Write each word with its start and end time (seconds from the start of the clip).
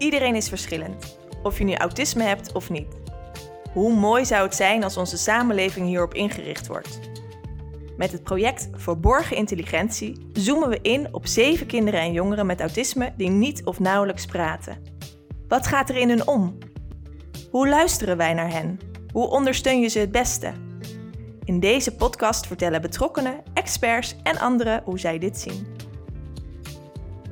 Iedereen 0.00 0.34
is 0.34 0.48
verschillend, 0.48 1.18
of 1.42 1.58
je 1.58 1.64
nu 1.64 1.74
autisme 1.74 2.22
hebt 2.22 2.52
of 2.52 2.70
niet. 2.70 2.94
Hoe 3.72 3.94
mooi 3.94 4.24
zou 4.24 4.42
het 4.42 4.54
zijn 4.54 4.84
als 4.84 4.96
onze 4.96 5.16
samenleving 5.16 5.86
hierop 5.86 6.14
ingericht 6.14 6.66
wordt? 6.66 7.00
Met 7.96 8.12
het 8.12 8.22
project 8.22 8.68
Verborgen 8.72 9.36
Intelligentie 9.36 10.30
zoomen 10.32 10.68
we 10.68 10.78
in 10.82 11.14
op 11.14 11.26
zeven 11.26 11.66
kinderen 11.66 12.00
en 12.00 12.12
jongeren 12.12 12.46
met 12.46 12.60
autisme 12.60 13.12
die 13.16 13.28
niet 13.28 13.64
of 13.64 13.80
nauwelijks 13.80 14.26
praten. 14.26 14.78
Wat 15.48 15.66
gaat 15.66 15.88
er 15.88 15.96
in 15.96 16.08
hun 16.08 16.26
om? 16.26 16.58
Hoe 17.50 17.68
luisteren 17.68 18.16
wij 18.16 18.34
naar 18.34 18.50
hen? 18.50 18.80
Hoe 19.12 19.28
ondersteun 19.28 19.80
je 19.80 19.88
ze 19.88 19.98
het 19.98 20.12
beste? 20.12 20.52
In 21.44 21.60
deze 21.60 21.94
podcast 21.94 22.46
vertellen 22.46 22.80
betrokkenen, 22.80 23.42
experts 23.54 24.16
en 24.22 24.38
anderen 24.38 24.82
hoe 24.84 24.98
zij 24.98 25.18
dit 25.18 25.38
zien. 25.38 25.79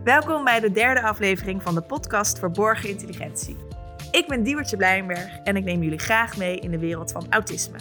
Welkom 0.09 0.45
bij 0.45 0.61
de 0.61 0.71
derde 0.71 1.03
aflevering 1.03 1.63
van 1.63 1.75
de 1.75 1.81
podcast 1.81 2.39
Verborgen 2.39 2.89
Intelligentie. 2.89 3.57
Ik 4.11 4.29
ben 4.29 4.43
Diewertje 4.43 4.77
Blijenberg 4.77 5.39
en 5.45 5.57
ik 5.57 5.65
neem 5.65 5.83
jullie 5.83 5.99
graag 5.99 6.37
mee 6.37 6.59
in 6.59 6.71
de 6.71 6.79
wereld 6.79 7.13
van 7.13 7.27
autisme. 7.31 7.79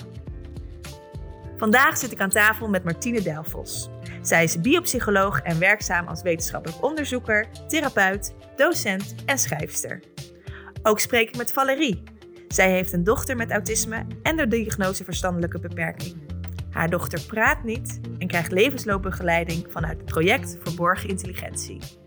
Vandaag 1.58 1.98
zit 1.98 2.12
ik 2.12 2.20
aan 2.20 2.30
tafel 2.30 2.70
met 2.70 2.84
Martine 2.84 3.22
Delfos. 3.22 3.90
Zij 4.22 4.44
is 4.44 4.62
biopsycholoog 4.62 5.42
en 5.42 5.60
werkzaam 5.60 6.08
als 6.08 6.22
wetenschappelijk 6.22 6.84
onderzoeker, 6.84 7.48
therapeut, 7.68 8.34
docent 8.56 9.16
en 9.26 9.38
schrijfster. 9.38 10.00
Ook 10.84 11.00
spreek 11.00 11.28
ik 11.28 11.38
met 11.38 11.52
Valerie. 11.52 12.04
Zij 12.48 12.72
heeft 12.72 12.94
een 12.94 13.04
dochter 13.04 13.36
met 13.36 13.52
autisme 13.52 14.06
en 14.24 14.38
de 14.38 14.48
diagnose 14.48 15.04
verstandelijke 15.04 15.60
beperking. 15.60 16.16
Haar 16.72 16.90
dochter 16.90 17.22
praat 17.22 17.64
niet 17.64 18.00
en 18.18 18.28
krijgt 18.28 18.52
levensloopbegeleiding 18.52 19.66
vanuit 19.70 19.98
het 19.98 20.06
project 20.06 20.58
Verborgen 20.64 21.10
Intelligentie. 21.10 22.06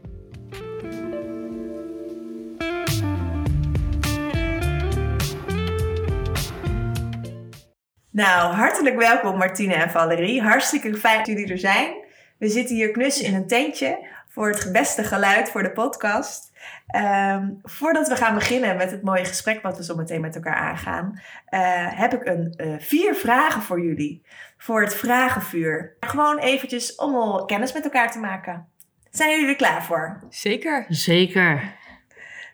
Nou, 8.21 8.55
hartelijk 8.55 8.97
welkom 8.97 9.37
Martine 9.37 9.75
en 9.75 9.91
Valerie. 9.91 10.43
Hartstikke 10.43 10.97
fijn 10.97 11.19
dat 11.19 11.27
jullie 11.27 11.51
er 11.51 11.59
zijn. 11.59 11.95
We 12.39 12.49
zitten 12.49 12.77
hier 12.77 12.91
knus 12.91 13.21
in 13.21 13.35
een 13.35 13.47
tentje 13.47 14.07
voor 14.29 14.49
het 14.49 14.73
beste 14.73 15.05
geluid 15.05 15.51
voor 15.51 15.63
de 15.63 15.73
podcast. 15.73 16.53
Ehm, 16.87 17.49
voordat 17.63 18.09
we 18.09 18.17
gaan 18.17 18.35
beginnen 18.35 18.77
met 18.77 18.91
het 18.91 19.03
mooie 19.03 19.25
gesprek 19.25 19.63
wat 19.63 19.77
we 19.77 19.85
zo 19.85 19.95
meteen 19.95 20.21
met 20.21 20.35
elkaar 20.35 20.55
aangaan, 20.55 21.21
uh, 21.51 21.61
heb 21.99 22.15
ik 22.15 22.25
een, 22.25 22.55
uh, 22.57 22.75
vier 22.79 23.15
vragen 23.15 23.63
voor 23.63 23.81
jullie. 23.81 24.23
Voor 24.59 24.81
het 24.81 24.95
vragenvuur. 24.95 25.97
Gewoon 26.01 26.39
eventjes 26.39 26.95
om 26.95 27.15
al 27.15 27.45
kennis 27.45 27.73
met 27.73 27.85
elkaar 27.85 28.11
te 28.11 28.19
maken. 28.19 28.67
Zijn 29.11 29.31
jullie 29.31 29.49
er 29.49 29.57
klaar 29.57 29.83
voor? 29.83 30.21
Zeker. 30.29 30.85
Zeker. 30.89 31.75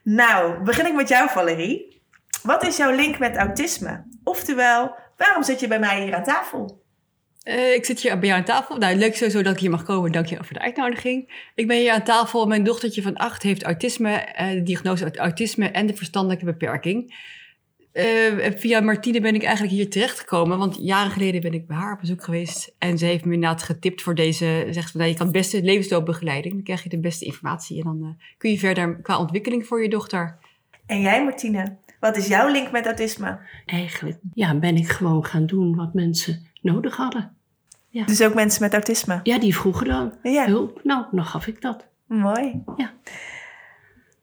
Nou, 0.02 0.62
begin 0.62 0.86
ik 0.86 0.94
met 0.94 1.08
jou 1.08 1.28
Valerie. 1.28 2.02
Wat 2.42 2.66
is 2.66 2.76
jouw 2.76 2.90
link 2.90 3.18
met 3.18 3.36
autisme? 3.36 4.04
Oftewel, 4.24 5.04
waarom 5.16 5.42
zit 5.42 5.60
je 5.60 5.68
bij 5.68 5.78
mij 5.78 6.02
hier 6.02 6.14
aan 6.14 6.24
tafel? 6.24 6.84
Uh, 7.48 7.74
ik 7.74 7.84
zit 7.84 8.00
hier 8.00 8.18
bij 8.18 8.28
jou 8.28 8.40
aan 8.40 8.46
tafel. 8.46 8.76
Nou, 8.76 8.96
leuk 8.96 9.16
sowieso 9.16 9.42
dat 9.42 9.54
ik 9.54 9.60
hier 9.60 9.70
mag 9.70 9.82
komen. 9.82 10.12
Dank 10.12 10.26
je 10.26 10.36
voor 10.36 10.52
de 10.52 10.60
uitnodiging. 10.60 11.50
Ik 11.54 11.66
ben 11.66 11.76
hier 11.76 11.92
aan 11.92 12.02
tafel. 12.02 12.46
Mijn 12.46 12.64
dochtertje 12.64 13.02
van 13.02 13.16
acht 13.16 13.42
heeft 13.42 13.62
autisme, 13.62 14.28
uh, 14.40 14.50
de 14.50 14.62
diagnose 14.62 15.16
autisme 15.16 15.68
en 15.68 15.86
de 15.86 15.96
verstandelijke 15.96 16.44
beperking. 16.44 17.14
Uh, 17.92 18.04
via 18.56 18.80
Martine 18.80 19.20
ben 19.20 19.34
ik 19.34 19.42
eigenlijk 19.42 19.74
hier 19.74 19.90
terechtgekomen, 19.90 20.58
want 20.58 20.76
jaren 20.80 21.10
geleden 21.10 21.40
ben 21.40 21.52
ik 21.52 21.66
bij 21.66 21.76
haar 21.76 21.92
op 21.92 22.00
bezoek 22.00 22.24
geweest. 22.24 22.74
En 22.78 22.98
ze 22.98 23.04
heeft 23.04 23.24
me 23.24 23.34
inderdaad 23.34 23.62
getipt 23.62 24.02
voor 24.02 24.14
deze, 24.14 24.66
zegt 24.70 24.90
ze, 24.90 24.96
nou, 24.96 25.08
je 25.08 25.16
kan 25.16 25.26
het 25.26 25.36
beste 25.36 25.62
levensloopbegeleiding. 25.62 26.54
Dan 26.54 26.62
krijg 26.62 26.82
je 26.82 26.88
de 26.88 26.98
beste 26.98 27.24
informatie 27.24 27.76
en 27.76 27.84
dan 27.84 28.20
kun 28.38 28.50
je 28.50 28.58
verder 28.58 29.00
qua 29.02 29.18
ontwikkeling 29.18 29.66
voor 29.66 29.82
je 29.82 29.88
dochter. 29.88 30.38
En 30.86 31.00
jij 31.00 31.24
Martine, 31.24 31.76
wat 32.00 32.16
is 32.16 32.26
jouw 32.26 32.48
link 32.48 32.70
met 32.70 32.86
autisme? 32.86 33.38
Eigenlijk 33.66 34.18
ja, 34.34 34.54
ben 34.54 34.76
ik 34.76 34.88
gewoon 34.88 35.24
gaan 35.24 35.46
doen 35.46 35.76
wat 35.76 35.94
mensen 35.94 36.46
nodig 36.60 36.96
hadden. 36.96 37.36
Ja. 37.88 38.04
Dus 38.04 38.22
ook 38.22 38.34
mensen 38.34 38.62
met 38.62 38.72
autisme? 38.72 39.20
Ja, 39.22 39.38
die 39.38 39.56
vroegen 39.56 39.86
dan 39.86 40.14
ja. 40.22 40.46
hulp. 40.46 40.80
Nou, 40.82 41.04
dan 41.10 41.24
gaf 41.24 41.46
ik 41.46 41.60
dat. 41.60 41.86
Mooi. 42.06 42.62
Ja. 42.76 42.92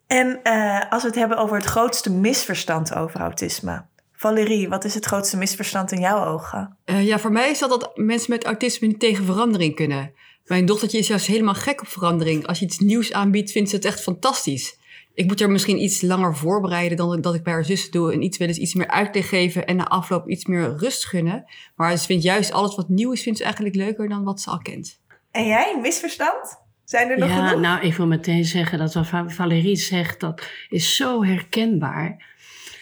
En 0.07 0.39
uh, 0.43 0.91
als 0.91 1.01
we 1.01 1.07
het 1.07 1.17
hebben 1.17 1.37
over 1.37 1.55
het 1.55 1.65
grootste 1.65 2.11
misverstand 2.11 2.95
over 2.95 3.19
autisme. 3.19 3.85
Valerie, 4.11 4.69
wat 4.69 4.83
is 4.83 4.93
het 4.93 5.05
grootste 5.05 5.37
misverstand 5.37 5.91
in 5.91 5.99
jouw 5.99 6.25
ogen? 6.25 6.77
Uh, 6.85 7.05
ja, 7.07 7.19
voor 7.19 7.31
mij 7.31 7.49
is 7.49 7.59
dat 7.59 7.69
dat 7.69 7.91
mensen 7.97 8.31
met 8.31 8.43
autisme 8.43 8.87
niet 8.87 8.99
tegen 8.99 9.25
verandering 9.25 9.75
kunnen. 9.75 10.13
Mijn 10.45 10.65
dochtertje 10.65 10.97
is 10.97 11.07
juist 11.07 11.25
helemaal 11.25 11.53
gek 11.53 11.81
op 11.81 11.87
verandering. 11.87 12.47
Als 12.47 12.59
je 12.59 12.65
iets 12.65 12.79
nieuws 12.79 13.13
aanbiedt, 13.13 13.51
vindt 13.51 13.69
ze 13.69 13.75
het 13.75 13.85
echt 13.85 14.01
fantastisch. 14.01 14.77
Ik 15.13 15.27
moet 15.27 15.41
er 15.41 15.51
misschien 15.51 15.81
iets 15.81 16.01
langer 16.01 16.35
voorbereiden 16.35 16.97
dan 16.97 17.21
dat 17.21 17.35
ik 17.35 17.43
bij 17.43 17.53
haar 17.53 17.65
zus 17.65 17.91
doe. 17.91 18.13
En 18.13 18.21
iets 18.21 18.37
wel 18.37 18.47
eens 18.47 18.57
iets 18.57 18.73
meer 18.73 18.87
uitleg 18.87 19.29
geven 19.29 19.65
en 19.65 19.75
na 19.75 19.87
afloop 19.87 20.29
iets 20.29 20.45
meer 20.45 20.75
rust 20.77 21.05
gunnen. 21.05 21.45
Maar 21.75 21.97
ze 21.97 22.05
vindt 22.05 22.23
juist 22.23 22.51
alles 22.51 22.75
wat 22.75 22.89
nieuw 22.89 23.11
is, 23.11 23.23
vindt 23.23 23.37
ze 23.37 23.43
eigenlijk 23.43 23.75
leuker 23.75 24.09
dan 24.09 24.23
wat 24.23 24.41
ze 24.41 24.49
al 24.49 24.57
kent. 24.57 25.01
En 25.31 25.45
jij, 25.47 25.79
misverstand? 25.81 26.61
Zijn 26.83 27.09
er 27.09 27.17
nog 27.17 27.29
ja, 27.29 27.47
genoeg? 27.47 27.61
Nou, 27.61 27.81
ik 27.81 27.93
wil 27.93 28.07
meteen 28.07 28.45
zeggen 28.45 28.77
dat 28.77 28.93
wat 28.93 29.07
Valerie 29.27 29.75
zegt, 29.75 30.19
dat 30.19 30.49
is 30.69 30.95
zo 30.95 31.23
herkenbaar. 31.23 32.31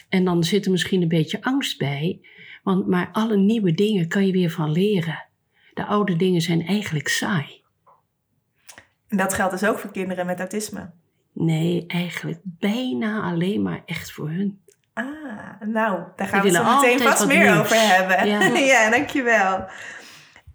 En 0.09 0.25
dan 0.25 0.43
zit 0.43 0.65
er 0.65 0.71
misschien 0.71 1.01
een 1.01 1.07
beetje 1.07 1.43
angst 1.43 1.77
bij. 1.77 2.21
Want, 2.63 2.87
maar 2.87 3.09
alle 3.11 3.37
nieuwe 3.37 3.73
dingen 3.73 4.07
kan 4.07 4.25
je 4.25 4.31
weer 4.31 4.49
van 4.49 4.71
leren. 4.71 5.25
De 5.73 5.85
oude 5.85 6.15
dingen 6.15 6.41
zijn 6.41 6.65
eigenlijk 6.65 7.07
saai. 7.07 7.61
En 9.07 9.17
dat 9.17 9.33
geldt 9.33 9.59
dus 9.59 9.69
ook 9.69 9.77
voor 9.77 9.91
kinderen 9.91 10.25
met 10.25 10.39
autisme? 10.39 10.91
Nee, 11.33 11.83
eigenlijk 11.87 12.39
bijna 12.43 13.21
alleen 13.21 13.61
maar 13.61 13.81
echt 13.85 14.11
voor 14.11 14.29
hun. 14.29 14.61
Ah, 14.93 15.05
nou, 15.65 16.03
daar 16.15 16.27
gaan 16.27 16.41
we 16.41 16.47
het 16.47 16.55
zo 16.55 16.75
meteen 16.75 16.99
vast 16.99 17.27
meer 17.27 17.51
nieuws. 17.51 17.59
over 17.59 17.75
hebben. 17.75 18.27
Ja, 18.27 18.39
ja 18.73 18.89
dankjewel. 18.89 19.65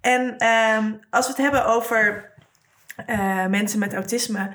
En 0.01 0.47
um, 0.47 1.01
als 1.11 1.27
we 1.27 1.33
het 1.33 1.43
hebben 1.43 1.67
over 1.67 2.33
uh, 3.07 3.47
mensen 3.47 3.79
met 3.79 3.95
autisme, 3.95 4.51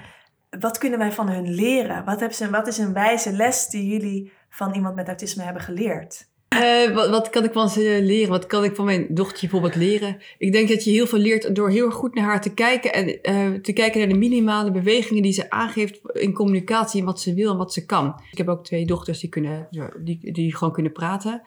wat 0.59 0.77
kunnen 0.77 0.99
wij 0.99 1.11
van 1.11 1.29
hun 1.29 1.53
leren? 1.53 2.05
Wat, 2.05 2.19
hebben 2.19 2.38
ze, 2.38 2.49
wat 2.49 2.67
is 2.67 2.77
een 2.77 2.93
wijze 2.93 3.31
les 3.31 3.67
die 3.67 3.88
jullie 3.88 4.33
van 4.49 4.73
iemand 4.73 4.95
met 4.95 5.07
autisme 5.07 5.43
hebben 5.43 5.61
geleerd? 5.61 6.29
Uh, 6.56 6.95
wat, 6.95 7.09
wat, 7.09 7.29
kan 7.29 7.44
ik 7.44 7.51
van 7.51 7.69
ze 7.69 8.00
leren? 8.03 8.29
Wat 8.29 8.45
kan 8.45 8.63
ik 8.63 8.75
van 8.75 8.85
mijn 8.85 9.07
dochtertje 9.09 9.47
bijvoorbeeld 9.47 9.81
leren? 9.81 10.17
Ik 10.38 10.51
denk 10.51 10.69
dat 10.69 10.84
je 10.84 10.91
heel 10.91 11.07
veel 11.07 11.19
leert 11.19 11.56
door 11.56 11.69
heel 11.69 11.91
goed 11.91 12.16
naar 12.16 12.23
haar 12.23 12.41
te 12.41 12.53
kijken 12.53 12.94
en 12.94 13.07
uh, 13.07 13.59
te 13.59 13.73
kijken 13.73 14.00
naar 14.00 14.09
de 14.09 14.17
minimale 14.17 14.72
bewegingen 14.72 15.23
die 15.23 15.31
ze 15.31 15.50
aangeeft 15.50 16.00
in 16.13 16.34
communicatie 16.34 17.00
en 17.00 17.06
wat 17.06 17.22
ze 17.22 17.34
wil 17.34 17.51
en 17.51 17.57
wat 17.57 17.73
ze 17.73 17.85
kan. 17.85 18.22
Ik 18.31 18.38
heb 18.38 18.47
ook 18.47 18.63
twee 18.63 18.85
dochters 18.85 19.19
die, 19.19 19.29
kunnen, 19.29 19.67
die, 20.00 20.31
die 20.31 20.56
gewoon 20.56 20.73
kunnen 20.73 20.91
praten. 20.91 21.41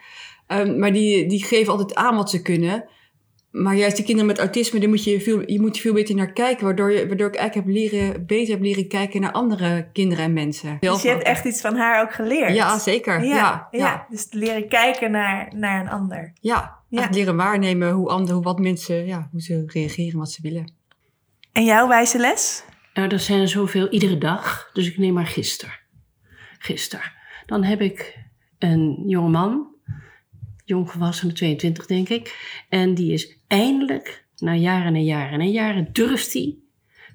Um, 0.49 0.79
maar 0.79 0.93
die, 0.93 1.27
die 1.27 1.45
geven 1.45 1.73
altijd 1.73 1.95
aan 1.95 2.17
wat 2.17 2.31
ze 2.31 2.43
kunnen. 2.43 2.85
Maar 3.55 3.77
juist 3.77 3.97
die 3.97 4.05
kinderen 4.05 4.31
met 4.31 4.39
autisme, 4.39 4.81
daar 4.81 4.89
moet 4.89 5.05
je, 5.05 5.21
veel, 5.21 5.51
je 5.51 5.61
moet 5.61 5.79
veel 5.79 5.93
beter 5.93 6.15
naar 6.15 6.33
kijken. 6.33 6.65
Waardoor, 6.65 6.93
je, 6.93 7.07
waardoor 7.07 7.29
ik 7.29 7.35
eigenlijk 7.35 7.67
heb 7.67 7.77
leren, 7.77 8.27
beter 8.27 8.55
heb 8.55 8.63
leren 8.63 8.89
kijken 8.89 9.21
naar 9.21 9.33
andere 9.33 9.89
kinderen 9.93 10.25
en 10.25 10.33
mensen. 10.33 10.77
Dus 10.81 11.03
je 11.03 11.09
hebt 11.09 11.23
echt 11.23 11.45
iets 11.45 11.61
van 11.61 11.77
haar 11.77 12.03
ook 12.03 12.13
geleerd? 12.13 12.55
Ja, 12.55 12.79
zeker. 12.79 13.25
Ja, 13.25 13.37
ja, 13.37 13.69
ja. 13.71 13.79
ja. 13.79 14.07
Dus 14.09 14.27
leren 14.31 14.69
kijken 14.69 15.11
naar, 15.11 15.53
naar 15.57 15.81
een 15.81 15.89
ander. 15.89 16.33
Ja, 16.41 16.79
ja. 16.89 17.09
leren 17.11 17.37
waarnemen 17.37 17.91
hoe, 17.91 18.09
andere, 18.09 18.35
hoe 18.35 18.43
wat 18.43 18.59
mensen, 18.59 19.07
ja, 19.07 19.29
hoe 19.31 19.43
ze 19.43 19.63
reageren, 19.67 20.19
wat 20.19 20.31
ze 20.31 20.43
willen. 20.43 20.73
En 21.53 21.65
jouw 21.65 21.89
wijze 21.89 22.19
les? 22.19 22.65
Nou, 22.95 23.09
er 23.09 23.21
zijn 23.21 23.49
zoveel 23.49 23.89
iedere 23.89 24.19
dag. 24.19 24.71
Dus 24.73 24.87
ik 24.87 24.99
neem 24.99 25.15
maar 25.15 25.27
gisteren. 25.27 25.75
Gisteren. 26.59 27.13
Dan 27.47 27.65
heb 27.65 27.81
ik 27.81 28.19
een 28.59 29.03
jongeman 29.07 29.74
jongvolwassene, 30.65 31.33
22 31.33 31.87
denk 31.87 32.09
ik. 32.09 32.37
En 32.69 32.95
die 32.95 33.13
is 33.13 33.37
eindelijk, 33.47 34.27
na 34.37 34.55
jaren 34.55 34.95
en 34.95 35.05
jaren 35.05 35.41
en 35.41 35.51
jaren, 35.51 35.89
durft 35.93 36.33
hij 36.33 36.57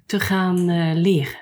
te 0.06 0.20
gaan 0.20 0.70
uh, 0.70 0.92
leren. 0.94 1.40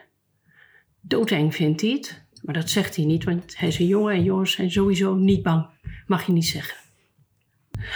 Doodeng 1.01 1.55
vindt 1.55 1.81
hij 1.81 1.89
het, 1.89 2.25
maar 2.41 2.53
dat 2.53 2.69
zegt 2.69 2.95
hij 2.95 3.05
niet, 3.05 3.23
want 3.23 3.57
hij 3.57 3.67
is 3.67 3.79
een 3.79 3.87
jongen 3.87 4.13
en 4.13 4.23
jongens 4.23 4.51
zijn 4.51 4.71
sowieso 4.71 5.15
niet 5.15 5.43
bang. 5.43 5.65
Mag 6.07 6.25
je 6.25 6.31
niet 6.31 6.47
zeggen. 6.47 6.77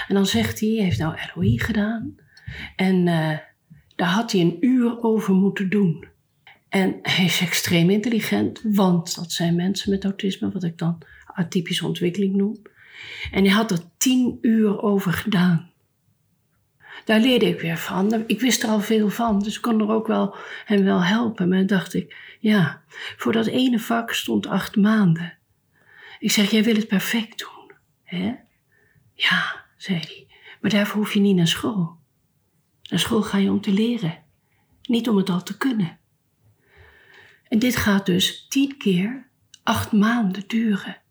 En 0.08 0.16
dan 0.16 0.26
zegt 0.26 0.60
hij, 0.60 0.70
hij 0.70 0.84
heeft 0.84 1.00
nou 1.00 1.18
LOI 1.36 1.60
gedaan. 1.60 2.16
En 2.76 2.96
uh, 2.96 3.38
daar 3.96 4.10
had 4.10 4.32
hij 4.32 4.42
een 4.42 4.58
uur 4.60 5.04
over 5.04 5.34
moeten 5.34 5.70
doen. 5.70 6.06
En 6.70 7.00
hij 7.02 7.26
is 7.26 7.42
extreem 7.42 7.90
intelligent, 7.90 8.62
want 8.64 9.16
dat 9.16 9.32
zijn 9.32 9.56
mensen 9.56 9.90
met 9.90 10.04
autisme, 10.04 10.52
wat 10.52 10.64
ik 10.64 10.78
dan 10.78 10.98
atypische 11.26 11.86
ontwikkeling 11.86 12.36
noem. 12.36 12.62
En 13.32 13.44
hij 13.44 13.54
had 13.54 13.72
er 13.72 13.80
tien 14.02 14.38
uur 14.42 14.82
over 14.82 15.14
gedaan. 15.14 15.72
Daar 17.06 17.20
leerde 17.20 17.46
ik 17.46 17.62
weer 17.62 17.78
van. 17.78 18.24
Ik 18.28 18.40
wist 18.40 18.64
er 18.64 18.70
al 18.70 18.80
veel 18.80 19.10
van, 19.10 19.40
dus 19.40 19.56
ik 19.56 19.62
kon 19.62 19.80
er 19.80 19.90
ook 19.90 20.08
wel 20.08 20.36
hem 20.66 20.84
wel 20.84 21.04
helpen. 21.04 21.50
Maar 21.50 21.58
dan 21.58 21.68
dacht 21.68 21.94
ik, 21.94 22.36
ja, 22.40 22.84
voor 23.18 23.32
dat 23.32 23.46
ene 23.46 23.80
vak 23.80 24.14
stond 24.14 24.48
acht 24.48 24.76
maanden. 24.76 25.38
Ik 26.20 26.32
zeg, 26.32 26.52
jij 26.52 26.64
wil 26.64 26.76
het 26.76 26.88
perfect 26.88 27.40
doen, 27.40 27.78
hè? 28.04 28.36
Ja, 29.14 29.66
zei 29.78 30.00
hij, 30.00 30.28
maar 30.62 30.72
daarvoor 30.72 30.98
hoef 30.98 31.14
je 31.14 31.20
niet 31.20 31.36
naar 31.36 31.48
school. 31.48 31.98
Naar 32.90 33.00
school 33.00 33.22
ga 33.22 33.38
je 33.38 33.52
om 33.52 33.62
te 33.62 33.72
leren, 33.72 34.24
niet 34.82 35.10
om 35.10 35.18
het 35.18 35.30
al 35.30 35.44
te 35.44 35.58
kunnen. 35.58 36.00
En 37.48 37.60
dit 37.60 37.76
gaat 37.76 38.06
dus 38.06 38.48
tien 38.48 38.78
keer 38.78 39.28
acht 39.64 39.92
maanden 39.92 40.44
duren. 40.48 41.02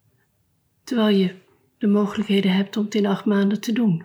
Terwijl 0.84 1.16
je 1.16 1.48
de 1.80 1.86
mogelijkheden 1.86 2.52
hebt 2.52 2.76
om 2.76 2.84
het 2.84 2.94
in 2.94 3.06
acht 3.06 3.24
maanden 3.24 3.60
te 3.60 3.72
doen. 3.72 4.04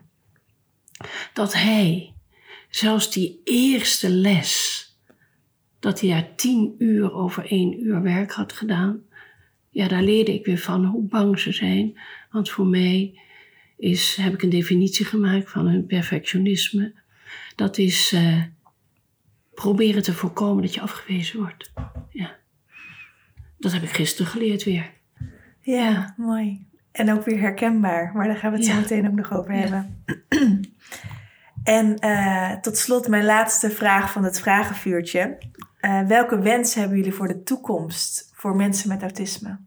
Dat 1.34 1.54
hij, 1.54 2.14
zelfs 2.70 3.12
die 3.12 3.42
eerste 3.44 4.10
les, 4.10 4.84
dat 5.80 6.02
hij 6.02 6.10
daar 6.10 6.36
tien 6.36 6.76
uur 6.78 7.14
over 7.14 7.46
één 7.46 7.84
uur 7.84 8.02
werk 8.02 8.32
had 8.32 8.54
gedaan. 8.54 9.04
Ja, 9.70 9.88
daar 9.88 10.04
leerde 10.04 10.34
ik 10.34 10.46
weer 10.46 10.58
van 10.58 10.86
hoe 10.86 11.08
bang 11.08 11.40
ze 11.40 11.52
zijn. 11.52 12.00
Want 12.32 12.50
voor 12.50 12.68
mij 12.68 13.20
is, 13.78 14.16
heb 14.16 14.34
ik 14.34 14.42
een 14.42 14.50
definitie 14.50 15.06
gemaakt 15.06 15.50
van 15.50 15.68
hun 15.68 15.86
perfectionisme. 15.86 16.94
Dat 17.56 17.78
is 17.78 18.14
uh, 18.14 18.44
proberen 19.54 20.04
te 20.04 20.14
voorkomen 20.14 20.64
dat 20.64 20.74
je 20.74 20.82
afgewezen 20.82 21.40
wordt. 21.40 21.72
Ja. 22.10 22.36
Dat 23.58 23.72
heb 23.72 23.84
ik 23.84 23.90
gisteren 23.90 24.32
geleerd 24.32 24.64
weer. 24.64 24.92
Ja, 25.62 26.14
mooi. 26.18 26.68
En 26.96 27.14
ook 27.14 27.26
weer 27.26 27.40
herkenbaar, 27.40 28.12
maar 28.14 28.28
daar 28.28 28.38
gaan 28.38 28.52
we 28.52 28.58
het 28.58 28.66
zo 28.66 28.76
meteen 28.76 29.08
ook 29.08 29.16
nog 29.16 29.34
over 29.34 29.54
hebben. 29.54 30.04
en 31.64 31.98
uh, 32.06 32.52
tot 32.52 32.78
slot 32.78 33.08
mijn 33.08 33.26
laatste 33.26 33.70
vraag 33.70 34.12
van 34.12 34.24
het 34.24 34.40
vragenvuurtje. 34.40 35.38
Uh, 35.82 36.08
welke 36.08 36.40
wens 36.40 36.74
hebben 36.74 36.98
jullie 36.98 37.14
voor 37.14 37.28
de 37.28 37.44
toekomst 37.44 38.30
voor 38.34 38.56
mensen 38.56 38.90
met 38.90 39.02
autisme? 39.02 39.60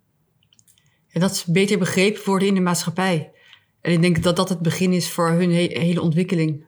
En 1.10 1.20
dat 1.20 1.36
ze 1.36 1.52
beter 1.52 1.78
begrepen 1.78 2.22
worden 2.24 2.48
in 2.48 2.54
de 2.54 2.60
maatschappij. 2.60 3.32
En 3.80 3.92
ik 3.92 4.00
denk 4.00 4.22
dat 4.22 4.36
dat 4.36 4.48
het 4.48 4.60
begin 4.60 4.92
is 4.92 5.10
voor 5.10 5.30
hun 5.30 5.52
he 5.52 5.66
hele 5.72 6.02
ontwikkeling. 6.02 6.64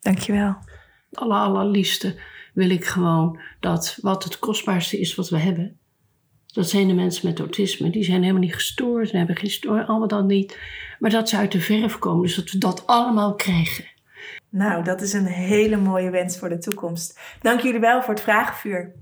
Dankjewel. 0.00 0.56
Aller, 1.12 1.36
allerliefste 1.36 2.20
wil 2.54 2.70
ik 2.70 2.84
gewoon 2.84 3.40
dat 3.60 3.98
wat 4.00 4.24
het 4.24 4.38
kostbaarste 4.38 5.00
is 5.00 5.14
wat 5.14 5.28
we 5.28 5.38
hebben. 5.38 5.78
Dat 6.54 6.68
zijn 6.68 6.88
de 6.88 6.94
mensen 6.94 7.28
met 7.28 7.38
autisme. 7.38 7.90
Die 7.90 8.04
zijn 8.04 8.20
helemaal 8.20 8.42
niet 8.42 8.54
gestoord 8.54 9.10
en 9.10 9.18
hebben 9.18 9.36
geen 9.36 9.50
stoor, 9.50 9.84
allemaal 9.84 10.08
dan 10.08 10.26
niet. 10.26 10.58
Maar 10.98 11.10
dat 11.10 11.28
ze 11.28 11.36
uit 11.36 11.52
de 11.52 11.60
verf 11.60 11.98
komen, 11.98 12.22
dus 12.22 12.34
dat 12.34 12.50
we 12.50 12.58
dat 12.58 12.86
allemaal 12.86 13.34
krijgen. 13.34 13.84
Nou, 14.48 14.84
dat 14.84 15.00
is 15.00 15.12
een 15.12 15.26
hele 15.26 15.76
mooie 15.76 16.10
wens 16.10 16.38
voor 16.38 16.48
de 16.48 16.58
toekomst. 16.58 17.20
Dank 17.40 17.60
jullie 17.60 17.80
wel 17.80 18.02
voor 18.02 18.14
het 18.14 18.22
vragenvuur. 18.22 18.94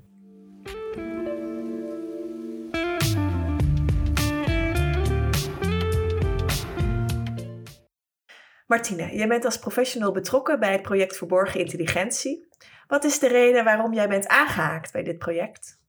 Martine, 8.67 9.17
jij 9.17 9.29
bent 9.29 9.45
als 9.45 9.59
professional 9.59 10.13
betrokken 10.13 10.61
bij 10.61 10.73
het 10.73 10.83
project 10.83 11.17
Verborgen 11.17 11.61
Intelligentie. 11.61 12.49
Wat 12.87 13.05
is 13.05 13.19
de 13.19 13.29
reden 13.29 13.65
waarom 13.65 13.95
jij 13.95 14.09
bent 14.09 14.29
aangehaakt 14.29 14.93
bij 14.93 15.03
dit 15.03 15.19
project? 15.19 15.82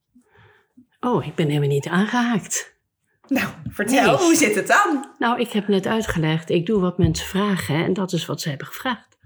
Oh, 1.03 1.25
ik 1.25 1.35
ben 1.35 1.47
helemaal 1.47 1.69
niet 1.69 1.87
aangehaakt. 1.87 2.75
Nou, 3.27 3.47
vertel, 3.69 4.17
hoe 4.17 4.35
zit 4.35 4.55
het 4.55 4.67
dan? 4.67 5.05
Nou, 5.19 5.39
ik 5.39 5.51
heb 5.51 5.67
net 5.67 5.87
uitgelegd, 5.87 6.49
ik 6.49 6.65
doe 6.65 6.79
wat 6.79 6.97
mensen 6.97 7.27
vragen 7.27 7.75
en 7.75 7.93
dat 7.93 8.13
is 8.13 8.25
wat 8.25 8.41
ze 8.41 8.49
hebben 8.49 8.67
gevraagd. 8.67 9.17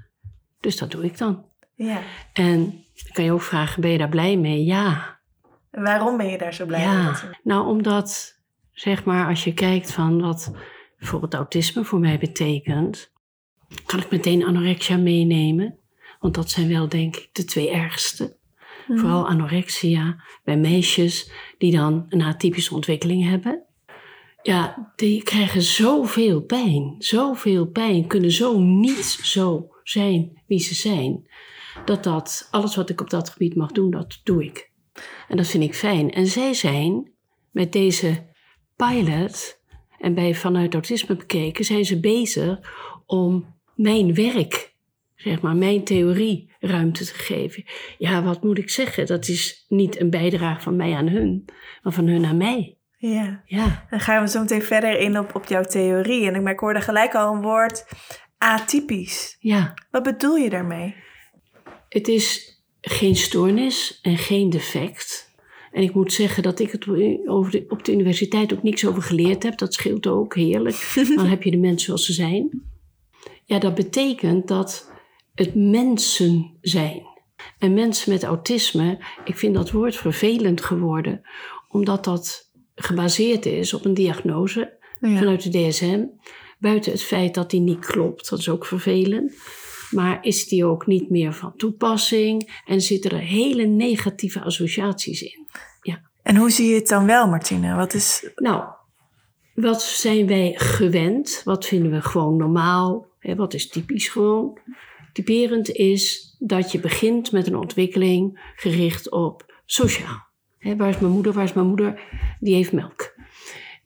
Dus 0.59 0.77
dat 0.77 0.91
doe 0.91 1.03
ik 1.03 1.18
dan. 1.18 1.45
Ja. 1.74 2.01
En 2.33 2.59
dan 2.94 3.12
kan 3.12 3.24
je 3.24 3.31
ook 3.31 3.41
vragen, 3.41 3.81
ben 3.81 3.91
je 3.91 3.97
daar 3.97 4.09
blij 4.09 4.38
mee? 4.38 4.65
Ja. 4.65 5.19
En 5.71 5.83
waarom 5.83 6.18
ben 6.18 6.29
je 6.29 6.38
daar 6.38 6.53
zo 6.53 6.65
blij 6.65 6.81
ja. 6.81 7.03
mee? 7.03 7.31
Nou, 7.44 7.68
omdat, 7.68 8.39
zeg 8.71 9.03
maar, 9.03 9.27
als 9.27 9.44
je 9.44 9.53
kijkt 9.53 9.91
van 9.91 10.21
wat 10.21 10.51
bijvoorbeeld 10.97 11.33
autisme 11.33 11.83
voor 11.83 12.00
mij 12.00 12.18
betekent, 12.18 13.12
kan 13.85 14.00
ik 14.00 14.12
meteen 14.12 14.45
anorexia 14.45 14.97
meenemen. 14.97 15.79
Want 16.19 16.33
dat 16.33 16.50
zijn 16.50 16.69
wel, 16.69 16.89
denk 16.89 17.15
ik, 17.15 17.29
de 17.31 17.45
twee 17.45 17.71
ergste. 17.71 18.37
Mm. 18.88 18.98
Vooral 18.98 19.28
anorexia 19.28 20.24
bij 20.44 20.57
meisjes 20.57 21.31
die 21.57 21.72
dan 21.72 22.06
een 22.10 22.22
atypische 22.22 22.74
ontwikkeling 22.74 23.30
hebben. 23.30 23.63
Ja, 24.42 24.92
die 24.95 25.24
krijgen 25.24 25.62
zoveel 25.62 26.42
pijn. 26.42 26.95
Zoveel 26.98 27.66
pijn. 27.66 28.07
Kunnen 28.07 28.31
zo 28.31 28.60
niet 28.60 29.19
zo 29.24 29.68
zijn 29.84 30.42
wie 30.48 30.60
ze 30.60 30.75
zijn. 30.75 31.28
Dat 31.86 32.04
dat, 32.04 32.48
alles 32.51 32.75
wat 32.75 32.89
ik 32.89 33.01
op 33.01 33.10
dat 33.10 33.30
gebied 33.30 33.56
mag 33.56 33.72
doen, 33.72 33.92
dat 33.92 34.19
doe 34.24 34.44
ik. 34.44 34.72
En 35.28 35.38
dat 35.38 35.48
vind 35.48 35.63
ik 35.63 35.75
fijn. 35.75 36.12
En 36.12 36.28
zij 36.28 36.54
zijn 36.54 37.12
met 37.51 37.72
deze 37.72 38.25
pilot, 38.75 39.62
en 40.00 40.13
bij 40.13 40.36
vanuit 40.36 40.74
autisme 40.74 41.16
bekeken, 41.16 41.66
zijn 41.66 41.86
ze 41.86 42.00
bezig 42.00 42.60
om 43.06 43.56
mijn 43.75 44.13
werk, 44.13 44.75
zeg 45.17 45.41
maar, 45.41 45.55
mijn 45.55 45.83
theorie 45.83 46.51
ruimte 46.59 47.05
te 47.05 47.13
geven. 47.13 47.63
Ja, 47.97 48.23
wat 48.23 48.43
moet 48.43 48.57
ik 48.57 48.69
zeggen? 48.69 49.05
Dat 49.05 49.27
is 49.27 49.65
niet 49.67 49.99
een 49.99 50.09
bijdrage 50.09 50.61
van 50.61 50.75
mij 50.75 50.93
aan 50.93 51.07
hun, 51.07 51.45
maar 51.83 51.93
van 51.93 52.07
hun 52.07 52.25
aan 52.25 52.37
mij. 52.37 52.77
Ja. 52.97 53.41
ja. 53.45 53.85
Dan 53.89 53.99
gaan 53.99 54.23
we 54.23 54.29
zo 54.29 54.39
meteen 54.39 54.61
verder 54.61 54.99
in 54.99 55.19
op, 55.19 55.35
op 55.35 55.45
jouw 55.45 55.63
theorie. 55.63 56.31
En 56.31 56.47
ik 56.47 56.59
hoorde 56.59 56.81
gelijk 56.81 57.15
al 57.15 57.33
een 57.33 57.41
woord 57.41 57.85
atypisch. 58.37 59.37
Ja. 59.39 59.73
Wat 59.91 60.03
bedoel 60.03 60.35
je 60.35 60.49
daarmee? 60.49 60.95
Het 61.89 62.07
is 62.07 62.57
geen 62.81 63.15
stoornis 63.15 63.99
en 64.01 64.17
geen 64.17 64.49
defect. 64.49 65.35
En 65.71 65.83
ik 65.83 65.93
moet 65.93 66.13
zeggen 66.13 66.43
dat 66.43 66.59
ik 66.59 66.71
het 66.71 66.87
over 67.27 67.51
de, 67.51 67.65
op 67.67 67.83
de 67.83 67.91
universiteit 67.91 68.53
ook 68.53 68.63
niks 68.63 68.85
over 68.85 69.01
geleerd 69.01 69.43
heb. 69.43 69.57
Dat 69.57 69.73
scheelt 69.73 70.07
ook 70.07 70.35
heerlijk. 70.35 70.93
Dan 71.15 71.25
heb 71.25 71.43
je 71.43 71.51
de 71.51 71.57
mensen 71.57 71.85
zoals 71.85 72.05
ze 72.05 72.13
zijn. 72.13 72.63
Ja, 73.43 73.59
dat 73.59 73.75
betekent 73.75 74.47
dat 74.47 74.91
het 75.38 75.56
mensen 75.56 76.57
zijn. 76.62 77.01
En 77.60 77.74
mensen 77.74 78.12
met 78.12 78.24
autisme, 78.24 79.00
ik 79.25 79.38
vind 79.38 79.56
dat 79.56 79.72
woord 79.72 79.95
vervelend 79.95 80.62
geworden, 80.62 81.22
omdat 81.68 82.04
dat 82.04 82.51
gebaseerd 82.75 83.45
is 83.45 83.74
op 83.74 83.86
een 83.86 83.94
diagnose 83.94 84.78
ja. 85.00 85.18
vanuit 85.18 85.44
de 85.44 85.50
DSM. 85.50 86.06
Buiten 86.60 86.92
het 86.92 87.04
feit 87.04 87.34
dat 87.34 87.50
die 87.50 87.60
niet 87.60 87.86
klopt, 87.86 88.30
dat 88.30 88.39
is 88.39 88.50
ook 88.50 88.66
vervelend. 88.66 89.34
Maar 89.92 90.18
is 90.22 90.48
die 90.48 90.66
ook 90.66 90.88
niet 90.88 91.10
meer 91.10 91.34
van 91.34 91.56
toepassing 91.56 92.62
en 92.66 92.81
zitten 92.81 93.12
er 93.12 93.19
hele 93.19 93.66
negatieve 93.66 94.42
associaties 94.42 95.22
in. 95.22 95.48
Ja. 95.81 96.01
En 96.24 96.36
hoe 96.36 96.51
zie 96.51 96.69
je 96.69 96.75
het 96.75 96.88
dan 96.88 97.06
wel, 97.06 97.28
Martine? 97.28 97.75
Wat 97.75 97.94
is. 97.94 98.31
Nou, 98.36 98.63
wat 99.54 99.81
zijn 99.81 100.28
wij 100.28 100.54
gewend? 100.56 101.42
Wat 101.44 101.66
vinden 101.66 101.92
we 101.92 102.01
gewoon 102.01 102.38
normaal? 102.38 103.07
Wat 103.36 103.54
is 103.54 103.69
typisch 103.69 104.07
gewoon? 104.07 104.60
Typerend 105.17 105.69
is 105.69 106.35
dat 106.39 106.71
je 106.71 106.79
begint 106.79 107.31
met 107.31 107.47
een 107.47 107.55
ontwikkeling 107.55 108.51
gericht 108.55 109.11
op 109.11 109.61
sociaal. 109.65 110.25
Waar 110.59 110.89
is 110.89 110.99
mijn 110.99 111.11
moeder? 111.11 111.33
Waar 111.33 111.43
is 111.43 111.53
mijn 111.53 111.67
moeder? 111.67 112.01
Die 112.39 112.55
heeft 112.55 112.71
melk. 112.71 113.15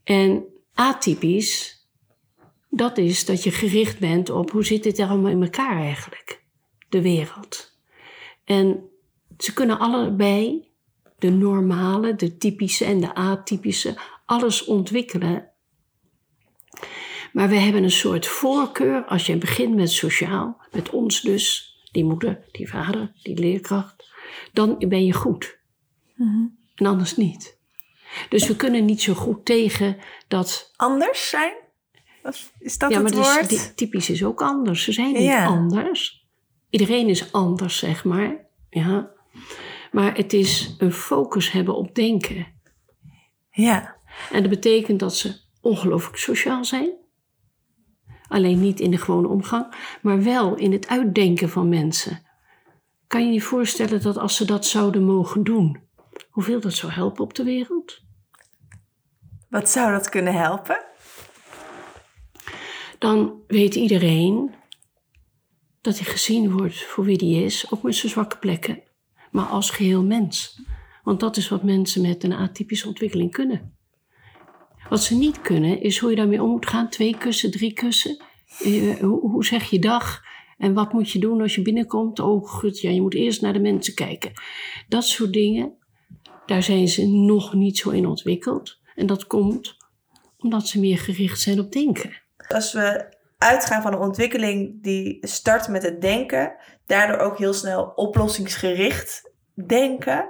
En 0.04 0.46
atypisch 0.74 1.88
dat 2.70 2.98
is 2.98 3.26
dat 3.26 3.44
je 3.44 3.52
gericht 3.52 4.00
bent 4.00 4.30
op 4.30 4.52
hoe 4.52 4.66
zit 4.66 4.84
dit 4.84 5.00
allemaal 5.00 5.32
in 5.32 5.44
elkaar 5.44 5.78
eigenlijk, 5.78 6.44
de 6.90 7.02
wereld. 7.02 7.80
En 8.44 8.90
ze 9.38 9.54
kunnen 9.54 9.80
allebei, 9.80 10.68
de 11.20 11.30
normale, 11.30 12.16
de 12.16 12.38
typische 12.38 12.86
en 12.86 13.00
de 13.00 13.16
atypische, 13.16 13.98
alles 14.26 14.66
ontwikkelen. 14.66 15.51
Maar 17.32 17.50
we 17.50 17.56
hebben 17.56 17.84
een 17.84 17.92
soort 17.92 18.28
voorkeur 18.28 19.06
als 19.06 19.26
je 19.26 19.38
begint 19.38 19.76
met 19.76 19.92
sociaal, 19.92 20.62
met 20.72 20.90
ons 20.90 21.22
dus, 21.22 21.76
die 21.92 22.04
moeder, 22.04 22.40
die 22.52 22.70
vader, 22.70 23.12
die 23.24 23.40
leerkracht, 23.40 24.10
dan 24.54 24.76
ben 24.88 25.06
je 25.06 25.14
goed. 25.14 25.60
Mm-hmm. 26.16 26.58
En 26.76 26.86
anders 26.86 27.18
niet. 27.18 27.60
Dus 28.30 28.48
we 28.48 28.56
kunnen 28.56 28.86
niet 28.86 29.02
zo 29.02 29.14
goed 29.14 29.46
tegen 29.46 29.98
dat. 30.28 30.74
Anders 30.76 31.30
zijn? 31.30 31.54
Is 32.60 32.78
dat 32.78 32.92
ja, 32.92 33.04
het 33.04 33.16
maar 33.16 33.24
woord? 33.24 33.50
Dus, 33.50 33.72
typisch 33.76 34.10
is 34.10 34.24
ook 34.24 34.42
anders. 34.42 34.84
Ze 34.84 34.92
zijn 34.92 35.14
niet 35.14 35.22
Ja. 35.22 35.46
anders. 35.46 36.26
Iedereen 36.70 37.08
is 37.08 37.32
anders, 37.32 37.78
zeg 37.78 38.04
maar. 38.04 38.46
Ja. 38.70 39.12
Maar 39.92 40.16
het 40.16 40.34
is 40.34 40.76
een 40.78 40.92
focus 40.92 41.52
hebben 41.52 41.76
op 41.76 41.96
denken. 41.96 42.48
Ja. 43.52 43.96
En 44.32 44.42
dat 44.42 44.50
betekent 44.50 45.00
dat 45.00 45.16
ze 45.16 45.36
ongelooflijk 45.62 46.18
sociaal 46.18 46.66
zijn. 46.66 46.90
Alleen 48.32 48.60
niet 48.60 48.80
in 48.80 48.92
de 48.92 48.98
gewone 48.98 49.28
omgang, 49.28 49.74
maar 50.02 50.24
wel 50.24 50.56
in 50.56 50.72
het 50.72 50.88
uitdenken 50.88 51.50
van 51.50 51.70
mensen. 51.70 52.26
Kan 53.08 53.26
je 53.26 53.34
je 53.34 53.42
voorstellen 53.42 54.02
dat 54.02 54.18
als 54.18 54.36
ze 54.36 54.46
dat 54.46 54.66
zouden 54.66 55.04
mogen 55.04 55.44
doen, 55.44 55.80
hoeveel 56.30 56.60
dat 56.60 56.74
zou 56.74 56.92
helpen 56.92 57.24
op 57.24 57.34
de 57.34 57.44
wereld? 57.44 58.02
Wat 59.50 59.70
zou 59.70 59.92
dat 59.92 60.10
kunnen 60.10 60.34
helpen? 60.34 60.90
dan 63.02 63.44
weet 63.48 63.76
iedereen 63.76 64.54
dat 65.82 66.00
hij 66.00 66.06
gezien 66.06 66.52
wordt 66.52 66.84
voor 66.84 67.04
wie 67.06 67.18
hij 67.18 67.44
is, 67.44 67.72
ook 67.72 67.82
met 67.82 67.96
zijn 67.96 68.12
zwakke 68.12 68.38
plekken, 68.38 68.84
maar 69.32 69.46
als 69.46 69.70
geheel 69.70 70.04
mens. 70.04 70.62
Want 71.04 71.20
dat 71.20 71.38
is 71.38 71.50
wat 71.50 71.64
mensen 71.64 72.02
met 72.02 72.24
een 72.24 72.34
atypische 72.34 72.88
ontwikkeling 72.88 73.32
kunnen. 73.32 73.76
Wat 74.92 75.04
ze 75.04 75.16
niet 75.16 75.42
kunnen, 75.42 75.82
is 75.82 75.98
hoe 75.98 76.10
je 76.10 76.16
daarmee 76.16 76.44
om 76.44 76.50
moet 76.50 76.68
gaan. 76.68 76.90
Twee 76.90 77.18
kussen, 77.18 77.52
drie 77.52 77.74
kussen. 77.74 78.24
Eh, 78.60 79.00
hoe, 79.00 79.20
hoe 79.20 79.46
zeg 79.46 79.70
je 79.70 79.80
dag? 79.80 80.22
En 80.58 80.74
wat 80.74 80.94
moet 80.94 81.12
je 81.12 81.20
doen 81.20 81.42
als 81.42 81.56
je 81.56 81.62
binnenkomt? 81.62 82.20
Oh, 82.20 82.48
goed, 82.48 82.80
ja, 82.80 82.90
je 82.90 83.02
moet 83.02 83.14
eerst 83.14 83.42
naar 83.42 83.54
de 83.54 83.60
mensen 83.60 83.94
kijken. 83.94 84.32
Dat 84.88 85.04
soort 85.04 85.34
dingen, 85.34 85.74
daar 86.46 86.64
zijn 86.64 86.88
ze 86.88 87.08
nog 87.08 87.54
niet 87.54 87.78
zo 87.78 87.90
in 87.90 88.06
ontwikkeld. 88.06 88.80
En 88.96 89.06
dat 89.06 89.28
komt 89.28 89.78
omdat 90.38 90.68
ze 90.68 90.80
meer 90.80 90.98
gericht 90.98 91.40
zijn 91.40 91.60
op 91.60 91.72
denken. 91.72 92.22
Als 92.48 92.74
we 92.74 93.16
uitgaan 93.38 93.82
van 93.82 93.94
een 93.94 94.00
ontwikkeling 94.00 94.84
die 94.84 95.18
start 95.22 95.68
met 95.68 95.84
het 95.84 96.02
denken, 96.02 96.56
daardoor 96.86 97.18
ook 97.18 97.38
heel 97.38 97.54
snel 97.54 97.84
oplossingsgericht 97.96 99.32
denken. 99.68 100.30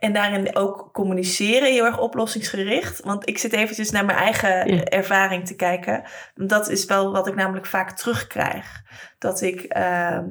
En 0.00 0.12
daarin 0.12 0.56
ook 0.56 0.88
communiceren 0.92 1.72
heel 1.72 1.84
erg 1.84 1.98
oplossingsgericht. 1.98 3.00
Want 3.04 3.28
ik 3.28 3.38
zit 3.38 3.52
eventjes 3.52 3.90
naar 3.90 4.04
mijn 4.04 4.18
eigen 4.18 4.74
Ja. 4.74 4.84
ervaring 4.84 5.46
te 5.46 5.56
kijken. 5.56 6.02
Dat 6.34 6.68
is 6.68 6.84
wel 6.84 7.12
wat 7.12 7.26
ik 7.26 7.34
namelijk 7.34 7.66
vaak 7.66 7.90
terugkrijg. 7.90 8.82
Dat 9.18 9.40
ik 9.40 9.60
ehm, 9.62 10.24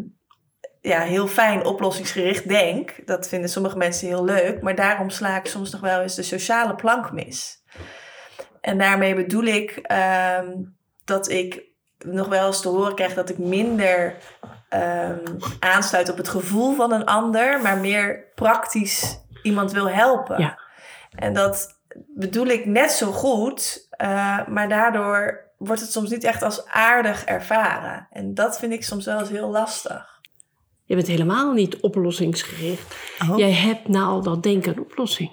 ja, 0.82 1.02
heel 1.02 1.28
fijn 1.28 1.66
oplossingsgericht 1.66 2.48
denk. 2.48 2.96
Dat 3.06 3.28
vinden 3.28 3.50
sommige 3.50 3.78
mensen 3.78 4.08
heel 4.08 4.24
leuk. 4.24 4.62
Maar 4.62 4.76
daarom 4.76 5.10
sla 5.10 5.38
ik 5.38 5.46
soms 5.46 5.72
nog 5.72 5.82
wel 5.82 6.02
eens 6.02 6.16
de 6.16 6.24
sociale 6.24 6.76
plank 6.76 7.12
mis. 7.12 7.64
En 8.62 8.78
daarmee 8.78 9.16
bedoel 9.16 9.44
ik 9.44 9.72
ehm, 9.72 10.52
dat 11.06 11.30
ik 11.30 11.62
nog 12.06 12.28
wel 12.28 12.48
eens 12.48 12.62
te 12.62 12.70
horen 12.70 12.96
krijg 12.96 13.14
dat 13.14 13.30
ik 13.30 13.38
minder 13.38 14.16
ehm, 14.70 15.26
aansluit 15.60 16.10
op 16.10 16.18
het 16.18 16.30
gevoel 16.30 16.76
van 16.76 16.92
een 16.92 17.06
ander, 17.06 17.62
maar 17.62 17.78
meer 17.78 18.32
praktisch 18.36 19.20
iemand 19.44 19.72
wil 19.72 19.90
helpen. 19.90 20.42
Ja. 20.42 20.60
En 21.16 21.34
dat 21.34 21.80
bedoel 22.16 22.46
ik 22.46 22.66
net 22.66 22.92
zo 22.92 23.12
goed, 23.12 23.88
eh, 23.90 24.48
maar 24.48 24.70
daardoor 24.70 25.48
wordt 25.58 25.82
het 25.82 25.92
soms 25.92 26.10
niet 26.10 26.24
echt 26.24 26.44
als 26.44 26.66
aardig 26.66 27.24
ervaren. 27.26 28.08
En 28.12 28.34
dat 28.34 28.60
vind 28.60 28.74
ik 28.74 28.84
soms 28.84 29.06
wel 29.06 29.20
eens 29.20 29.30
heel 29.30 29.50
lastig. 29.50 30.18
Je 30.84 30.96
bent 30.96 31.08
helemaal 31.08 31.54
niet 31.54 31.80
oplossingsgericht. 31.80 32.96
Oh. 33.30 33.38
Jij 33.38 33.52
hebt 33.52 33.88
na 33.88 34.04
al 34.04 34.22
dat 34.22 34.44
denken 34.44 34.72
een 34.72 34.80
oplossing. 34.80 35.32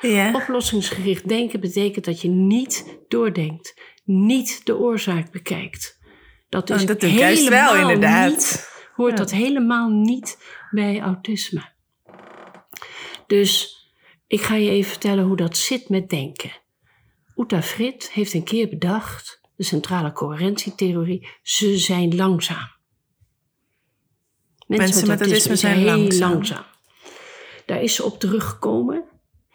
Ja. 0.00 0.34
Oplossingsgericht 0.34 1.28
denken 1.28 1.60
betekent 1.60 2.04
dat 2.04 2.20
je 2.20 2.28
niet 2.28 2.98
doordenkt, 3.08 3.80
niet 4.04 4.66
de 4.66 4.76
oorzaak 4.78 5.30
bekijkt. 5.30 5.98
Dat 6.48 6.70
is 6.70 6.80
Oh, 6.80 6.86
dat 6.86 7.02
ik 7.02 7.10
juist 7.10 7.48
wel, 7.48 7.72
helemaal 7.72 7.90
inderdaad. 7.90 8.30
Niet, 8.30 8.70
hoort 8.94 9.10
Ja. 9.10 9.16
dat 9.16 9.30
helemaal 9.30 9.88
niet 9.88 10.38
bij 10.70 11.00
autisme. 11.00 11.74
Dus 13.26 13.76
ik 14.26 14.40
ga 14.40 14.54
je 14.54 14.70
even 14.70 14.90
vertellen 14.90 15.24
hoe 15.24 15.36
dat 15.36 15.56
zit 15.56 15.88
met 15.88 16.08
denken. 16.08 16.52
Uta 17.36 17.62
Frit 17.62 18.12
heeft 18.12 18.34
een 18.34 18.44
keer 18.44 18.68
bedacht, 18.68 19.40
de 19.56 19.64
centrale 19.64 20.12
coherentietheorie, 20.12 21.28
ze 21.42 21.78
zijn 21.78 22.16
langzaam. 22.16 22.74
Mensen 24.66 25.06
met 25.06 25.20
autisme 25.20 25.56
zijn 25.56 25.76
heel 25.76 25.86
langzaam. 25.86 26.30
langzaam. 26.30 26.64
Daar 27.66 27.82
is 27.82 27.94
ze 27.94 28.04
op 28.04 28.20
teruggekomen 28.20 29.04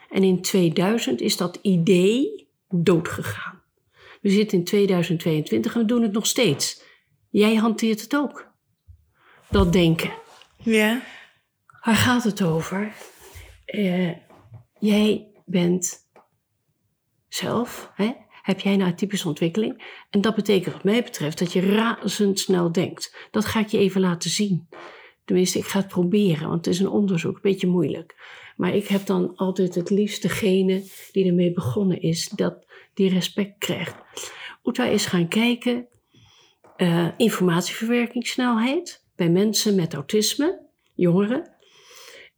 en 0.09 0.23
in 0.23 0.41
2000 0.41 1.21
is 1.21 1.37
dat 1.37 1.59
idee 1.61 2.47
doodgegaan. 2.69 3.61
We 4.21 4.29
zitten 4.29 4.57
in 4.57 4.63
2022 4.63 5.73
en 5.73 5.79
we 5.79 5.85
doen 5.85 6.01
het 6.01 6.11
nog 6.11 6.25
steeds. 6.25 6.81
Jij 7.29 7.55
hanteert 7.55 8.01
het 8.01 8.15
ook. 8.15 8.47
Dat 9.49 9.73
denken. 9.73 10.11
Ja. 10.57 11.01
Waar 11.81 11.95
gaat 11.95 12.23
het 12.23 12.43
over? 12.43 12.93
Eh, 13.71 14.11
jij 14.79 15.27
bent 15.45 16.09
zelf, 17.27 17.91
hè, 17.95 18.11
heb 18.41 18.59
jij 18.59 18.73
een 18.73 18.81
atypische 18.81 19.27
ontwikkeling. 19.27 20.03
En 20.09 20.21
dat 20.21 20.35
betekent 20.35 20.73
wat 20.73 20.83
mij 20.83 21.03
betreft 21.03 21.39
dat 21.39 21.53
je 21.53 21.61
razendsnel 21.75 22.71
denkt. 22.71 23.27
Dat 23.31 23.45
ga 23.45 23.59
ik 23.59 23.67
je 23.67 23.77
even 23.77 24.01
laten 24.01 24.29
zien. 24.29 24.67
Tenminste, 25.25 25.57
ik 25.57 25.65
ga 25.65 25.79
het 25.79 25.87
proberen, 25.87 26.47
want 26.47 26.65
het 26.65 26.73
is 26.73 26.79
een 26.79 26.89
onderzoek, 26.89 27.35
een 27.35 27.41
beetje 27.41 27.67
moeilijk. 27.67 28.15
Maar 28.55 28.75
ik 28.75 28.87
heb 28.87 29.05
dan 29.05 29.35
altijd 29.35 29.75
het 29.75 29.89
liefst 29.89 30.21
degene 30.21 30.83
die 31.11 31.25
ermee 31.25 31.53
begonnen 31.53 32.01
is, 32.01 32.29
dat 32.29 32.65
die 32.93 33.09
respect 33.09 33.57
krijgt. 33.57 33.95
Oeta 34.63 34.85
is 34.85 35.05
gaan 35.05 35.27
kijken, 35.27 35.87
eh, 36.75 37.07
informatieverwerkingssnelheid 37.17 39.05
bij 39.15 39.29
mensen 39.29 39.75
met 39.75 39.93
autisme, 39.93 40.65
jongeren. 40.93 41.55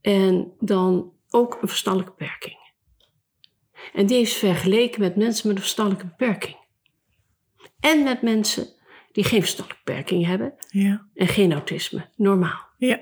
En 0.02 0.54
dan 0.60 1.13
ook 1.34 1.58
een 1.62 1.68
verstandelijke 1.68 2.16
beperking. 2.18 2.58
En 3.94 4.06
die 4.06 4.18
heeft 4.18 4.32
ze 4.32 4.40
vergeleken 4.40 5.02
met 5.02 5.16
mensen 5.16 5.48
met 5.48 5.56
een 5.56 5.62
verstandelijke 5.62 6.08
beperking. 6.08 6.56
En 7.80 8.04
met 8.04 8.22
mensen 8.22 8.68
die 9.12 9.24
geen 9.24 9.40
verstandelijke 9.42 9.84
beperking 9.86 10.25
hebben 10.25 10.54
Ja. 10.68 11.08
en 11.13 11.28
geen 11.28 11.54
autisme, 11.54 12.10
normaal. 12.16 12.68
Ja. 12.78 13.02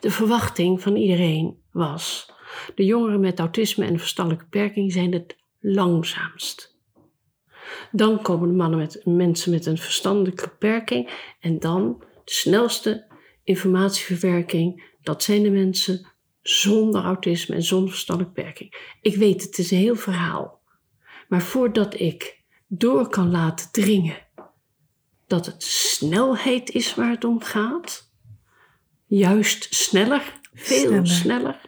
De 0.00 0.10
verwachting 0.10 0.82
van 0.82 0.96
iedereen 0.96 1.62
was: 1.72 2.32
de 2.74 2.84
jongeren 2.84 3.20
met 3.20 3.38
autisme 3.38 3.84
en 3.84 3.92
een 3.92 3.98
verstandelijke 3.98 4.44
beperking 4.50 4.92
zijn 4.92 5.12
het 5.12 5.36
langzaamst. 5.58 6.78
Dan 7.92 8.22
komen 8.22 8.48
de 8.48 8.54
mannen 8.54 8.78
met 8.78 9.02
mensen 9.04 9.50
met 9.50 9.66
een 9.66 9.78
verstandelijke 9.78 10.48
beperking 10.48 11.10
en 11.40 11.58
dan 11.58 12.04
de 12.24 12.32
snelste 12.32 13.06
informatieverwerking. 13.44 14.94
Dat 15.02 15.22
zijn 15.22 15.42
de 15.42 15.50
mensen 15.50 16.09
zonder 16.42 17.02
autisme 17.02 17.54
en 17.54 17.62
zonder 17.62 17.90
verstandelijke 17.90 18.40
beperking. 18.40 18.96
Ik 19.00 19.16
weet, 19.16 19.42
het 19.42 19.58
is 19.58 19.70
een 19.70 19.78
heel 19.78 19.96
verhaal. 19.96 20.60
Maar 21.28 21.42
voordat 21.42 22.00
ik 22.00 22.38
door 22.66 23.08
kan 23.08 23.30
laten 23.30 23.68
dringen 23.72 24.16
dat 25.26 25.46
het 25.46 25.62
snelheid 25.62 26.70
is 26.70 26.94
waar 26.94 27.10
het 27.10 27.24
om 27.24 27.42
gaat, 27.42 28.10
juist 29.06 29.74
sneller, 29.74 30.40
veel 30.54 30.78
Sneller. 30.78 31.06
sneller. 31.06 31.60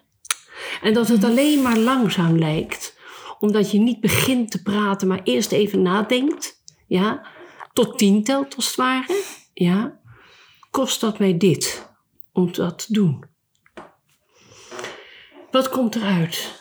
En 0.82 0.94
dat 0.94 1.08
het 1.08 1.24
alleen 1.24 1.62
maar 1.62 1.78
langzaam 1.78 2.38
lijkt, 2.38 2.98
omdat 3.40 3.70
je 3.70 3.78
niet 3.78 4.00
begint 4.00 4.50
te 4.50 4.62
praten, 4.62 5.08
maar 5.08 5.20
eerst 5.24 5.52
even 5.52 5.82
nadenkt, 5.82 6.62
ja, 6.86 7.26
tot 7.72 7.98
tien 7.98 8.24
telt 8.24 8.56
als 8.56 8.66
het 8.66 8.76
ware, 8.76 9.22
ja, 9.54 10.00
kost 10.70 11.00
dat 11.00 11.18
mij 11.18 11.36
dit 11.36 11.90
om 12.32 12.52
dat 12.52 12.86
te 12.86 12.92
doen. 12.92 13.24
Wat 15.52 15.68
komt 15.68 15.94
eruit? 15.94 16.60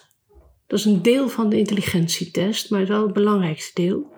Dat 0.68 0.80
is 0.80 0.86
een 0.86 1.02
deel 1.02 1.30
van 1.30 1.50
de 1.50 1.58
intelligentietest, 1.58 2.70
maar 2.70 2.86
wel 2.86 3.04
het 3.04 3.14
belangrijkste 3.14 3.82
deel. 3.82 4.14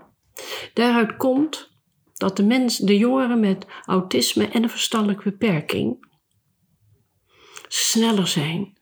Daaruit 0.73 1.17
komt 1.17 1.71
dat 2.13 2.37
de, 2.37 2.43
mens, 2.43 2.77
de 2.77 2.97
jongeren 2.97 3.39
met 3.39 3.65
autisme 3.85 4.47
en 4.47 4.63
een 4.63 4.69
verstandelijke 4.69 5.23
beperking 5.23 6.11
sneller 7.67 8.27
zijn 8.27 8.77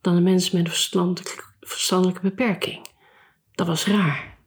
dan 0.00 0.14
de 0.14 0.20
mensen 0.20 0.56
met 0.56 0.66
een 0.66 0.72
verstandelijke, 0.72 1.42
verstandelijke 1.60 2.20
beperking. 2.20 2.86
Dat 3.52 3.66
was 3.66 3.86
raar. 3.86 4.38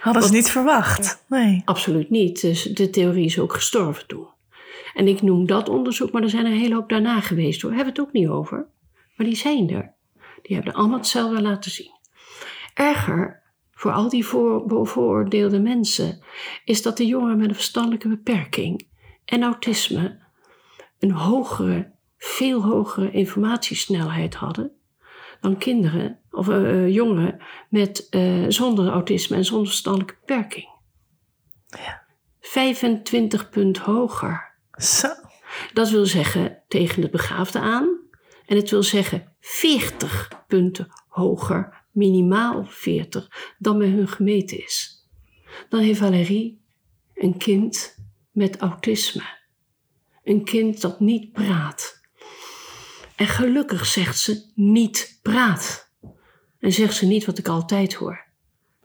Hadden 0.00 0.22
ze 0.22 0.32
niet 0.32 0.50
verwacht. 0.50 1.24
Nee. 1.28 1.62
Absoluut 1.64 2.10
niet. 2.10 2.40
Dus 2.40 2.62
de 2.62 2.90
theorie 2.90 3.24
is 3.24 3.38
ook 3.38 3.52
gestorven 3.52 4.06
toen. 4.06 4.28
En 4.94 5.08
ik 5.08 5.22
noem 5.22 5.46
dat 5.46 5.68
onderzoek, 5.68 6.12
maar 6.12 6.22
er 6.22 6.30
zijn 6.30 6.46
een 6.46 6.58
hele 6.58 6.74
hoop 6.74 6.88
daarna 6.88 7.20
geweest 7.20 7.62
hoor. 7.62 7.72
Hebben 7.72 7.94
we 7.94 8.00
het 8.00 8.08
ook 8.08 8.14
niet 8.14 8.28
over. 8.28 8.68
Maar 9.16 9.26
die 9.26 9.36
zijn 9.36 9.70
er. 9.70 9.98
Die 10.42 10.56
hebben 10.56 10.74
allemaal 10.74 10.98
hetzelfde 10.98 11.42
laten 11.42 11.70
zien. 11.70 11.98
Erger 12.74 13.42
voor 13.70 13.92
al 13.92 14.08
die 14.08 14.26
voor, 14.26 14.66
bevooroordeelde 14.66 15.60
mensen 15.60 16.22
is 16.64 16.82
dat 16.82 16.96
de 16.96 17.06
jongeren 17.06 17.36
met 17.36 17.48
een 17.48 17.54
verstandelijke 17.54 18.08
beperking 18.08 18.88
en 19.24 19.42
autisme 19.42 20.18
een 20.98 21.12
hogere, 21.12 21.92
veel 22.18 22.62
hogere 22.62 23.10
informatiesnelheid 23.10 24.34
hadden 24.34 24.72
dan 25.40 25.58
kinderen 25.58 26.18
of 26.30 26.48
eh, 26.48 26.70
eh, 26.70 26.94
jongeren 26.94 27.38
met, 27.68 28.08
eh, 28.08 28.44
zonder 28.48 28.88
autisme 28.88 29.36
en 29.36 29.44
zonder 29.44 29.66
verstandelijke 29.66 30.16
beperking. 30.20 30.68
25 32.40 33.50
punt 33.50 33.78
hoger. 33.78 34.54
Zo. 34.72 35.08
Dat 35.72 35.90
wil 35.90 36.06
zeggen 36.06 36.62
tegen 36.68 37.00
de 37.02 37.08
begaafde 37.08 37.58
aan. 37.58 37.99
En 38.50 38.56
het 38.56 38.70
wil 38.70 38.82
zeggen 38.82 39.32
40 39.40 40.28
punten 40.46 40.88
hoger, 41.08 41.84
minimaal 41.92 42.64
40, 42.64 43.54
dan 43.58 43.78
bij 43.78 43.88
hun 43.88 44.08
gemeten 44.08 44.64
is. 44.64 45.06
Dan 45.68 45.80
heeft 45.80 45.98
Valérie 45.98 46.60
een 47.14 47.36
kind 47.36 47.96
met 48.30 48.56
autisme. 48.56 49.22
Een 50.24 50.44
kind 50.44 50.80
dat 50.80 51.00
niet 51.00 51.32
praat. 51.32 52.00
En 53.16 53.26
gelukkig 53.26 53.86
zegt 53.86 54.18
ze 54.18 54.50
niet 54.54 55.18
praat. 55.22 55.92
En 56.58 56.72
zegt 56.72 56.94
ze 56.94 57.06
niet 57.06 57.24
wat 57.24 57.38
ik 57.38 57.48
altijd 57.48 57.94
hoor. 57.94 58.24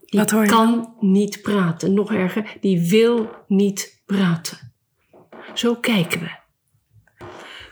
Die 0.05 0.19
Wat 0.19 0.29
hoor 0.29 0.43
je 0.43 0.49
kan 0.49 0.95
niet 0.99 1.41
praten. 1.41 1.93
Nog 1.93 2.13
erger, 2.13 2.57
die 2.61 2.89
wil 2.89 3.29
niet 3.47 4.01
praten. 4.05 4.73
Zo 5.53 5.75
kijken 5.75 6.19
we. 6.19 6.43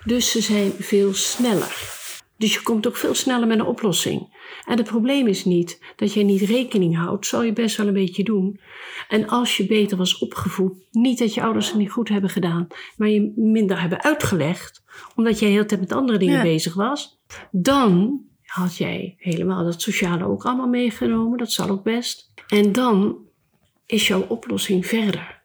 Dus 0.05 0.31
ze 0.31 0.41
zijn 0.41 0.71
veel 0.71 1.13
sneller. 1.13 1.91
Dus 2.37 2.53
je 2.53 2.61
komt 2.61 2.87
ook 2.87 2.95
veel 2.97 3.13
sneller 3.13 3.47
met 3.47 3.59
een 3.59 3.65
oplossing. 3.65 4.41
En 4.65 4.77
het 4.77 4.87
probleem 4.87 5.27
is 5.27 5.45
niet 5.45 5.79
dat 5.95 6.13
je 6.13 6.23
niet 6.23 6.41
rekening 6.41 6.95
houdt, 6.97 7.25
zal 7.25 7.43
je 7.43 7.53
best 7.53 7.77
wel 7.77 7.87
een 7.87 7.93
beetje 7.93 8.23
doen. 8.23 8.59
En 9.07 9.27
als 9.27 9.57
je 9.57 9.65
beter 9.65 9.97
was 9.97 10.17
opgevoed, 10.17 10.73
niet 10.91 11.19
dat 11.19 11.33
je 11.33 11.41
ouders 11.41 11.67
het 11.67 11.77
niet 11.77 11.91
goed 11.91 12.09
hebben 12.09 12.29
gedaan, 12.29 12.67
maar 12.97 13.09
je 13.09 13.33
minder 13.35 13.81
hebben 13.81 14.03
uitgelegd, 14.03 14.83
omdat 15.15 15.39
jij 15.39 15.47
de 15.47 15.53
hele 15.53 15.65
tijd 15.65 15.79
met 15.81 15.91
andere 15.91 16.17
dingen 16.17 16.35
Ja. 16.37 16.41
bezig 16.41 16.73
was, 16.73 17.19
dan 17.51 18.21
had 18.43 18.77
jij 18.77 19.15
helemaal 19.17 19.63
dat 19.63 19.81
sociale 19.81 20.25
ook 20.25 20.45
allemaal 20.45 20.67
meegenomen. 20.67 21.37
Dat 21.37 21.51
zal 21.51 21.69
ook 21.69 21.83
best. 21.83 22.33
En 22.47 22.71
dan 22.71 23.17
is 23.85 24.07
jouw 24.07 24.25
oplossing 24.27 24.85
verder 24.85 25.41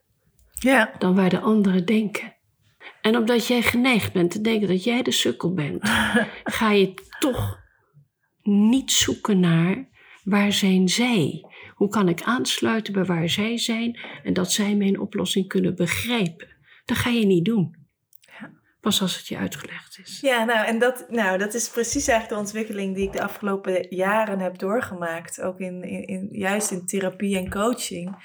Ja. 0.53 0.95
dan 0.99 1.15
waar 1.15 1.31
de 1.31 1.41
anderen 1.41 1.87
denken. 1.87 2.37
En 3.01 3.17
omdat 3.17 3.47
jij 3.47 3.63
geneigd 3.63 4.13
bent 4.13 4.31
te 4.31 4.41
denken 4.41 4.69
dat 4.69 4.85
jij 4.85 5.03
de 5.03 5.11
sukkel 5.11 5.55
bent, 5.55 5.89
ga 6.59 6.71
je 6.71 6.95
toch 7.19 7.61
niet 8.43 8.93
zoeken 8.93 9.41
naar 9.41 9.89
waar 10.25 10.53
zijn 10.53 10.89
zij? 10.89 11.45
Hoe 11.75 11.89
kan 11.89 12.09
ik 12.09 12.23
aansluiten 12.23 12.93
bij 12.93 13.05
waar 13.05 13.29
zij 13.29 13.59
zijn 13.59 13.99
en 14.23 14.33
dat 14.33 14.53
zij 14.53 14.75
mijn 14.77 15.01
oplossing 15.01 15.49
kunnen 15.49 15.75
begrijpen? 15.77 16.49
Dat 16.85 16.97
ga 16.97 17.11
je 17.11 17.27
niet 17.27 17.45
doen. 17.45 17.77
Pas 18.81 19.01
als 19.01 19.17
het 19.17 19.27
je 19.27 19.37
uitgelegd 19.37 19.99
is. 20.03 20.21
Ja, 20.21 20.45
nou, 20.45 20.67
en 20.67 20.79
dat, 20.79 21.07
nou, 21.09 21.39
dat 21.39 21.55
is 21.55 21.69
precies 21.69 22.09
eigenlijk 22.09 22.29
de 22.29 22.47
ontwikkeling 22.47 22.95
die 22.95 23.07
ik 23.07 23.13
de 23.13 23.23
afgelopen 23.23 23.87
jaren 23.89 24.39
heb 24.39 24.59
doorgemaakt. 24.59 25.41
Ook 25.41 25.59
in, 25.59 25.83
in, 25.83 26.07
in- 26.07 26.29
juist 26.31 26.71
in 26.71 26.87
therapie 26.87 27.37
en 27.37 27.51
coaching. 27.51 28.17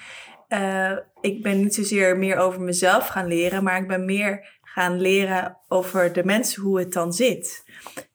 Eh, 0.54 0.98
ik 1.22 1.44
ben 1.44 1.62
niet 1.62 1.76
zozeer 1.76 2.18
meer 2.18 2.38
over 2.38 2.62
mezelf 2.62 3.08
gaan 3.08 3.28
leren, 3.28 3.64
maar 3.64 3.78
ik 3.78 3.88
ben 3.88 4.06
meer 4.06 4.60
gaan 4.62 5.02
leren 5.02 5.58
over 5.68 6.14
de 6.14 6.24
mensen, 6.24 6.62
hoe 6.62 6.80
het 6.80 6.94
dan 6.94 7.14
zit. 7.14 7.64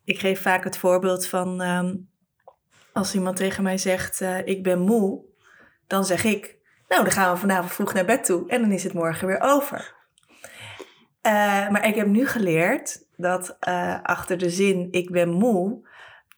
Ik 0.04 0.18
geef 0.18 0.42
vaak 0.42 0.64
het 0.64 0.78
voorbeeld 0.78 1.26
van 1.26 1.60
ehm, 1.60 1.96
als 2.92 3.14
iemand 3.14 3.36
tegen 3.36 3.62
mij 3.62 3.78
zegt: 3.78 4.20
eh, 4.20 4.46
Ik 4.46 4.62
ben 4.62 4.78
moe, 4.78 5.24
dan 5.86 6.04
zeg 6.04 6.24
ik: 6.24 6.56
Nou, 6.88 7.02
dan 7.02 7.12
gaan 7.12 7.32
we 7.32 7.40
vanavond 7.40 7.72
vroeg 7.72 7.94
naar 7.94 8.04
bed 8.04 8.24
toe 8.24 8.48
en 8.48 8.60
dan 8.60 8.72
is 8.72 8.84
het 8.84 8.92
morgen 8.92 9.26
weer 9.26 9.40
over. 9.40 9.94
Eh, 11.20 11.68
maar 11.68 11.86
ik 11.86 11.94
heb 11.94 12.06
nu 12.06 12.26
geleerd 12.26 13.04
dat 13.16 13.56
achter 14.02 14.38
de 14.38 14.50
zin 14.50 14.88
ik 14.90 15.10
ben 15.10 15.30
moe, 15.30 15.88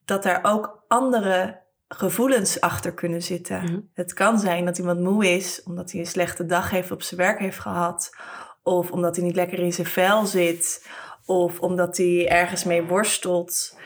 dat 0.05 0.23
daar 0.23 0.41
ook 0.43 0.85
andere 0.89 1.63
gevoelens 1.95 2.61
achter 2.61 2.95
kunnen 2.95 3.23
zitten. 3.23 3.63
Mhm. 3.63 3.81
Het 3.95 4.13
kan 4.13 4.39
zijn 4.39 4.65
dat 4.65 4.79
iemand 4.79 5.01
moe 5.01 5.27
is 5.27 5.63
omdat 5.63 5.91
hij 5.91 6.01
een 6.01 6.07
slechte 6.07 6.47
dag 6.47 6.71
heeft 6.71 6.91
op 6.91 7.03
zijn 7.03 7.21
werk 7.21 7.39
heeft 7.39 7.59
gehad. 7.59 8.17
Of 8.63 8.91
omdat 8.91 9.17
hij 9.17 9.25
niet 9.25 9.35
lekker 9.35 9.59
in 9.59 9.73
zijn 9.73 9.87
vel 9.87 10.27
zit. 10.27 10.89
Of 11.25 11.61
omdat 11.61 11.97
hij 11.97 12.29
ergens 12.29 12.65
mee 12.65 12.83
worstelt. 12.83 13.79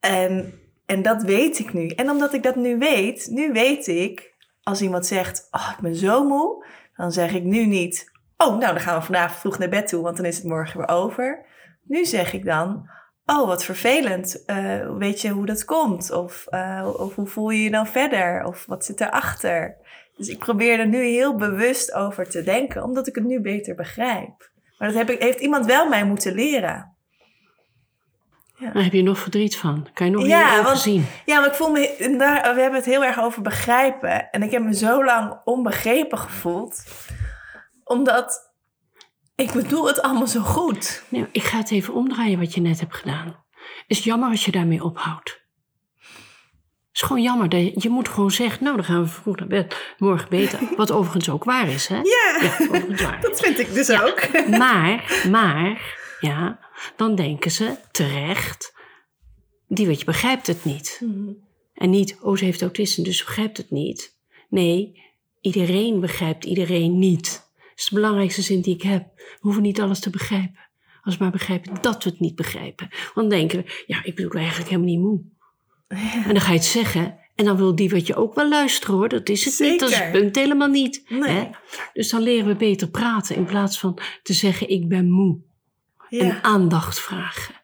En, 0.00 0.60
en 0.86 1.02
dat 1.02 1.22
weet 1.22 1.58
ik 1.58 1.72
nu. 1.72 1.88
En 1.88 2.10
omdat 2.10 2.34
ik 2.34 2.42
dat 2.42 2.56
nu 2.56 2.78
weet, 2.78 3.26
nu 3.30 3.52
weet 3.52 3.86
ik, 3.86 4.34
als 4.62 4.82
iemand 4.82 5.06
zegt, 5.06 5.48
oh, 5.50 5.70
ik 5.76 5.82
ben 5.82 5.94
zo 5.94 6.24
moe, 6.24 6.66
dan 6.96 7.12
zeg 7.12 7.32
ik 7.32 7.42
nu 7.42 7.66
niet, 7.66 8.10
oh, 8.36 8.58
nou 8.58 8.72
dan 8.72 8.80
gaan 8.80 8.98
we 8.98 9.04
vanavond 9.04 9.40
vroeg 9.40 9.58
naar 9.58 9.68
bed 9.68 9.88
toe, 9.88 10.02
want 10.02 10.16
dan 10.16 10.26
is 10.26 10.36
het 10.36 10.44
morgen 10.44 10.78
weer 10.78 10.88
over. 10.88 11.46
Nu 11.82 12.04
zeg 12.04 12.32
ik 12.32 12.44
dan, 12.44 12.90
oh, 13.26 13.46
wat 13.46 13.64
vervelend. 13.64 14.44
Eh, 14.44 14.96
weet 14.96 15.20
je 15.20 15.28
hoe 15.28 15.46
dat 15.46 15.64
komt? 15.64 16.10
Of, 16.10 16.46
eh, 16.46 16.88
of 16.96 17.14
hoe 17.14 17.26
voel 17.26 17.50
je 17.50 17.62
je 17.62 17.70
dan 17.70 17.86
verder? 17.86 18.44
Of 18.44 18.64
wat 18.66 18.84
zit 18.84 19.00
erachter? 19.00 19.76
Dus 20.16 20.28
ik 20.28 20.38
probeer 20.38 20.78
er 20.80 20.86
nu 20.86 21.04
heel 21.04 21.36
bewust 21.36 21.92
over 21.92 22.30
te 22.30 22.42
denken, 22.42 22.82
omdat 22.82 23.06
ik 23.06 23.14
het 23.14 23.24
nu 23.24 23.40
beter 23.40 23.74
begrijp. 23.74 24.50
Maar 24.78 24.88
dat 24.88 24.96
heb 24.96 25.10
ik, 25.10 25.22
heeft 25.22 25.38
iemand 25.40 25.66
wel 25.66 25.88
mij 25.88 26.04
moeten 26.04 26.34
leren. 26.34 26.92
Daar 28.58 28.82
heb 28.82 28.92
je 28.92 29.02
nog 29.02 29.18
verdriet 29.18 29.56
van. 29.56 29.88
Kan 29.94 30.06
je 30.06 30.12
nog 30.12 30.26
Ja, 30.26 30.54
want- 30.54 30.66
overzien. 30.66 31.06
Ja, 31.24 31.38
maar 31.40 31.48
ik 31.48 31.54
voel 31.54 31.70
me. 31.70 32.14
Daar, 32.18 32.54
we 32.54 32.60
hebben 32.60 32.78
het 32.80 32.84
heel 32.84 33.04
erg 33.04 33.20
over 33.20 33.42
begrijpen. 33.42 34.30
En 34.30 34.42
ik 34.42 34.50
heb 34.50 34.62
me 34.62 34.74
zo 34.74 35.04
lang 35.04 35.40
onbegrepen 35.44 36.18
gevoeld. 36.18 36.84
Omdat. 37.84 38.52
Ik 39.36 39.52
bedoel 39.52 39.86
het 39.86 40.02
allemaal 40.02 40.26
zo 40.26 40.40
goed. 40.40 41.02
Nee, 41.08 41.26
ik 41.32 41.42
ga 41.42 41.58
het 41.58 41.70
even 41.70 41.94
omdraaien 41.94 42.38
wat 42.38 42.54
je 42.54 42.60
net 42.60 42.80
hebt 42.80 42.94
gedaan. 42.94 43.44
is 43.86 44.04
jammer 44.04 44.28
als 44.30 44.44
je 44.44 44.50
daarmee 44.50 44.84
ophoudt. 44.84 45.42
is 46.92 47.02
gewoon 47.02 47.22
jammer. 47.22 47.48
Dat 47.48 47.60
je, 47.60 47.72
je 47.74 47.88
moet 47.88 48.08
gewoon 48.08 48.30
zeggen, 48.30 48.64
nou 48.64 48.76
dan 48.76 48.84
gaan 48.84 49.02
we 49.02 49.08
vroeg 49.08 49.36
naar 49.36 49.46
bed. 49.46 49.94
Morgen 49.98 50.28
beter. 50.28 50.58
Wat 50.76 50.90
overigens 50.90 51.28
ook 51.30 51.44
waar 51.44 51.68
is, 51.68 51.86
hè? 51.86 51.96
Ja, 51.96 52.38
Ja, 52.42 52.52
overigens 52.60 53.02
waar. 53.02 53.20
dat 53.20 53.40
vind 53.40 53.58
ik 53.58 53.74
dus 53.74 53.90
ook. 53.90 54.28
Maar, 54.58 55.22
maar, 55.30 55.98
ja, 56.20 56.58
dan 56.96 57.14
denken 57.14 57.50
ze 57.50 57.76
terecht, 57.92 58.74
die 59.68 59.86
wat 59.86 59.98
je 59.98 60.04
begrijpt 60.04 60.46
het 60.46 60.64
niet. 60.64 61.00
En 61.74 61.90
niet, 61.90 62.18
oh 62.20 62.36
ze 62.36 62.44
heeft 62.44 62.62
autisme, 62.62 63.04
dus 63.04 63.18
ze 63.18 63.24
begrijpt 63.24 63.56
het 63.56 63.70
niet. 63.70 64.16
Nee, 64.48 65.02
iedereen 65.40 66.00
begrijpt 66.00 66.44
iedereen 66.44 66.98
niet. 66.98 67.43
Dat 67.74 67.84
is 67.84 67.88
de 67.88 67.94
belangrijkste 67.94 68.42
zin 68.42 68.60
die 68.60 68.74
ik 68.74 68.82
heb. 68.82 69.12
We 69.16 69.38
hoeven 69.40 69.62
niet 69.62 69.80
alles 69.80 70.00
te 70.00 70.10
begrijpen. 70.10 70.60
Als 71.02 71.16
we 71.16 71.22
maar 71.22 71.32
begrijpen 71.32 71.82
dat 71.82 72.04
we 72.04 72.10
het 72.10 72.20
niet 72.20 72.34
begrijpen. 72.34 72.88
Want 73.14 73.30
denken 73.30 73.58
we, 73.58 73.84
ja, 73.86 74.04
ik 74.04 74.14
bedoel 74.14 74.30
eigenlijk 74.30 74.70
helemaal 74.70 74.90
niet 74.90 75.00
moe. 75.00 75.20
En 75.88 76.32
dan 76.32 76.40
ga 76.40 76.50
je 76.50 76.58
het 76.58 76.66
zeggen. 76.66 77.18
En 77.34 77.44
dan 77.44 77.56
wil 77.56 77.74
die 77.74 77.90
wat 77.90 78.06
je 78.06 78.14
ook 78.14 78.34
wel 78.34 78.48
luisteren 78.48 78.94
hoor. 78.94 79.08
Dat 79.08 79.28
is 79.28 79.44
het 79.44 79.58
niet. 79.58 79.80
Dat 79.80 79.90
is 79.90 79.98
het 79.98 80.12
punt 80.12 80.36
helemaal 80.36 80.68
niet. 80.68 81.04
Nee. 81.08 81.30
Hè? 81.30 81.50
Dus 81.92 82.10
dan 82.10 82.20
leren 82.20 82.46
we 82.46 82.56
beter 82.56 82.88
praten 82.88 83.36
in 83.36 83.44
plaats 83.44 83.78
van 83.78 83.98
te 84.22 84.32
zeggen 84.32 84.68
ik 84.68 84.88
ben 84.88 85.10
moe. 85.10 85.38
En 86.08 86.42
aandacht 86.42 87.00
vragen. 87.00 87.54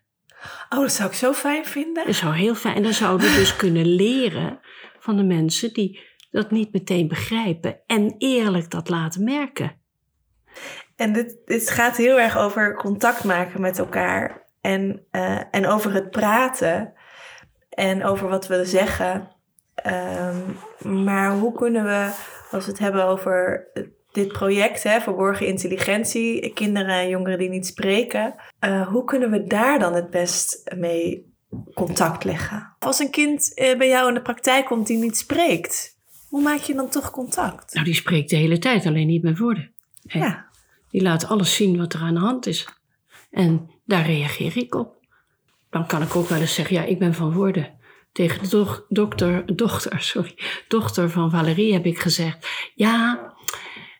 Oh, 0.69 0.79
dat 0.79 0.93
zou 0.93 1.09
ik 1.09 1.15
zo 1.15 1.33
fijn 1.33 1.65
vinden. 1.65 2.07
Dat 2.07 2.15
zou 2.15 2.35
heel 2.35 2.55
fijn. 2.55 2.75
En 2.75 2.83
dan 2.83 2.93
zouden 2.93 3.31
we 3.31 3.37
dus 3.37 3.57
kunnen 3.65 3.87
leren 3.87 4.61
van 4.99 5.17
de 5.17 5.23
mensen 5.23 5.73
die 5.73 6.01
dat 6.31 6.51
niet 6.51 6.73
meteen 6.73 7.09
begrijpen. 7.09 7.81
En 7.87 8.15
eerlijk 8.19 8.71
dat 8.71 8.89
laten 8.89 9.25
merken. 9.25 9.80
En 10.97 11.13
dit, 11.13 11.37
dit 11.45 11.71
gaat 11.71 11.97
heel 11.97 12.21
erg 12.21 12.39
over 12.39 12.75
contact 12.75 13.25
maken 13.25 13.61
met 13.61 13.79
elkaar. 13.79 14.47
En, 14.61 15.07
eh, 15.11 15.41
en 15.51 15.67
over 15.67 15.93
het 15.95 16.11
praten. 16.11 16.93
En 17.71 18.05
over 18.05 18.29
wat 18.29 18.47
we 18.47 18.65
zeggen. 18.65 19.29
Ehm, 19.75 20.37
maar 21.03 21.33
hoe 21.33 21.53
kunnen 21.53 21.85
we, 21.85 22.11
als 22.51 22.65
we 22.65 22.71
het 22.71 22.81
hebben 22.81 23.05
over 23.05 23.69
dit 24.13 24.29
project, 24.29 24.83
hè, 24.83 25.01
verborgen 25.01 25.47
intelligentie, 25.47 26.53
kinderen 26.53 26.95
en 26.95 27.09
jongeren 27.09 27.39
die 27.39 27.49
niet 27.49 27.67
spreken, 27.67 28.35
eh, 28.59 28.89
hoe 28.89 29.05
kunnen 29.05 29.31
we 29.31 29.45
daar 29.47 29.79
dan 29.79 29.95
het 29.95 30.11
best 30.11 30.75
mee 30.77 31.35
contact 31.75 32.25
leggen? 32.25 32.75
Als 32.79 32.99
een 32.99 33.11
kind 33.11 33.55
eh, 33.55 33.79
bij 33.79 33.89
jou 33.89 34.09
in 34.09 34.15
de 34.15 34.23
praktijk 34.23 34.67
komt 34.67 34.87
die 34.87 34.99
niet 34.99 35.17
spreekt, 35.17 35.99
hoe 36.29 36.43
maak 36.43 36.61
je 36.61 36.75
dan 36.75 36.89
toch 36.89 37.11
contact? 37.11 37.75
Nou, 37.75 37.85
die 37.85 37.95
spreekt 37.95 38.31
de 38.31 38.37
hele 38.37 38.59
tijd, 38.59 38.87
alleen 38.87 39.07
niet 39.07 39.23
met 39.23 39.39
woorden. 39.39 39.73
Ja, 40.03 40.50
Die 40.91 41.03
laat 41.03 41.27
alles 41.27 41.55
zien 41.55 41.79
wat 41.79 41.93
er 41.93 42.01
aan 42.01 42.15
de 42.15 42.21
hand 42.21 42.47
is. 42.47 42.69
En 43.31 43.71
daar 43.85 44.07
reageer 44.07 44.57
ik 44.57 44.75
op. 44.75 44.99
Dan 45.71 45.87
kan 45.87 46.03
ik 46.03 46.17
ook 46.17 46.29
wel 46.29 46.41
eens 46.41 46.55
zeggen, 46.55 46.77
ja, 46.77 46.83
ik 46.83 46.99
ben 46.99 47.15
van 47.15 47.33
woorden. 47.33 47.79
Tegen 48.13 48.43
de 48.43 48.49
doch- 48.49 48.85
dokter, 48.89 49.57
dochter, 49.57 50.01
sorry, 50.13 50.39
dochter 50.69 51.11
van 51.11 51.31
Valerie 51.31 51.73
heb 51.73 51.87
ik 51.87 51.99
gezegd, 51.99 52.71
ja, 52.75 53.33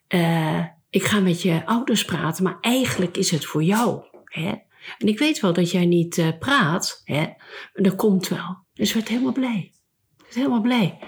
eh, 0.07 0.65
ik 0.91 1.05
ga 1.05 1.21
met 1.21 1.43
je 1.43 1.67
ouders 1.67 2.05
praten, 2.05 2.45
maar 2.45 2.59
eigenlijk 2.61 3.17
is 3.17 3.31
het 3.31 3.45
voor 3.45 3.63
jou. 3.63 4.05
Hè? 4.25 4.55
En 4.99 5.09
ik 5.09 5.19
weet 5.19 5.41
wel 5.41 5.53
dat 5.53 5.71
jij 5.71 5.87
niet 5.87 6.19
eh, 6.19 6.29
praat, 6.39 7.01
hè? 7.05 7.27
dat 7.73 7.97
komt 7.97 8.29
wel. 8.29 8.65
Dus 8.75 8.95
werd 8.95 9.09
helemaal 9.09 9.33
blij. 9.33 9.73
Werd 10.19 10.35
helemaal 10.35 10.61
blij. 10.61 10.99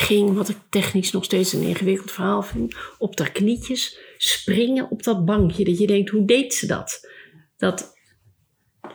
Ging, 0.00 0.34
wat 0.34 0.48
ik 0.48 0.56
technisch 0.70 1.12
nog 1.12 1.24
steeds 1.24 1.52
een 1.52 1.62
ingewikkeld 1.62 2.10
verhaal 2.10 2.42
vind, 2.42 2.76
op 2.98 3.18
haar 3.18 3.30
knietjes 3.30 3.98
springen 4.16 4.90
op 4.90 5.02
dat 5.02 5.24
bankje. 5.24 5.64
Dat 5.64 5.78
je 5.78 5.86
denkt, 5.86 6.10
hoe 6.10 6.24
deed 6.24 6.54
ze 6.54 6.66
dat? 6.66 7.08
Dat 7.56 7.98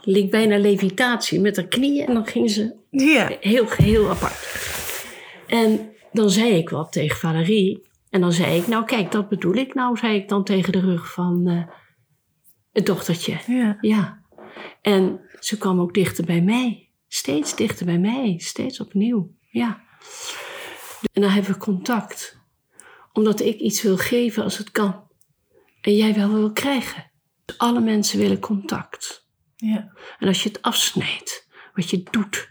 leek 0.01 0.31
bijna 0.31 0.57
levitatie 0.57 1.39
met 1.39 1.55
haar 1.55 1.67
knieën 1.67 2.07
en 2.07 2.13
dan 2.13 2.25
ging 2.25 2.51
ze 2.51 2.75
ja, 2.89 3.37
heel, 3.39 3.65
heel 3.69 4.09
apart. 4.09 4.35
En 5.47 5.91
dan 6.11 6.29
zei 6.29 6.53
ik 6.53 6.69
wat 6.69 6.91
tegen 6.91 7.17
Valerie. 7.17 7.87
En 8.09 8.21
dan 8.21 8.31
zei 8.31 8.57
ik, 8.57 8.67
nou 8.67 8.85
kijk, 8.85 9.11
dat 9.11 9.29
bedoel 9.29 9.53
ik 9.53 9.73
nou, 9.73 9.97
zei 9.97 10.15
ik 10.15 10.29
dan 10.29 10.43
tegen 10.43 10.71
de 10.71 10.79
rug 10.79 11.13
van 11.13 11.47
eh, 11.47 11.75
het 12.71 12.85
dochtertje. 12.85 13.37
ja. 13.47 13.77
Ja. 13.81 14.23
En 14.81 15.19
ze 15.39 15.57
kwam 15.57 15.79
ook 15.79 15.93
dichter 15.93 16.25
bij 16.25 16.41
mij. 16.41 16.89
Steeds 17.07 17.55
dichter 17.55 17.85
bij 17.85 17.99
mij. 17.99 18.35
Steeds 18.37 18.79
opnieuw. 18.79 19.31
Ja. 19.49 19.83
En 21.13 21.21
dan 21.21 21.31
hebben 21.31 21.51
we 21.51 21.57
contact. 21.57 22.43
Omdat 23.13 23.39
ik 23.39 23.59
iets 23.59 23.81
wil 23.81 23.97
geven 23.97 24.43
als 24.43 24.57
het 24.57 24.71
kan. 24.71 25.03
En 25.81 25.95
jij 25.95 26.13
wel 26.13 26.33
wil 26.33 26.51
krijgen. 26.51 27.11
Alle 27.57 27.79
mensen 27.79 28.19
willen 28.19 28.39
contact. 28.39 29.27
ja. 29.55 29.93
En 30.19 30.27
als 30.27 30.43
je 30.43 30.49
het 30.49 30.61
afsnijdt, 30.61 31.47
wat 31.73 31.89
je 31.89 32.03
doet, 32.11 32.49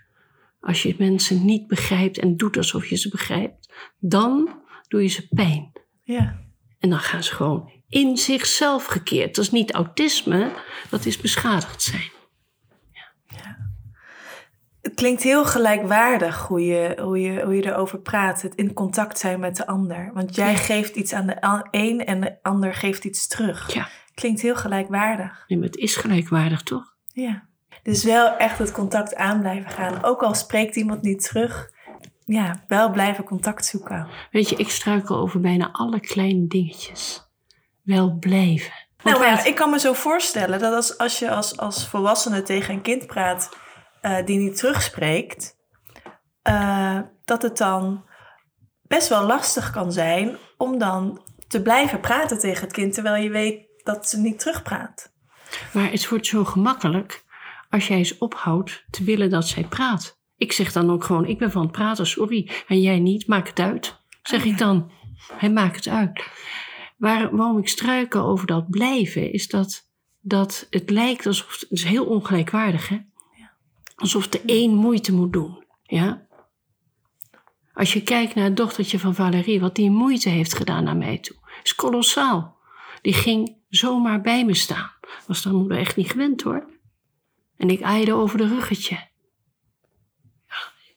als 0.60 0.82
je 0.82 0.94
mensen 0.98 1.44
niet 1.44 1.66
begrijpt 1.66 2.18
en 2.18 2.36
doet 2.36 2.56
alsof 2.56 2.86
je 2.86 2.96
ze 2.96 3.08
begrijpt, 3.08 3.72
dan 3.98 4.62
doe 4.88 5.02
je 5.02 5.08
ze 5.08 5.28
pijn. 5.28 5.72
ja. 6.02 6.42
En 6.78 6.90
dan 6.90 6.98
gaan 6.98 7.22
ze 7.22 7.34
gewoon 7.34 7.72
in 7.88 8.16
zichzelf 8.16 8.84
gekeerd. 8.84 9.34
Dat 9.34 9.44
is 9.44 9.50
niet 9.50 9.72
autisme, 9.72 10.52
dat 10.90 11.06
is 11.06 11.18
beschadigd 11.18 11.82
zijn. 11.82 12.10
Het 14.85 14.94
klinkt 14.94 15.23
heel 15.23 15.44
gelijkwaardig 15.44 16.47
hoe 16.47 16.64
je, 16.64 16.99
hoe, 17.03 17.20
je, 17.20 17.42
hoe 17.44 17.55
je 17.57 17.66
erover 17.66 17.99
praat. 17.99 18.42
Het 18.42 18.55
in 18.55 18.73
contact 18.73 19.18
zijn 19.18 19.40
met 19.40 19.57
de 19.57 19.66
ander. 19.66 20.11
Want 20.14 20.35
jij 20.35 20.51
Ja. 20.51 20.57
geeft 20.57 20.97
iets 20.97 21.12
aan 21.12 21.27
de 21.27 21.66
een 21.70 22.05
en 22.05 22.20
de 22.20 22.35
ander 22.42 22.75
geeft 22.75 23.05
iets 23.05 23.27
terug. 23.27 23.73
Ja, 23.75 23.88
Klinkt 24.14 24.40
heel 24.40 24.57
gelijkwaardig. 24.57 25.44
nee, 25.49 25.59
maar 25.59 25.66
het 25.68 25.77
is 25.77 25.97
gelijkwaardig 25.97 26.62
toch? 26.62 26.94
Ja. 27.12 27.42
Dus 27.83 28.05
wel 28.05 28.37
echt 28.37 28.59
het 28.59 28.73
contact 28.73 29.14
aan 29.16 29.40
blijven 29.40 29.70
gaan. 29.70 30.05
Ook 30.05 30.23
al 30.23 30.35
spreekt 30.35 30.77
iemand 30.77 31.03
niet 31.03 31.25
terug. 31.25 31.70
Ja, 32.25 32.64
wel 32.68 32.90
blijven 32.90 33.25
contact 33.25 33.64
zoeken. 33.64 34.07
Weet 34.31 34.49
je, 34.49 34.57
ik 34.57 34.68
struikel 34.70 35.16
over 35.16 35.40
bijna 35.40 35.68
alle 35.73 36.01
kleine 36.01 36.47
dingetjes. 36.47 37.23
Wel 37.83 38.16
blijven. 38.20 38.73
Want 39.03 39.18
Nou 39.18 39.31
ja, 39.31 39.44
ik 39.44 39.55
kan 39.55 39.70
me 39.70 39.79
zo 39.79 39.92
voorstellen 39.92 40.59
dat 40.59 40.75
als, 40.75 40.99
als 40.99 41.18
je 41.18 41.31
als, 41.31 41.57
als 41.57 41.88
volwassene 41.88 42.42
tegen 42.42 42.75
een 42.75 42.83
kind 42.83 43.07
praat 43.07 43.57
eh, 44.04 44.24
die 44.24 44.38
niet 44.38 44.56
terugspreekt, 44.56 45.56
eh, 46.42 46.98
dat 47.24 47.42
het 47.42 47.56
dan 47.56 48.04
best 48.82 49.08
wel 49.08 49.26
lastig 49.26 49.70
kan 49.70 49.92
zijn 49.92 50.36
om 50.56 50.78
dan 50.78 51.22
te 51.48 51.62
blijven 51.62 52.00
praten 52.00 52.38
tegen 52.38 52.62
het 52.62 52.72
kind 52.72 52.94
terwijl 52.94 53.22
je 53.22 53.30
weet 53.30 53.66
dat 53.82 54.08
ze 54.08 54.18
niet 54.18 54.38
terugpraat. 54.38 55.12
Maar 55.72 55.90
het 55.90 56.08
wordt 56.08 56.26
zo 56.26 56.44
gemakkelijk 56.44 57.24
als 57.70 57.88
jij 57.88 57.96
eens 57.96 58.18
ophoudt 58.18 58.84
te 58.90 59.04
willen 59.04 59.30
dat 59.30 59.48
zij 59.48 59.64
praat. 59.64 60.18
Ik 60.36 60.52
zeg 60.52 60.72
dan 60.72 60.90
ook 60.90 61.04
gewoon, 61.04 61.26
ik 61.26 61.38
ben 61.38 61.50
van 61.50 61.62
het 61.62 61.72
praten, 61.72 62.06
sorry. 62.06 62.50
En 62.68 62.80
jij 62.80 62.98
niet, 62.98 63.26
maak 63.26 63.46
het 63.46 63.58
uit. 63.60 64.00
Zeg 64.22 64.40
Oh, 64.40 64.46
ik 64.46 64.58
dan, 64.58 64.90
hij 65.32 65.50
maakt 65.50 65.76
het 65.76 65.88
uit. 65.88 66.28
Waar, 66.96 67.36
waarom 67.36 67.58
ik 67.58 67.68
struikel 67.68 68.26
over 68.26 68.46
dat 68.46 68.70
blijven, 68.70 69.32
is 69.32 69.48
dat, 69.48 69.88
dat 70.20 70.66
het 70.70 70.90
lijkt 70.90 71.26
alsof, 71.26 71.60
het 71.60 71.70
is 71.70 71.84
heel 71.84 72.04
ongelijkwaardig 72.04 72.88
hè. 72.88 72.98
Alsof 73.94 74.28
de 74.28 74.42
een 74.46 74.74
moeite 74.74 75.12
moet 75.12 75.33
doen, 75.33 75.64
ja. 75.83 76.26
Als 77.72 77.92
je 77.92 78.02
kijkt 78.02 78.35
naar 78.35 78.44
het 78.44 78.57
dochtertje 78.57 78.98
van 78.98 79.14
Valerie, 79.14 79.61
wat 79.61 79.74
die 79.74 79.90
moeite 79.90 80.28
heeft 80.28 80.54
gedaan 80.54 80.85
naar 80.85 80.96
mij 80.96 81.18
toe, 81.18 81.37
is 81.62 81.74
kolossaal. 81.74 82.57
Die 83.02 83.12
ging 83.12 83.57
zomaar 83.68 84.20
bij 84.20 84.44
me 84.44 84.54
staan. 84.54 84.90
Was 85.26 85.42
dan 85.42 85.54
moeder 85.54 85.78
echt 85.78 85.96
niet 85.96 86.11
gewend 86.11 86.42
hoor. 86.42 86.66
En 87.57 87.70
ik 87.70 87.83
aaide 87.83 88.12
over 88.12 88.38
de 88.38 88.48
ruggetje. 88.48 89.09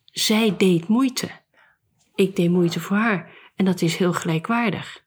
Zij 0.06 0.58
deed 0.58 0.88
moeite. 0.88 1.32
Ik 2.16 2.36
deed 2.36 2.50
moeite 2.50 2.80
voor 2.80 2.98
haar. 2.98 3.36
En 3.56 3.66
dat 3.66 3.82
is 3.82 3.96
heel 3.96 4.14
gelijkwaardig. 4.14 5.06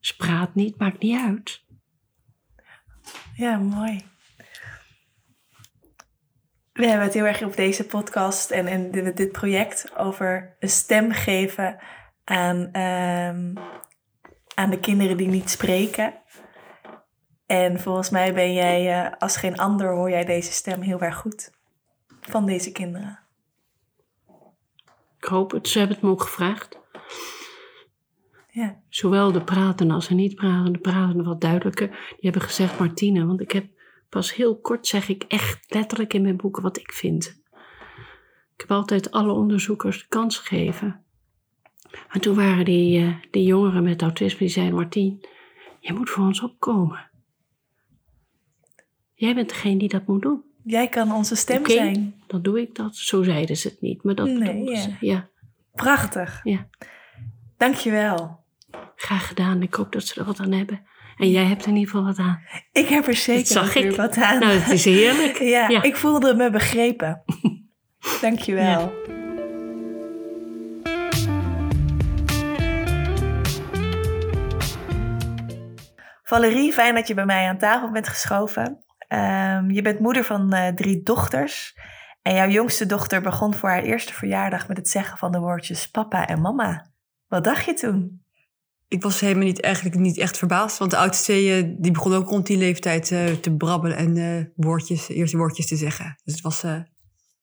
Ze 0.00 0.16
praat 0.16 0.54
niet, 0.54 0.78
maakt 0.78 1.02
niet 1.02 1.20
uit. 1.20 1.64
Ja, 3.36 3.58
mooi. 3.58 4.09
We 6.72 6.86
hebben 6.86 7.04
het 7.04 7.14
heel 7.14 7.26
erg 7.26 7.42
op 7.42 7.56
deze 7.56 7.86
podcast 7.86 8.50
en 8.50 8.66
in 8.66 8.90
dit, 8.90 9.16
dit 9.16 9.32
project 9.32 9.96
over 9.96 10.56
een 10.58 10.68
stem 10.68 11.12
geven 11.12 11.78
aan, 12.24 12.68
ehm, 12.72 13.54
aan 14.54 14.70
de 14.70 14.80
kinderen 14.80 15.16
die 15.16 15.28
niet 15.28 15.50
spreken. 15.50 16.14
En 17.46 17.80
volgens 17.80 18.10
mij 18.10 18.34
ben 18.34 18.52
jij, 18.52 19.04
eh, 19.04 19.12
als 19.18 19.36
geen 19.36 19.56
ander, 19.56 19.94
hoor 19.94 20.10
jij 20.10 20.24
deze 20.24 20.52
stem 20.52 20.80
heel 20.80 21.00
erg 21.00 21.16
goed 21.16 21.52
van 22.20 22.46
deze 22.46 22.72
kinderen. 22.72 23.18
Ik 25.18 25.24
hoop 25.24 25.50
het. 25.50 25.68
Ze 25.68 25.78
hebben 25.78 25.96
het 25.96 26.04
me 26.04 26.10
ook 26.10 26.22
gevraagd. 26.22 26.78
Ja, 28.50 28.80
Zowel 28.88 29.32
de 29.32 29.44
praten 29.44 29.90
als 29.90 30.08
de 30.08 30.14
niet 30.14 30.34
praten. 30.34 30.72
De 30.72 30.78
praten 30.78 31.24
wat 31.24 31.40
duidelijker. 31.40 31.88
Die 31.88 32.18
hebben 32.20 32.42
gezegd, 32.42 32.78
Martine, 32.78 33.26
want 33.26 33.40
ik 33.40 33.52
heb 33.52 33.66
pas 34.10 34.34
heel 34.34 34.60
kort 34.60 34.86
zeg 34.86 35.08
ik 35.08 35.22
echt 35.28 35.64
letterlijk 35.74 36.14
in 36.14 36.22
mijn 36.22 36.36
boeken 36.36 36.62
wat 36.62 36.76
ik 36.78 36.92
vind. 36.92 37.26
Ik 38.54 38.60
heb 38.66 38.70
altijd 38.70 39.10
alle 39.10 39.32
onderzoekers 39.32 39.98
de 39.98 40.08
kans 40.08 40.38
gegeven. 40.38 41.04
Maar 41.90 42.20
toen 42.20 42.36
waren 42.36 42.64
die, 42.64 42.98
eh, 43.04 43.14
die 43.30 43.44
jongeren 43.44 43.82
met 43.82 44.02
autisme 44.02 44.38
die 44.38 44.48
zeiden, 44.48 44.74
Martien, 44.74 45.26
je 45.80 45.92
moet 45.92 46.10
voor 46.10 46.24
ons 46.24 46.40
opkomen. 46.42 47.10
Jij 49.14 49.34
bent 49.34 49.48
degene 49.48 49.78
die 49.78 49.88
dat 49.88 50.06
moet 50.06 50.22
doen. 50.22 50.42
jij 50.64 50.88
kan 50.88 51.12
onze 51.12 51.34
stem 51.34 51.58
Oké, 51.60 51.70
zijn. 51.72 52.22
Dan 52.26 52.42
doe 52.42 52.60
ik 52.60 52.74
dat. 52.74 52.96
Zo 52.96 53.22
zeiden 53.22 53.56
ze 53.56 53.68
het 53.68 53.80
niet, 53.80 54.02
maar 54.02 54.14
dat 54.14 54.26
Nee, 54.26 54.64
ja. 54.64 54.80
ze. 54.80 54.90
Ja, 55.00 55.28
Prachtig. 55.72 56.40
ja. 56.44 56.68
Dankjewel. 57.56 58.38
Graag 58.96 59.28
gedaan. 59.28 59.62
Ik 59.62 59.74
hoop 59.74 59.92
dat 59.92 60.02
ze 60.06 60.20
er 60.20 60.26
wat 60.26 60.40
aan 60.40 60.52
hebben. 60.52 60.82
En 61.20 61.30
jij 61.30 61.44
hebt 61.44 61.62
er 61.62 61.68
in 61.68 61.74
ieder 61.76 61.90
geval 61.90 62.06
wat 62.06 62.18
aan. 62.18 62.40
Ik 62.72 62.88
heb 62.88 63.06
er 63.06 63.14
zeker 63.14 63.96
wat 63.96 64.16
aan. 64.16 64.38
Nou, 64.40 64.52
het 64.52 64.70
is 64.72 64.84
heerlijk. 64.84 65.38
Ja, 65.54 65.68
Ja. 65.68 65.82
ik 65.82 65.96
voelde 65.96 66.34
me 66.34 66.50
begrepen. 66.50 67.22
Dankjewel. 68.20 68.92
Valerie, 76.22 76.72
fijn 76.72 76.94
dat 76.94 77.08
je 77.08 77.14
bij 77.14 77.24
mij 77.24 77.48
aan 77.48 77.58
tafel 77.58 77.90
bent 77.90 78.08
geschoven. 78.08 78.84
Ehm, 79.08 79.70
je 79.70 79.82
bent 79.82 80.00
moeder 80.00 80.24
van 80.24 80.52
eh, 80.52 80.74
drie 80.74 81.02
dochters. 81.02 81.78
En 82.22 82.34
jouw 82.34 82.48
jongste 82.48 82.86
dochter 82.86 83.20
begon 83.20 83.54
voor 83.54 83.68
haar 83.68 83.82
eerste 83.82 84.12
verjaardag 84.14 84.68
met 84.68 84.76
het 84.76 84.88
zeggen 84.88 85.18
van 85.18 85.32
de 85.32 85.38
woordjes 85.38 85.90
papa 85.90 86.26
en 86.26 86.40
mama. 86.40 86.86
Wat 87.28 87.44
dacht 87.44 87.64
je 87.64 87.74
toen? 87.74 88.22
Ik 88.90 89.02
was 89.02 89.20
helemaal 89.20 89.44
niet, 89.44 89.60
eigenlijk 89.60 89.96
niet 89.96 90.18
echt 90.18 90.38
verbaasd. 90.38 90.78
Want 90.78 90.90
de 90.90 90.96
oudste 90.96 91.32
die 91.78 91.92
begon 91.92 92.14
ook 92.14 92.28
rond 92.28 92.46
die 92.46 92.56
leeftijd 92.56 93.10
eh, 93.10 93.26
te 93.26 93.56
brabbelen 93.56 93.96
en 93.96 94.16
eh, 94.16 94.44
woordjes, 94.54 95.08
eerste 95.08 95.36
woordjes 95.36 95.66
te 95.66 95.76
zeggen. 95.76 96.20
Dus 96.24 96.34
het 96.34 96.42
was, 96.42 96.62
eh, 96.62 96.80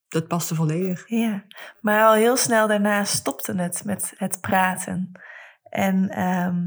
dat 0.08 0.28
paste 0.28 0.56
volledig. 0.56 1.04
Ja, 1.06 1.46
maar 1.82 2.06
al 2.06 2.14
heel 2.14 2.38
snel 2.38 2.68
daarna 2.68 3.04
stopte 3.04 3.56
het 3.56 3.82
met 3.86 4.14
het 4.16 4.42
praten. 4.42 5.12
En, 5.64 6.10
ehm, 6.10 6.58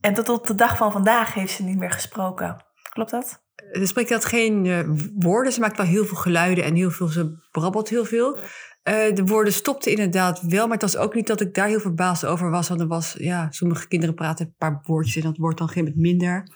en 0.00 0.14
tot 0.14 0.28
op 0.28 0.46
de 0.46 0.54
dag 0.54 0.76
van 0.76 0.92
vandaag 0.92 1.34
heeft 1.34 1.52
ze 1.52 1.62
niet 1.62 1.78
meer 1.78 1.90
gesproken. 1.90 2.64
Klopt 2.88 3.10
dat? 3.10 3.42
Ze 3.72 3.86
spreekt 3.86 4.10
had 4.10 4.24
geen 4.24 4.84
woorden, 5.18 5.52
ze 5.52 5.60
maakt 5.60 5.76
wel 5.76 5.86
heel 5.86 6.04
veel 6.04 6.16
geluiden 6.16 6.64
en 6.64 6.74
heel 6.74 6.90
veel, 6.90 7.08
ze 7.08 7.48
brabbelt 7.50 7.88
heel 7.88 8.04
veel. 8.04 8.38
Eh, 8.84 9.14
de 9.14 9.24
woorden 9.24 9.52
stopten 9.52 9.90
inderdaad 9.90 10.40
wel, 10.40 10.64
maar 10.64 10.78
het 10.78 10.92
was 10.92 10.96
ook 10.96 11.14
niet 11.14 11.26
dat 11.26 11.40
ik 11.40 11.54
daar 11.54 11.68
heel 11.68 11.80
verbaasd 11.80 12.24
over 12.24 12.50
was. 12.50 12.68
Want 12.68 12.80
er 12.80 12.86
was, 12.86 13.14
ja, 13.18 13.50
sommige 13.50 13.88
kinderen 13.88 14.14
praten 14.14 14.46
een 14.46 14.54
paar 14.58 14.80
woordjes 14.82 15.16
en 15.16 15.22
dat 15.22 15.36
wordt 15.36 15.58
dan 15.58 15.68
geen 15.68 15.92
minder. 15.96 16.48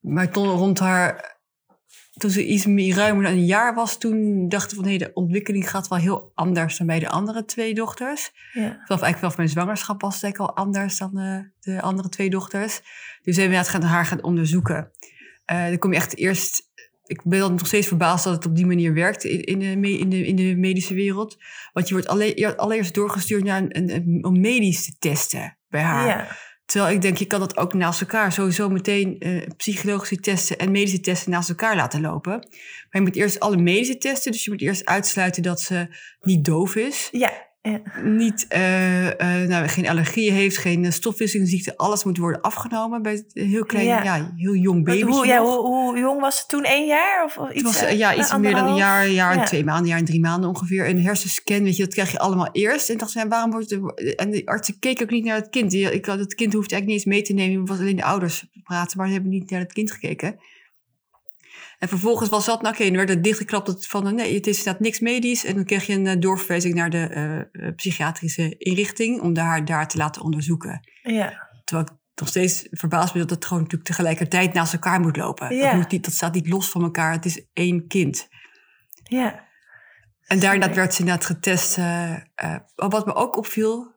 Maar 0.00 0.30
toen 0.30 0.48
rond 0.48 0.78
haar, 0.78 1.38
toen 2.12 2.30
ze 2.30 2.46
iets 2.46 2.66
meer 2.66 2.96
ruimer 2.96 3.22
dan 3.24 3.32
een 3.32 3.44
jaar 3.44 3.74
was, 3.74 3.98
toen 3.98 4.48
dachten 4.48 4.76
we 4.76 4.82
van 4.82 4.92
hé, 4.92 4.98
de 4.98 5.10
ontwikkeling 5.14 5.70
gaat 5.70 5.88
wel 5.88 5.98
heel 5.98 6.30
anders 6.34 6.78
dan 6.78 6.86
bij 6.86 6.98
de 6.98 7.08
andere 7.08 7.44
twee 7.44 7.74
dochters. 7.74 8.32
Ja. 8.52 8.62
Vanaf 8.62 8.88
eigenlijk 8.88 9.18
vanaf 9.18 9.36
mijn 9.36 9.48
zwangerschap 9.48 10.00
was 10.00 10.14
het 10.14 10.22
eigenlijk 10.22 10.52
al 10.52 10.64
anders 10.64 10.98
dan 10.98 11.18
eh, 11.18 11.38
de 11.60 11.82
andere 11.82 12.08
twee 12.08 12.30
dochters. 12.30 12.74
Dus 13.22 13.36
we 13.36 13.40
hebben 13.40 13.58
inderdaad 13.58 13.68
gaan, 13.68 13.82
haar 13.82 14.06
gaan 14.06 14.22
onderzoeken. 14.22 14.90
Eh 15.44 15.66
dan 15.66 15.78
kom 15.78 15.90
je 15.90 15.96
echt 15.96 16.16
eerst. 16.16 16.65
Ik 17.06 17.20
ben 17.24 17.38
dan 17.38 17.54
nog 17.54 17.66
steeds 17.66 17.86
verbaasd 17.86 18.24
dat 18.24 18.34
het 18.34 18.46
op 18.46 18.56
die 18.56 18.66
manier 18.66 18.94
werkt 18.94 19.24
in, 19.24 19.44
in, 19.44 19.58
de, 19.58 19.98
in, 19.98 20.10
de, 20.10 20.26
in 20.26 20.36
de 20.36 20.56
medische 20.56 20.94
wereld. 20.94 21.36
Want 21.72 21.88
je 21.88 21.94
wordt 21.94 22.08
allereerst 22.58 22.94
doorgestuurd 22.94 23.44
naar 23.44 23.62
een, 23.68 23.94
een, 23.94 24.24
om 24.24 24.40
medisch 24.40 24.84
te 24.84 24.96
testen 24.98 25.58
bij 25.68 25.82
haar. 25.82 26.06
Ja. 26.06 26.36
Terwijl 26.66 26.94
ik 26.94 27.02
denk, 27.02 27.16
je 27.16 27.24
kan 27.24 27.40
dat 27.40 27.56
ook 27.56 27.74
naast 27.74 28.00
elkaar. 28.00 28.32
Sowieso 28.32 28.68
meteen 28.68 29.18
eh, 29.18 29.46
psychologische 29.56 30.16
testen 30.16 30.58
en 30.58 30.70
medische 30.70 31.00
testen 31.00 31.30
naast 31.30 31.48
elkaar 31.48 31.76
laten 31.76 32.00
lopen. 32.00 32.32
Maar 32.32 32.88
je 32.90 33.00
moet 33.00 33.16
eerst 33.16 33.40
alle 33.40 33.56
medische 33.56 33.98
testen. 33.98 34.32
Dus 34.32 34.44
je 34.44 34.50
moet 34.50 34.60
eerst 34.60 34.86
uitsluiten 34.86 35.42
dat 35.42 35.60
ze 35.60 35.88
niet 36.20 36.44
doof 36.44 36.76
is 36.76 37.08
Ja. 37.12 37.32
Ja. 37.70 37.80
niet, 38.02 38.46
eh, 38.48 39.42
eh, 39.42 39.48
nou, 39.48 39.68
geen 39.68 39.88
allergieën 39.88 40.32
heeft, 40.34 40.56
geen 40.58 40.84
eh, 40.84 40.90
stofwisselingsziekte. 40.90 41.76
Alles 41.76 42.04
moet 42.04 42.18
worden 42.18 42.40
afgenomen 42.40 43.02
bij 43.02 43.12
het 43.12 43.24
heel 43.32 43.64
klein, 43.64 43.86
Ja. 43.86 44.02
ja. 44.02 44.32
heel 44.36 44.54
jong 44.54 44.84
baby. 44.84 45.02
hoe, 45.02 45.26
ja 45.26 45.42
hoe, 45.42 45.58
hoe 45.58 45.98
jong 45.98 46.20
was 46.20 46.36
ze 46.36 46.44
toen? 46.46 46.64
Één 46.64 46.86
jaar? 46.86 47.24
Of, 47.24 47.38
of 47.38 47.50
iets, 47.50 47.62
Het 47.62 47.80
was 47.80 47.98
ja, 47.98 48.14
iets 48.14 48.36
meer 48.36 48.54
dan 48.54 48.66
een 48.66 48.76
jaar, 48.76 49.04
een 49.04 49.12
jaar 49.12 49.36
en 49.38 49.44
twee 49.44 49.64
maanden, 49.64 49.88
jaar 49.88 49.98
en 49.98 50.04
drie 50.04 50.20
maanden 50.20 50.48
ongeveer. 50.48 50.88
Een 50.88 51.02
hersenscan, 51.02 51.62
weet 51.62 51.76
je, 51.76 51.84
dat 51.84 51.94
krijg 51.94 52.10
je 52.10 52.18
allemaal 52.18 52.48
eerst. 52.52 52.88
En 52.88 52.94
ik 52.94 53.00
dacht, 53.00 53.12
ja, 53.12 53.28
waarom 53.28 53.50
wordt 53.50 53.70
het... 53.70 54.16
En 54.16 54.30
de 54.30 54.42
artsen 54.44 54.78
keken 54.78 55.04
ook 55.04 55.10
niet 55.10 55.24
naar 55.24 55.36
het 55.36 55.50
kind. 55.50 55.72
Ik 55.72 56.06
het 56.06 56.34
kind 56.34 56.52
hoefde 56.52 56.74
eigenlijk 56.74 56.86
niet 56.86 56.94
eens 56.94 57.04
mee 57.04 57.22
te 57.22 57.32
nemen. 57.32 57.60
Het 57.60 57.68
was 57.68 57.78
alleen 57.78 57.96
de 57.96 58.04
ouders 58.04 58.46
praten, 58.64 58.98
maar 58.98 59.06
ze 59.06 59.12
hebben 59.12 59.30
niet 59.30 59.50
naar 59.50 59.60
het 59.60 59.72
kind 59.72 59.92
gekeken. 59.92 60.36
En 61.78 61.88
vervolgens 61.88 62.28
was 62.28 62.46
dat, 62.46 62.62
nou 62.62 62.74
oké, 62.74 62.84
dan 62.84 62.96
werd 62.96 63.08
het 63.08 63.24
dichtgeklapt 63.24 63.66
dat 63.66 63.86
van, 63.86 64.14
nee, 64.14 64.34
het 64.34 64.46
is 64.46 64.58
inderdaad 64.58 64.80
niks 64.80 65.00
medisch. 65.00 65.44
En 65.44 65.54
dan 65.54 65.64
kreeg 65.64 65.86
je 65.86 65.92
een 65.92 66.06
eh, 66.06 66.20
doorverwijzing 66.20 66.74
naar 66.74 66.90
de 66.90 67.06
eh, 67.06 67.38
eh, 67.38 67.74
psychiatrische 67.74 68.54
inrichting 68.58 69.20
om 69.20 69.32
daar, 69.32 69.64
daar 69.64 69.88
te 69.88 69.96
laten 69.96 70.22
onderzoeken. 70.22 70.80
Ja. 71.02 71.48
Terwijl 71.64 71.88
ik 71.88 71.94
nog 72.14 72.28
steeds 72.28 72.66
verbaasd 72.70 73.12
ben 73.12 73.22
dat 73.22 73.30
het 73.30 73.44
gewoon 73.44 73.62
natuurlijk 73.62 73.88
tegelijkertijd 73.90 74.52
naast 74.52 74.72
elkaar 74.72 75.00
moet 75.00 75.16
lopen. 75.16 75.56
Ja. 75.56 75.62
Dat, 75.62 75.74
moet 75.74 75.90
niet, 75.90 76.04
dat 76.04 76.14
staat 76.14 76.34
niet 76.34 76.48
los 76.48 76.70
van 76.70 76.82
elkaar. 76.82 77.12
Het 77.12 77.24
is 77.24 77.46
één 77.52 77.86
kind. 77.86 78.28
Ja. 79.02 79.44
En 80.26 80.40
daar 80.40 80.54
Sorry. 80.54 80.74
werd 80.74 80.94
ze 80.94 81.00
inderdaad 81.00 81.24
getest. 81.24 81.76
eh, 81.76 82.56
wat 82.74 83.06
me 83.06 83.14
ook 83.14 83.36
opviel, 83.36 83.94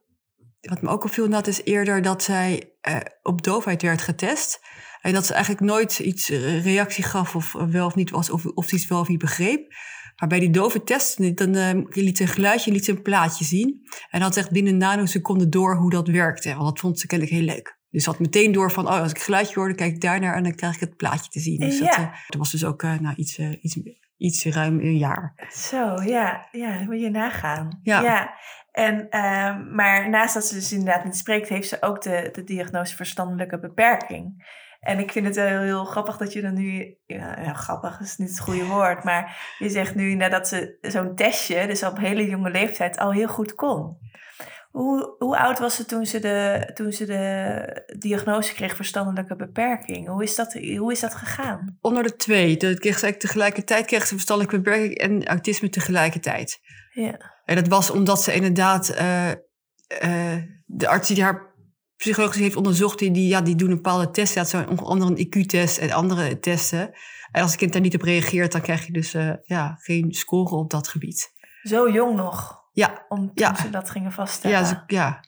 wat 0.62 0.82
me 0.82 0.90
ook 0.90 1.04
opviel 1.04 1.24
inderdaad 1.24 1.48
is 1.48 1.64
eerder 1.64 2.02
dat 2.02 2.24
zij 2.24 2.74
op 3.22 3.42
doofheid 3.42 3.82
werd 3.82 4.02
getest. 4.02 4.60
En 5.02 5.14
dat 5.14 5.26
ze 5.26 5.34
eigenlijk 5.34 5.64
nooit 5.64 6.00
iets 6.00 6.30
eh, 6.30 6.64
reactie 6.64 7.04
gaf 7.04 7.36
of 7.36 7.56
eh, 7.56 7.64
wel 7.68 7.86
of 7.86 7.96
niet 7.96 8.10
was, 8.10 8.30
of, 8.30 8.46
of 8.46 8.68
ze 8.68 8.76
iets 8.76 8.88
wel 8.88 9.00
of 9.00 9.08
niet 9.08 9.20
begreep. 9.20 9.74
Maar 10.16 10.30
bij 10.30 10.40
die 10.40 10.50
dove 10.50 10.84
test, 10.84 11.38
dan 11.38 11.56
eh, 11.56 11.84
liet 11.90 12.18
ze 12.18 12.24
een 12.24 12.30
geluidje, 12.30 12.72
liet 12.72 12.86
ze 12.86 12.92
een 12.92 13.02
plaatje 13.02 13.46
zien. 13.46 13.82
En 14.10 14.22
had 14.22 14.38
echt 14.38 14.52
binnen 14.52 14.72
een 14.74 14.80
nanoseconde 14.80 15.50
door 15.50 15.76
hoe 15.76 15.90
dat 15.90 16.08
werkte. 16.08 16.54
Want 16.54 16.66
dat 16.66 16.80
vond 16.80 17.00
ze 17.00 17.08
kennelijk 17.08 17.38
heel 17.38 17.46
leuk. 17.46 17.78
Dus 17.90 18.04
ze 18.04 18.10
had 18.10 18.20
meteen 18.20 18.52
door 18.52 18.72
van, 18.72 18.88
oh, 18.88 19.02
als 19.02 19.12
ik 19.12 19.20
geluidje 19.20 19.56
hoor, 19.56 19.68
dan 19.68 19.76
kijk 19.76 19.94
ik 19.94 20.02
daarnaar 20.02 20.36
en 20.36 20.44
dan 20.44 20.56
krijg 20.56 20.74
ik 20.74 20.80
het 20.80 20.96
plaatje 20.96 21.30
te 21.30 21.40
zien. 21.40 21.60
Dus 21.60 21.78
Ja. 21.80 22.14
dat, 22.28 22.38
was 22.38 22.52
dus 22.52 22.66
ook 22.66 22.82
nou, 22.82 23.14
iets, 23.16 23.40
iets 23.40 23.78
iets 24.20 24.46
ruim 24.46 24.80
een 24.80 24.98
jaar. 24.98 25.34
Zo, 25.50 26.02
ja, 26.02 26.48
ja, 26.52 26.84
moet 26.84 27.02
je 27.02 27.10
nagaan. 27.10 27.80
Ja. 27.84 28.34
En, 28.72 29.10
ehm, 29.10 29.76
maar 29.76 30.10
naast 30.10 30.34
dat 30.34 30.46
ze 30.46 30.54
dus 30.54 30.72
inderdaad 30.72 31.04
niet 31.04 31.16
spreekt, 31.16 31.50
heeft 31.50 31.68
ze 31.68 31.78
ook 31.82 32.02
de, 32.02 32.30
de 32.32 32.44
diagnose 32.44 32.96
verstandelijke 32.96 33.60
beperking. 33.60 34.58
En 34.80 35.00
ik 35.00 35.12
vind 35.12 35.26
het 35.26 35.36
wel 35.36 35.62
heel 35.62 35.86
grappig 35.86 36.18
dat 36.18 36.34
je 36.34 36.42
dan 36.42 36.54
nu, 36.54 36.98
ja, 37.06 37.54
grappig 37.54 38.00
is 38.00 38.18
niet 38.18 38.30
het 38.30 38.40
goede 38.40 38.66
woord, 38.66 39.04
maar 39.04 39.56
je 39.58 39.70
zegt 39.70 39.96
nu 39.96 40.14
nadat 40.14 40.48
ze 40.48 40.78
zo'n 40.82 41.16
testje, 41.16 41.68
dus 41.68 41.84
op 41.84 41.98
hele 41.98 42.30
jonge 42.30 42.52
leeftijd, 42.52 42.98
al 42.98 43.12
heel 43.12 43.28
goed 43.28 43.56
kon. 43.56 43.98
Hoe, 44.72 45.16
hoe 45.18 45.38
oud 45.38 45.60
was 45.60 45.76
ze 45.76 45.86
toen 45.86 46.06
ze, 46.06 46.20
de, 46.20 46.70
toen 46.74 46.92
ze 46.92 47.06
de 47.06 47.96
diagnose 47.98 48.54
kreeg 48.54 48.76
verstandelijke 48.76 49.36
beperking? 49.36 50.08
Hoe 50.08 50.24
is 50.24 50.36
dat, 50.36 50.54
hoe 50.54 50.92
is 50.92 51.00
dat 51.00 51.16
gegaan? 51.16 51.78
Onder 51.82 52.04
de 52.04 52.16
twee. 52.16 52.58
Dat 52.58 52.80
kreeg 52.80 53.00
ze 53.00 53.04
eigenlijk 53.04 53.20
tegelijkertijd 53.20 53.86
kreeg 53.86 54.06
ze 54.06 54.14
verstandelijke 54.14 54.62
beperking 54.62 54.98
en 54.98 55.28
autisme 55.28 55.70
tegelijkertijd. 55.70 56.60
Ja. 56.92 57.38
En 57.46 57.56
dat 57.56 57.68
was 57.68 57.90
omdat 57.90 58.24
ze 58.24 58.34
inderdaad 58.34 58.90
eh, 58.90 59.32
eh, 59.32 60.44
de 60.66 60.88
arts 60.88 61.08
die 61.08 61.24
haar 61.24 61.49
psychologisch 62.00 62.42
heeft 62.42 62.56
onderzocht, 62.56 63.00
die, 63.00 63.12
die, 63.12 63.28
ja, 63.28 63.42
die 63.42 63.56
doen 63.56 63.70
een 63.70 63.76
bepaalde 63.76 64.10
test. 64.12 64.34
Ja, 64.34 64.44
zo 64.44 64.64
onder 64.70 64.86
andere 64.86 65.12
een 65.12 65.26
IQ-test 65.28 65.78
en 65.78 65.92
andere 65.92 66.40
testen. 66.40 66.92
En 67.32 67.42
als 67.42 67.52
het 67.52 67.60
kind 67.60 67.74
daar 67.74 67.82
niet 67.82 67.96
op 67.96 68.02
reageert, 68.02 68.52
dan 68.52 68.62
krijg 68.62 68.86
je 68.86 68.92
dus 68.92 69.14
eh, 69.14 69.32
ja, 69.44 69.76
geen 69.80 70.12
score 70.14 70.56
op 70.56 70.70
dat 70.70 70.88
gebied. 70.88 71.34
Zo 71.64 71.90
jong 71.92 72.16
nog? 72.16 72.64
Ja. 72.74 73.06
Om 73.10 73.20
toen 73.20 73.32
Ja. 73.34 73.56
ze 73.56 73.70
dat 73.70 73.90
gingen 73.90 74.12
vaststellen? 74.12 74.58
Ja, 74.60 74.66
ze- 74.66 74.84
ja. 74.88 75.24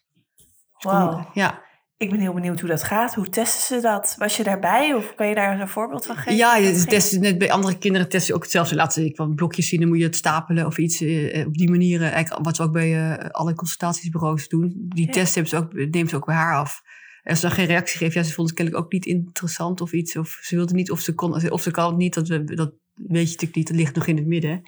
Wauw. 0.80 1.30
ja. 1.34 1.62
Ik 2.02 2.10
ben 2.10 2.20
heel 2.20 2.34
benieuwd 2.34 2.60
hoe 2.60 2.70
dat 2.70 2.84
gaat. 2.84 3.14
Hoe 3.14 3.30
testen 3.30 3.62
ze 3.62 3.82
dat? 3.82 4.16
Was 4.18 4.38
je 4.38 4.44
daarbij 4.44 4.94
of 4.94 5.16
kan 5.16 5.28
je 5.28 5.36
daar 5.36 5.60
een 5.60 5.68
voorbeeld 5.68 6.06
van 6.06 6.16
geven? 6.16 6.36
Ja, 6.36 6.56
je 6.58 7.18
net 7.20 7.38
bij 7.38 7.52
andere 7.52 7.78
kinderen 7.78 8.10
testen 8.10 8.28
ze 8.28 8.34
ook 8.36 8.42
hetzelfde. 8.44 8.76
Laten 8.76 9.04
ze 9.04 9.12
van 9.16 9.36
blokjes 9.36 9.68
zien, 9.68 9.80
dan 9.80 9.90
moet 9.90 9.98
je 9.98 10.04
het 10.04 10.16
stapelen 10.16 10.66
of 10.66 10.78
iets. 10.78 11.02
eh, 11.02 11.48
op 11.48 11.54
die 11.58 11.70
manier, 11.70 12.02
eh, 12.02 12.12
eigenlijk 12.12 12.46
wat 12.46 12.56
ze 12.56 12.64
ook 12.64 12.72
bij 12.72 13.12
eh, 13.18 13.30
alle 13.30 13.54
consultatiesbureaus 13.54 14.48
doen. 14.48 14.74
Die 14.90 15.06
Ja. 15.06 15.12
test 15.12 15.34
ze 15.50 15.58
ook, 15.58 15.74
neemt 15.74 16.10
ze 16.10 16.16
ook 16.16 16.26
bij 16.26 16.36
haar 16.36 16.56
af. 16.56 16.82
En 17.24 17.30
als 17.32 17.40
ze 17.40 17.46
dan 17.46 17.56
geen 17.56 17.66
reactie 17.66 17.98
geeft, 17.98 18.14
ja, 18.14 18.24
ze 18.24 18.34
vond 18.34 18.48
het 18.48 18.58
kennelijk 18.58 18.86
ook 18.86 18.92
niet 18.92 19.06
interessant 19.06 19.82
of 19.82 19.92
iets. 19.92 20.16
Of 20.18 20.38
ze 20.42 20.56
wilde 20.56 20.74
niet, 20.74 20.92
of 20.92 21.00
ze 21.00 21.14
kon, 21.14 21.52
of 21.52 21.62
ze 21.62 21.72
kan 21.72 21.88
het 21.88 21.98
niet, 21.98 22.14
dat, 22.14 22.28
we, 22.28 22.44
dat 22.44 22.74
weet 22.96 23.26
je 23.26 23.32
natuurlijk 23.32 23.56
niet. 23.56 23.68
Dat 23.68 23.78
ligt 23.78 23.96
nog 23.96 24.08
in 24.08 24.18
het 24.18 24.28
midden. 24.28 24.62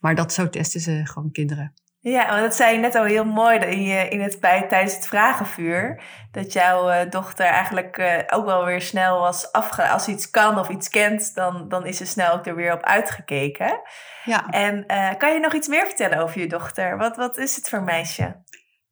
Maar 0.00 0.14
dat 0.14 0.32
zo 0.32 0.48
testen 0.48 0.80
ze 0.80 1.00
gewoon 1.04 1.30
kinderen. 1.30 1.72
Ja, 2.00 2.28
want 2.28 2.40
dat 2.40 2.54
zei 2.54 2.74
je 2.74 2.80
net 2.80 2.94
al 2.94 3.04
heel 3.04 3.24
mooi 3.24 3.58
in, 3.58 3.82
je, 3.82 4.08
in 4.08 4.20
het, 4.20 4.40
bij, 4.40 4.66
tijdens 4.68 4.94
het 4.94 5.06
vragenvuur. 5.06 6.02
Dat 6.32 6.52
jouw 6.52 6.88
eh, 6.88 7.10
dochter 7.10 7.46
eigenlijk 7.46 7.96
eh, 7.96 8.18
ook 8.30 8.44
wel 8.44 8.64
weer 8.64 8.80
snel 8.80 9.20
was 9.20 9.52
afge... 9.52 9.88
Als 9.88 10.04
ze 10.04 10.10
iets 10.10 10.30
kan 10.30 10.58
of 10.58 10.68
iets 10.68 10.88
kent, 10.88 11.34
dan, 11.34 11.68
dan 11.68 11.86
is 11.86 11.96
ze 11.96 12.06
snel 12.06 12.32
ook 12.32 12.46
er 12.46 12.54
weer 12.54 12.72
op 12.72 12.82
uitgekeken. 12.82 13.80
Ja. 14.24 14.46
En 14.48 14.86
eh, 14.86 15.10
kan 15.18 15.32
je 15.32 15.40
nog 15.40 15.54
iets 15.54 15.68
meer 15.68 15.86
vertellen 15.86 16.18
over 16.18 16.40
je 16.40 16.46
dochter? 16.46 16.96
Wat, 16.96 17.16
wat 17.16 17.38
is 17.38 17.56
het 17.56 17.68
voor 17.68 17.82
meisje? 17.82 18.42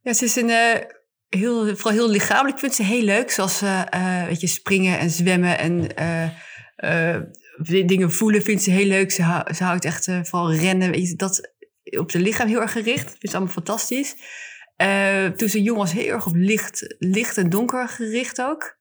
Ja, 0.00 0.12
ze 0.12 0.24
is 0.24 0.36
een, 0.36 0.50
heel, 1.28 1.66
vooral 1.76 1.92
heel 1.92 2.08
lichamelijk. 2.08 2.54
Ik 2.54 2.60
vind 2.60 2.74
ze 2.74 2.82
heel 2.82 3.02
leuk. 3.02 3.30
Zoals 3.30 3.62
eh, 3.62 4.24
weet 4.26 4.40
je, 4.40 4.46
springen 4.46 4.98
en 4.98 5.10
zwemmen 5.10 5.58
en 5.58 5.88
dingen 7.86 8.12
voelen 8.12 8.42
vindt 8.42 8.62
ze 8.62 8.70
heel 8.70 8.86
leuk. 8.86 9.12
Ze, 9.12 9.22
hou- 9.22 9.54
ze 9.54 9.64
houdt 9.64 9.84
echt 9.84 10.08
van 10.22 10.50
rennen. 10.50 10.90
Weet 10.90 11.08
je, 11.08 11.16
dat 11.16 11.54
op 11.98 12.10
zijn 12.10 12.22
lichaam 12.22 12.48
heel 12.48 12.60
erg 12.60 12.72
gericht. 12.72 13.04
Dat 13.04 13.30
ze 13.30 13.36
allemaal 13.36 13.54
fantastisch. 13.54 14.16
Eh, 14.76 15.26
toen 15.26 15.48
ze 15.48 15.62
jong 15.62 15.78
was, 15.78 15.92
heel 15.92 16.12
erg 16.12 16.26
op 16.26 16.34
licht, 16.34 16.94
licht 16.98 17.36
en 17.36 17.48
donker 17.48 17.88
gericht 17.88 18.42
ook. 18.42 18.76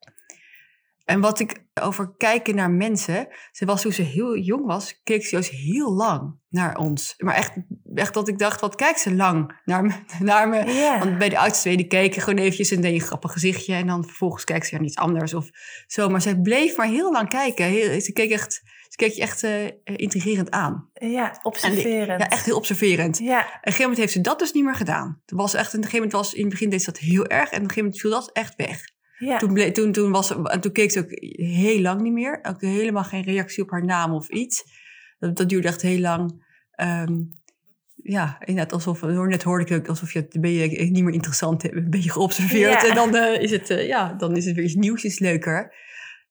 En 1.05 1.19
wat 1.19 1.39
ik 1.39 1.65
over 1.81 2.13
kijken 2.17 2.55
naar 2.55 2.71
mensen. 2.71 3.27
Ze 3.51 3.65
was 3.65 3.81
toen 3.81 3.91
ze 3.91 4.01
heel 4.01 4.37
jong 4.37 4.65
was, 4.65 5.01
keek 5.03 5.25
ze 5.25 5.31
juist 5.31 5.49
heel 5.49 5.93
lang 5.93 6.35
naar 6.49 6.77
ons. 6.77 7.13
Maar 7.17 7.35
echt, 7.35 7.51
echt 7.93 8.13
dat 8.13 8.27
ik 8.27 8.39
dacht, 8.39 8.61
wat 8.61 8.75
kijkt 8.75 8.99
ze 8.99 9.15
lang 9.15 9.61
naar 9.65 9.83
me. 9.83 9.93
Naar 10.19 10.49
me. 10.49 10.97
Want 10.99 11.17
bij 11.17 11.29
de 11.29 11.37
oudste 11.37 11.61
twee, 11.61 11.77
die 11.77 11.87
keken 11.87 12.21
gewoon 12.21 12.39
eventjes 12.39 12.71
en 12.71 12.81
deed 12.81 12.93
een 12.93 13.07
grappig 13.07 13.31
gezichtje. 13.31 13.73
En 13.73 13.87
dan 13.87 14.03
vervolgens 14.03 14.43
kijkt 14.43 14.67
ze 14.67 14.75
naar 14.75 14.83
iets 14.83 14.97
anders 14.97 15.33
of 15.33 15.49
zo. 15.87 16.09
Maar 16.09 16.21
zij 16.21 16.39
bleef 16.39 16.77
maar 16.77 16.87
heel 16.87 17.11
lang 17.11 17.29
kijken. 17.29 17.65
Heel, 17.65 18.01
ze 18.01 18.13
keek 18.13 18.31
echt, 18.31 18.61
ze 18.95 19.05
keek 19.05 19.13
je 19.15 19.21
echt 19.21 19.43
eh, 19.43 19.65
intrigerend 19.84 20.51
aan. 20.51 20.89
Ja, 20.93 21.39
observerend. 21.43 22.21
Ja, 22.21 22.29
echt 22.29 22.45
heel 22.45 22.55
observerend. 22.55 23.19
En 23.19 23.25
Ja, 23.25 23.39
op 23.39 23.45
een 23.45 23.51
gegeven 23.62 23.81
moment 23.81 23.99
heeft 23.99 24.12
ze 24.12 24.21
dat 24.21 24.39
dus 24.39 24.51
niet 24.51 24.63
meer 24.63 24.75
gedaan. 24.75 25.21
Het 25.25 25.31
was 25.38 25.53
echt, 25.53 25.73
een 25.73 25.79
gegeven 25.84 25.95
moment 25.97 26.12
was, 26.13 26.34
in 26.34 26.41
het 26.41 26.49
begin 26.49 26.69
deed 26.69 26.79
ze 26.84 26.91
dat 26.91 26.99
heel 26.99 27.25
erg. 27.27 27.49
En 27.49 27.58
op 27.58 27.63
een 27.63 27.69
gegeven 27.69 27.84
moment 27.84 27.99
viel 27.99 28.12
dat 28.12 28.29
echt 28.31 28.55
weg. 28.55 28.81
ja. 29.17 29.38
Toen, 29.38 29.53
ble- 29.53 29.71
toen, 29.71 29.91
toen, 29.91 30.12
was, 30.12 30.43
en 30.43 30.62
toen 30.62 30.71
keek 30.71 30.91
ze 30.91 30.99
ook 30.99 31.10
heel 31.39 31.81
lang 31.81 32.01
niet 32.01 32.13
meer. 32.13 32.39
Ook 32.43 32.62
helemaal 32.62 33.03
geen 33.03 33.23
reactie 33.23 33.63
op 33.63 33.69
haar 33.69 33.86
naam 33.86 34.13
of 34.13 34.29
iets. 34.29 34.63
Dat, 35.19 35.38
dat 35.38 35.49
duurde 35.49 35.67
echt 35.67 35.81
heel 35.81 35.99
lang. 35.99 36.43
Ehm, 36.71 37.13
ja, 38.03 38.38
inderdaad, 38.39 38.73
alsof, 38.73 39.01
net 39.01 39.43
hoorde 39.43 39.65
ik 39.65 39.79
ook 39.81 39.88
alsof 39.88 40.13
je 40.13 40.19
het 40.19 40.41
ben 40.41 40.51
je 40.51 40.67
niet 40.67 41.03
meer 41.03 41.13
interessant 41.13 41.62
hebt, 41.62 41.75
een 41.75 41.89
beetje 41.89 42.12
geobserveerd. 42.12 42.81
Ja. 42.81 42.89
En 42.89 42.95
dan, 42.95 43.15
eh, 43.15 43.41
is 43.41 43.51
het, 43.51 43.69
eh, 43.69 43.88
ja, 43.88 44.13
dan 44.13 44.36
is 44.36 44.45
het 44.45 44.55
weer 44.55 44.63
iets 44.65 44.75
nieuws, 44.75 45.03
iets 45.03 45.19
leuker. 45.19 45.73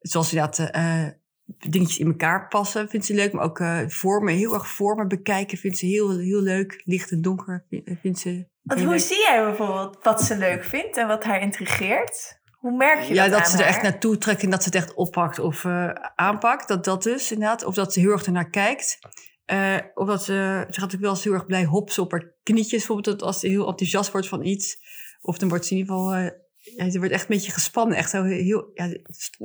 Zoals 0.00 0.32
inderdaad 0.32 0.70
eh, 0.70 1.06
dingetjes 1.46 1.98
in 1.98 2.06
elkaar 2.06 2.48
passen, 2.48 2.88
vindt 2.88 3.06
ze 3.06 3.14
leuk. 3.14 3.32
Maar 3.32 3.44
ook 3.44 3.60
eh, 3.60 3.78
vormen, 3.86 4.34
heel 4.34 4.54
erg 4.54 4.68
vormen 4.68 5.08
bekijken, 5.08 5.58
vindt 5.58 5.78
ze 5.78 5.86
heel, 5.86 6.18
heel 6.18 6.40
leuk. 6.40 6.82
Licht 6.84 7.10
en 7.10 7.22
donker 7.22 7.64
eh, 7.70 7.96
vindt 8.00 8.18
ze 8.18 8.48
Want 8.62 8.80
heel 8.80 8.88
hoe 8.88 8.98
leuk. 8.98 9.06
zie 9.06 9.20
jij 9.20 9.44
bijvoorbeeld 9.44 9.98
wat 10.02 10.22
ze 10.22 10.36
leuk 10.36 10.64
vindt 10.64 10.96
en 10.96 11.06
wat 11.06 11.24
haar 11.24 11.40
intrigeert? 11.40 12.42
Hoe 12.52 12.76
merk 12.76 13.00
je 13.00 13.14
Ja, 13.14 13.22
dat 13.22 13.32
dat 13.32 13.40
aan 13.40 13.50
ze 13.50 13.62
er 13.62 13.68
echt 13.68 13.82
naartoe 13.82 14.18
trekt 14.18 14.42
en 14.42 14.50
dat 14.50 14.62
ze 14.62 14.68
het 14.68 14.78
echt 14.78 14.94
oppakt 14.94 15.38
of 15.38 15.64
eh, 15.64 15.90
aanpakt. 16.14 16.68
Dat 16.68 16.84
dat 16.84 17.02
dus 17.02 17.32
inderdaad. 17.32 17.64
Of 17.64 17.74
dat 17.74 17.92
ze 17.92 18.00
heel 18.00 18.10
erg 18.10 18.26
ernaar 18.26 18.50
kijkt. 18.50 18.98
Of 19.94 20.06
dat 20.06 20.24
ze, 20.24 20.66
ze 20.70 20.80
gaat 20.80 20.94
ook 20.94 21.00
wel 21.00 21.10
eens 21.10 21.24
heel 21.24 21.32
erg 21.32 21.46
blij 21.46 21.64
hopsen 21.64 22.02
op 22.02 22.10
haar 22.10 22.32
knietjes. 22.42 22.86
Bijvoorbeeld 22.86 23.18
dat 23.18 23.28
als 23.28 23.40
ze 23.40 23.48
heel 23.48 23.68
enthousiast 23.68 24.12
wordt 24.12 24.28
van 24.28 24.44
iets. 24.44 24.76
Of 25.20 25.38
dan 25.38 25.48
wordt 25.48 25.66
ze 25.66 25.72
in 25.74 25.78
ieder 25.78 25.94
geval... 25.94 26.30
ja, 26.76 26.90
ze 26.90 26.98
wordt 26.98 27.12
echt 27.12 27.22
een 27.22 27.36
beetje 27.36 27.52
gespannen. 27.52 27.96
Echt 27.96 28.10
zo 28.10 28.22
heel, 28.22 28.70
ja, 28.74 28.88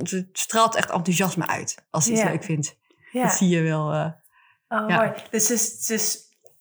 ze 0.02 0.28
straalt 0.32 0.76
echt 0.76 0.90
enthousiasme 0.90 1.46
uit 1.46 1.74
als 1.90 2.04
ze 2.04 2.12
iets 2.12 2.22
leuk 2.22 2.44
vindt. 2.44 2.76
Ja. 3.12 3.22
Dat 3.22 3.32
zie 3.32 3.48
je 3.48 3.62
wel. 3.62 3.92
eh. 3.92 4.06
Oh, 4.68 4.86
mooi. 4.86 5.12
Dus 5.30 5.46
ze, 5.46 5.56
ze 5.58 6.18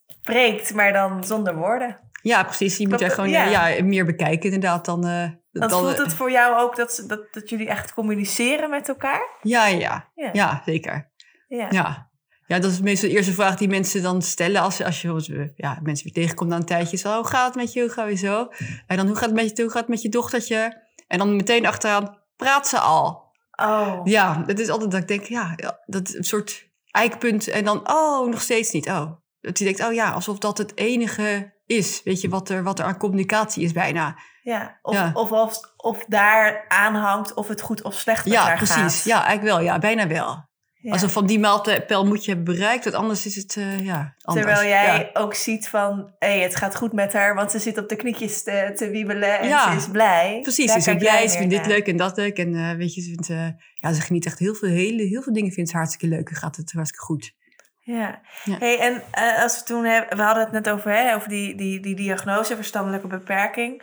spreekt, 0.08 0.74
maar 0.74 0.94
dan 0.94 1.24
zonder 1.24 1.56
woorden. 1.56 2.00
ja, 2.22 2.44
precies. 2.44 2.78
Je 2.78 2.88
moet 2.88 3.02
er 3.02 3.12
gewoon 3.12 3.30
ja. 3.30 3.44
ja. 3.68 3.84
meer 3.84 4.06
bekijken 4.06 4.52
inderdaad 4.52 4.86
dan... 4.86 5.06
eh, 5.08 5.30
dan 5.52 5.70
voelt 5.70 5.98
eh, 5.98 6.04
het 6.04 6.14
voor 6.14 6.32
jou 6.32 6.60
ook 6.60 6.76
dat, 6.76 6.94
ze, 6.94 7.06
dat, 7.06 7.34
dat 7.34 7.50
jullie 7.50 7.68
echt 7.70 7.94
communiceren 7.94 8.70
met 8.70 8.88
elkaar? 8.90 9.38
ja, 9.42 9.68
ja, 9.68 10.10
Ja. 10.16 10.30
ja, 10.34 10.62
zeker. 10.66 11.12
Ja. 11.48 11.68
Ja. 11.70 12.09
Ja, 12.50 12.60
dat 12.60 12.72
is 12.72 12.80
meestal 12.82 13.10
de 13.10 13.16
eerste 13.16 13.34
vraag 13.34 13.56
die 13.56 13.68
mensen 13.68 14.02
dan 14.02 14.22
stellen 14.22 14.62
als, 14.62 14.84
als 14.84 15.02
je 15.02 15.14
we- 15.14 15.52
ja, 15.56 15.80
mensen 15.84 16.04
weer 16.04 16.14
tegenkomt 16.14 16.50
na 16.50 16.56
een 16.56 16.66
tijdje. 16.66 16.98
Zo, 16.98 17.16
hoe 17.16 17.28
gaat 17.28 17.46
het 17.46 17.56
met 17.56 17.74
je? 17.74 17.82
Hoe 17.82 17.90
gaat 17.90 18.10
het 18.10 18.20
zo? 18.20 18.48
En 18.88 18.98
dan, 18.98 19.08
hoe 19.08 19.16
gaat 19.16 19.26
het 19.26 19.34
met 19.36 19.58
je, 19.58 19.62
hoe 19.64 19.72
gaat 19.72 19.82
het 19.82 19.90
met 19.90 20.02
je 20.02 20.10
dochtertje? 20.10 20.88
En 21.08 21.18
dan 21.18 21.36
meteen 21.36 21.66
achteraan, 21.66 22.18
praat 22.36 22.68
ze 22.68 22.80
al? 22.80 23.28
Oh. 23.52 24.02
Ja, 24.04 24.44
dat 24.46 24.60
is 24.60 24.70
altijd 24.70 24.92
dat 24.92 25.02
ik 25.02 25.08
denk, 25.08 25.24
ja, 25.24 25.54
ja, 25.56 25.80
dat 25.86 26.08
is 26.08 26.16
een 26.16 26.24
soort 26.24 26.70
eikpunt. 26.92 27.48
En 27.48 27.64
dan, 27.66 27.90
oh, 27.92 28.30
nog 28.30 28.42
steeds 28.42 28.72
niet. 28.72 28.88
Oh. 28.90 29.12
Dat 29.42 29.58
je 29.60 29.64
denkt, 29.66 29.84
oh 29.84 29.94
ja, 29.94 30.12
alsof 30.12 30.38
dat 30.38 30.58
het 30.58 30.78
enige 30.78 31.54
is. 31.66 32.02
Weet 32.04 32.22
je, 32.22 32.30
wat 32.30 32.50
er, 32.50 32.64
wat 32.64 32.80
er 32.80 32.86
aan 32.86 32.98
communicatie 32.98 33.64
is 33.64 33.72
bijna. 33.72 34.18
Ja. 34.42 34.80
Of, 34.82 34.94
Ja. 34.96 35.12
Of, 35.14 35.32
of, 35.32 35.60
of 35.78 36.06
daar 36.08 36.66
aanhangt 36.68 37.34
of 37.34 37.48
het 37.48 37.62
goed 37.62 37.84
of 37.84 37.94
slecht 37.94 38.26
met 38.26 38.34
Ja, 38.34 38.44
haar 38.44 38.58
precies. 38.58 38.76
gaat. 38.76 39.04
Ja, 39.04 39.24
eigenlijk 39.26 39.56
wel. 39.56 39.60
Ja, 39.66 39.80
bijna 39.80 40.08
wel. 40.08 40.48
Ja. 40.82 40.92
Alsof 40.92 41.12
van 41.12 41.26
die 41.26 41.40
mijlpaal 41.40 42.06
moet 42.06 42.26
je 42.26 42.34
hebben 42.34 42.56
bereikt, 42.56 42.84
want 42.84 42.96
anders 42.96 43.26
is 43.26 43.36
het, 43.36 43.56
eh, 43.58 43.86
ja, 43.86 44.14
anders. 44.22 44.46
Terwijl 44.46 44.70
jij 44.70 44.86
Ja. 45.14 45.22
ook 45.22 45.34
ziet 45.34 45.70
van, 45.70 46.14
hé, 46.20 46.42
het 46.42 46.56
gaat 46.56 46.76
goed 46.76 46.94
met 46.94 47.14
haar, 47.14 47.36
want 47.36 47.52
ze 47.52 47.60
zit 47.60 47.78
op 47.78 47.90
de 47.90 47.96
knietjes 47.96 48.44
te, 48.44 48.72
te 48.76 48.90
wiebelen 48.90 49.40
en 49.40 49.48
Ja. 49.48 49.72
ze 49.72 49.78
is 49.78 49.88
blij. 49.92 50.40
Precies, 50.42 50.68
Daar 50.68 50.82
ze 50.82 50.92
is 50.92 50.98
blij, 50.98 51.28
ze 51.28 51.38
vindt 51.38 51.54
dit 51.54 51.66
leuk 51.66 51.88
en 51.88 51.98
dat 51.98 52.18
leuk. 52.18 52.38
En 52.38 52.56
eh, 52.56 52.72
weet 52.72 52.94
je, 52.94 53.02
ze, 53.02 53.08
vindt, 53.10 53.30
eh, 53.30 53.48
ja, 53.74 53.94
ze 53.94 54.02
geniet 54.02 54.26
echt 54.26 54.40
heel 54.40 54.54
veel, 54.56 54.70
hele, 54.70 55.04
heel 55.04 55.22
veel 55.22 55.34
dingen 55.34 55.52
vindt 55.52 55.70
ze 55.70 55.76
hartstikke 55.78 56.16
leuk 56.16 56.30
en 56.30 56.36
gaat 56.36 56.56
het 56.56 56.72
hartstikke 56.72 57.06
goed. 57.06 57.34
Ja. 57.80 58.22
Ja. 58.44 58.56
Hey, 58.60 58.80
en 58.80 59.02
als 59.44 59.60
we 59.60 59.66
toen 59.66 59.86
hebben, 59.86 60.18
we 60.18 60.24
hadden 60.24 60.44
het 60.44 60.52
net 60.52 60.70
over, 60.70 60.92
hè, 60.92 61.16
over 61.16 61.30
die, 61.30 61.56
die, 61.56 61.80
die 61.80 61.96
diagnose, 61.96 62.56
verstandelijke 62.56 63.08
beperking. 63.08 63.82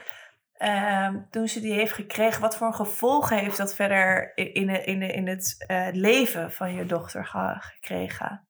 Ehm, 0.59 1.17
toen 1.31 1.49
ze 1.49 1.61
die 1.61 1.73
heeft 1.73 1.93
gekregen, 1.93 2.41
wat 2.41 2.57
voor 2.57 2.73
gevolgen 2.73 3.39
heeft 3.39 3.57
dat 3.57 3.75
verder 3.75 4.33
in, 4.35 4.87
in, 4.87 5.03
in, 5.03 5.27
het 5.27 5.65
eh, 5.67 5.87
leven 5.93 6.53
van 6.53 6.75
je 6.75 6.87
dochter 6.87 7.27
ge- 7.27 7.57
gekregen? 7.59 8.47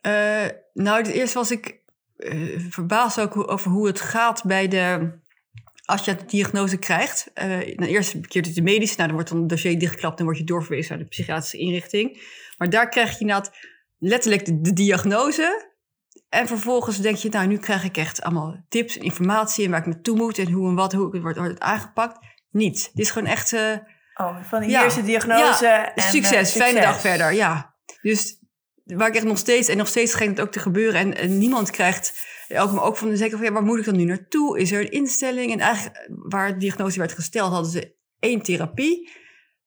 Eh, 0.00 0.46
nou, 0.72 0.96
het 0.96 1.06
eerst 1.06 1.34
was 1.34 1.50
ik 1.50 1.80
eh, 2.16 2.58
verbaasd 2.70 3.20
ook 3.20 3.50
over 3.50 3.70
hoe 3.70 3.86
het 3.86 4.00
gaat 4.00 4.44
bij 4.44 4.68
de... 4.68 5.12
Als 5.84 6.04
je 6.04 6.14
de 6.14 6.24
diagnose 6.24 6.78
krijgt, 6.78 7.30
eh 7.34 7.76
dan 7.76 7.86
eerst 7.86 8.26
keer 8.26 8.42
het 8.42 8.54
de 8.54 8.62
medische, 8.62 8.94
nou, 8.96 9.06
dan 9.06 9.16
wordt 9.16 9.30
dan 9.30 9.40
het 9.40 9.48
dossier 9.48 9.78
dichtgeklapt 9.78 10.18
en 10.18 10.24
word 10.24 10.38
je 10.38 10.44
doorverwezen 10.44 10.90
naar 10.94 11.02
de 11.02 11.08
psychiatrische 11.08 11.58
inrichting. 11.58 12.22
Maar 12.58 12.70
daar 12.70 12.88
krijg 12.88 13.12
je 13.12 13.20
inderdaad 13.20 13.56
letterlijk 13.98 14.64
de 14.64 14.72
diagnose. 14.72 15.72
En 16.34 16.46
vervolgens 16.46 16.98
denk 17.00 17.16
je, 17.16 17.28
nou, 17.28 17.46
nu 17.46 17.58
krijg 17.58 17.84
ik 17.84 17.96
echt 17.96 18.22
allemaal 18.22 18.64
tips 18.68 18.96
en 18.98 19.02
informatie 19.04 19.64
en 19.64 19.70
waar 19.70 19.80
ik 19.80 19.86
naartoe 19.86 20.16
moet 20.16 20.38
en 20.38 20.50
hoe 20.50 20.68
en 20.68 20.74
wat, 20.74 20.92
hoe 20.92 21.12
het 21.12 21.22
wordt, 21.22 21.38
wordt 21.38 21.52
het 21.52 21.62
aangepakt. 21.62 22.18
Niet. 22.50 22.90
Dit 22.94 23.04
is 23.04 23.10
gewoon 23.10 23.28
echt... 23.28 23.52
eh, 23.52 23.76
Oh, 24.14 24.42
van 24.44 24.68
Ja. 24.68 24.88
de 24.88 25.02
diagnose. 25.02 25.64
Ja, 25.64 25.94
en, 25.94 25.94
eh, 25.94 26.10
succes, 26.10 26.52
fijne 26.52 26.80
dag 26.80 27.00
verder, 27.00 27.32
ja. 27.32 27.74
Dus 28.02 28.38
waar 28.84 29.08
ik 29.08 29.14
echt 29.14 29.24
nog 29.24 29.38
steeds, 29.38 29.68
en 29.68 29.76
nog 29.76 29.88
steeds 29.88 30.12
schijnt 30.12 30.36
het 30.36 30.46
ook 30.46 30.52
te 30.52 30.58
gebeuren. 30.58 31.00
En, 31.00 31.16
en 31.16 31.38
niemand 31.38 31.70
krijgt, 31.70 32.26
ook, 32.48 32.80
ook 32.80 32.96
van 32.96 33.08
de 33.08 33.16
zeker 33.16 33.36
van, 33.36 33.46
ja, 33.46 33.52
waar 33.52 33.62
moet 33.62 33.78
ik 33.78 33.84
dan 33.84 33.96
nu 33.96 34.04
naartoe? 34.04 34.58
Is 34.58 34.72
er 34.72 34.80
een 34.80 34.90
instelling? 34.90 35.52
En 35.52 35.58
eigenlijk, 35.60 36.08
waar 36.08 36.52
de 36.52 36.58
diagnose 36.58 36.98
werd 36.98 37.12
gesteld, 37.12 37.52
hadden 37.52 37.70
ze 37.70 37.94
één 38.18 38.42
therapie. 38.42 39.10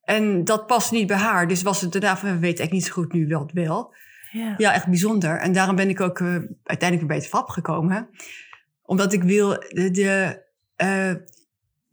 En 0.01 0.43
dat 0.43 0.65
past 0.65 0.91
niet 0.91 1.07
bij 1.07 1.17
haar. 1.17 1.47
Dus 1.47 1.61
was 1.61 1.81
het 1.81 1.91
daarna 1.91 2.17
van, 2.17 2.29
we 2.29 2.39
weten 2.39 2.43
eigenlijk 2.59 2.71
niet 2.71 2.85
zo 2.85 2.93
goed 2.93 3.13
nu 3.13 3.27
wel 3.27 3.49
wel. 3.53 3.95
Ja. 4.31 4.53
Ja, 4.57 4.73
echt 4.73 4.87
bijzonder. 4.87 5.37
En 5.37 5.53
daarom 5.53 5.75
ben 5.75 5.89
ik 5.89 6.01
ook 6.01 6.19
eh, 6.19 6.27
uiteindelijk 6.63 6.97
weer 6.99 7.07
bij 7.07 7.17
het 7.17 7.27
VAP 7.27 7.49
gekomen. 7.49 8.09
Omdat 8.81 9.13
ik 9.13 9.23
wil 9.23 9.49
de... 9.49 9.91
de 9.91 10.41
eh, 10.75 11.13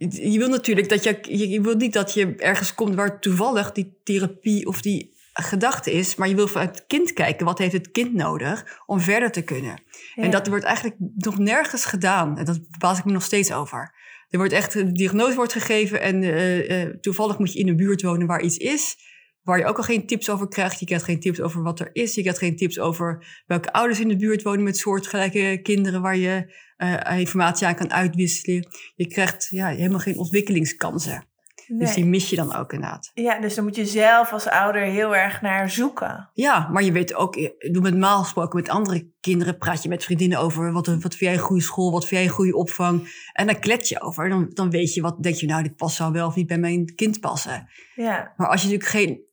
je 0.09 0.38
wil 0.38 0.49
natuurlijk 0.49 0.88
dat 0.88 1.05
je, 1.05 1.18
je... 1.23 1.49
Je 1.49 1.61
wil 1.61 1.77
niet 1.77 1.92
dat 1.92 2.14
je 2.14 2.35
ergens 2.37 2.75
komt 2.75 2.94
waar 2.94 3.20
toevallig 3.20 3.73
die 3.73 4.01
therapie 4.05 4.66
of 4.66 4.83
die 4.83 5.14
gedachte 5.33 5.92
is. 5.92 6.14
Maar 6.14 6.29
je 6.29 6.35
wil 6.35 6.49
vanuit 6.49 6.75
het 6.75 6.85
kind 6.87 7.12
kijken. 7.12 7.47
Wat 7.47 7.59
heeft 7.59 7.73
het 7.73 7.90
kind 7.90 8.14
nodig 8.14 8.83
om 8.87 9.01
verder 9.01 9.31
te 9.31 9.42
kunnen? 9.42 9.83
Ja. 10.14 10.23
En 10.23 10.31
dat 10.31 10.47
wordt 10.47 10.64
eigenlijk 10.64 10.97
nog 11.16 11.38
nergens 11.38 11.85
gedaan. 11.85 12.38
En 12.38 12.44
dat 12.44 12.61
baas 12.79 12.99
ik 12.99 13.05
me 13.05 13.12
nog 13.12 13.23
steeds 13.23 13.53
over. 13.53 13.94
Er 14.29 14.38
wordt 14.38 14.53
echt, 14.53 14.75
een 14.75 14.92
diagnose 14.92 15.35
wordt 15.35 15.53
gegeven 15.53 16.01
en 16.01 16.23
eh, 16.23 16.83
toevallig 17.01 17.38
moet 17.38 17.53
je 17.53 17.59
in 17.59 17.68
een 17.68 17.77
buurt 17.77 18.03
wonen 18.03 18.27
waar 18.27 18.40
iets 18.40 18.57
is. 18.57 18.97
Waar 19.44 19.59
je 19.59 19.64
ook 19.64 19.76
al 19.76 19.83
geen 19.83 20.07
tips 20.07 20.30
over 20.30 20.48
krijgt. 20.48 20.80
Je 20.80 20.87
krijgt 20.87 21.04
geen 21.04 21.20
tips 21.20 21.40
over 21.40 21.62
wat 21.62 21.80
er 21.80 21.90
is. 21.92 22.14
Je 22.14 22.20
krijgt 22.20 22.38
geen 22.38 22.57
tips 22.57 22.78
over 22.78 23.42
welke 23.46 23.72
ouders 23.72 24.00
in 24.00 24.09
de 24.09 24.16
buurt 24.16 24.42
wonen 24.42 24.62
met 24.62 24.76
soortgelijke 24.76 25.61
kinderen 25.62 26.02
waar 26.02 26.16
je 26.16 26.54
eh, 26.76 27.18
informatie 27.18 27.66
aan 27.66 27.74
kan 27.74 27.92
uitwisselen. 27.92 28.68
Je 28.94 29.07
krijgt 29.07 29.46
ja, 29.50 29.68
helemaal 29.68 29.98
geen 29.98 30.18
ontwikkelingskansen. 30.18 31.33
Dus 31.66 31.94
die 31.94 32.07
mis 32.07 32.30
je 32.30 32.37
dan 32.37 32.54
ook 32.54 32.72
inderdaad. 32.72 33.11
ja, 33.14 33.40
dus 33.40 33.54
dan 33.54 33.64
moet 33.64 33.76
je 33.76 33.87
zelf 33.87 34.33
als 34.33 34.48
ouder 34.48 34.83
heel 34.83 35.16
erg 35.16 35.40
naar 35.40 35.70
zoeken. 35.70 36.30
Ja, 36.33 36.68
maar 36.72 36.83
je 36.83 36.92
weet 36.92 37.14
ook, 37.14 37.37
ik 37.37 37.72
doe 37.72 37.83
met 37.83 37.92
normaal 37.92 38.22
gesproken 38.22 38.61
met 38.61 38.68
andere 38.68 39.11
kinderen, 39.20 39.59
praat 39.59 39.83
je 39.83 39.88
met 39.88 40.04
vriendinnen 40.04 40.38
over 40.38 40.72
wat, 40.72 40.87
wat 40.87 41.00
vind 41.00 41.18
jij 41.18 41.33
een 41.33 41.38
goede 41.38 41.62
school, 41.62 41.90
wat 41.90 42.07
vind 42.07 42.20
jij 42.20 42.24
een 42.24 42.37
goede 42.37 42.57
opvang. 42.57 43.09
En 43.33 43.46
dan 43.46 43.59
klets 43.59 43.88
je 43.88 44.00
over. 44.00 44.28
Dan, 44.28 44.50
dan 44.52 44.70
weet 44.70 44.94
je 44.94 45.00
wat, 45.00 45.22
denk 45.22 45.35
je, 45.35 45.46
nou, 45.46 45.62
dit 45.62 45.76
past 45.76 45.96
zou 45.96 46.12
wel 46.12 46.26
of 46.26 46.35
niet 46.35 46.46
bij 46.46 46.59
mijn 46.59 46.94
kind 46.94 47.20
passen. 47.20 47.68
Ja, 47.94 48.33
Maar 48.37 48.48
als 48.48 48.62
je 48.62 48.68
natuurlijk 48.68 48.90
geen, 48.90 49.24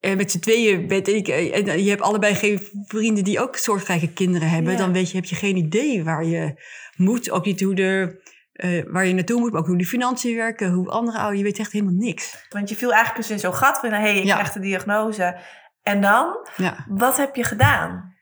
eh, 0.00 0.16
met 0.16 0.30
z'n 0.30 0.38
tweeën 0.38 0.90
en 0.90 1.16
ik- 1.16 1.28
eh, 1.28 1.68
en 1.68 1.82
je 1.84 1.90
hebt 1.90 2.02
allebei 2.02 2.34
geen 2.34 2.60
vrienden 2.86 3.24
die 3.24 3.40
ook 3.40 3.56
soortgelijke 3.56 4.12
kinderen 4.12 4.48
hebben, 4.50 4.72
Ja. 4.72 4.78
dan 4.78 4.92
weet 4.92 5.10
je, 5.10 5.16
heb 5.16 5.24
je 5.24 5.34
geen 5.36 5.56
idee 5.56 6.04
waar 6.04 6.24
je 6.24 6.62
moet. 6.96 7.30
Ook 7.30 7.44
niet 7.44 7.60
hoe 7.60 7.74
de, 7.74 8.20
eh, 8.52 8.82
waar 8.86 9.06
je 9.06 9.14
naartoe 9.14 9.40
moet, 9.40 9.52
maar 9.52 9.60
ook 9.60 9.66
hoe 9.66 9.78
de 9.78 9.84
financiën 9.86 10.36
werken, 10.36 10.72
hoe 10.72 10.88
andere 10.90 11.18
ouders, 11.18 11.38
je 11.38 11.44
weet 11.44 11.58
echt 11.58 11.72
helemaal 11.72 11.94
niks. 11.94 12.46
want 12.48 12.68
je 12.68 12.76
viel 12.76 12.92
eigenlijk 12.92 13.20
dus 13.26 13.30
in 13.30 13.38
zo'n 13.38 13.54
gat 13.54 13.78
van, 13.78 13.90
hé, 13.90 13.96
hey, 14.00 14.18
ik 14.18 14.24
Ja. 14.24 14.34
krijg 14.34 14.52
de 14.52 14.60
diagnose. 14.60 15.40
En 15.82 16.00
dan, 16.00 16.48
Ja. 16.56 16.84
wat 16.88 17.16
heb 17.16 17.34
je 17.36 17.44
gedaan? 17.44 18.16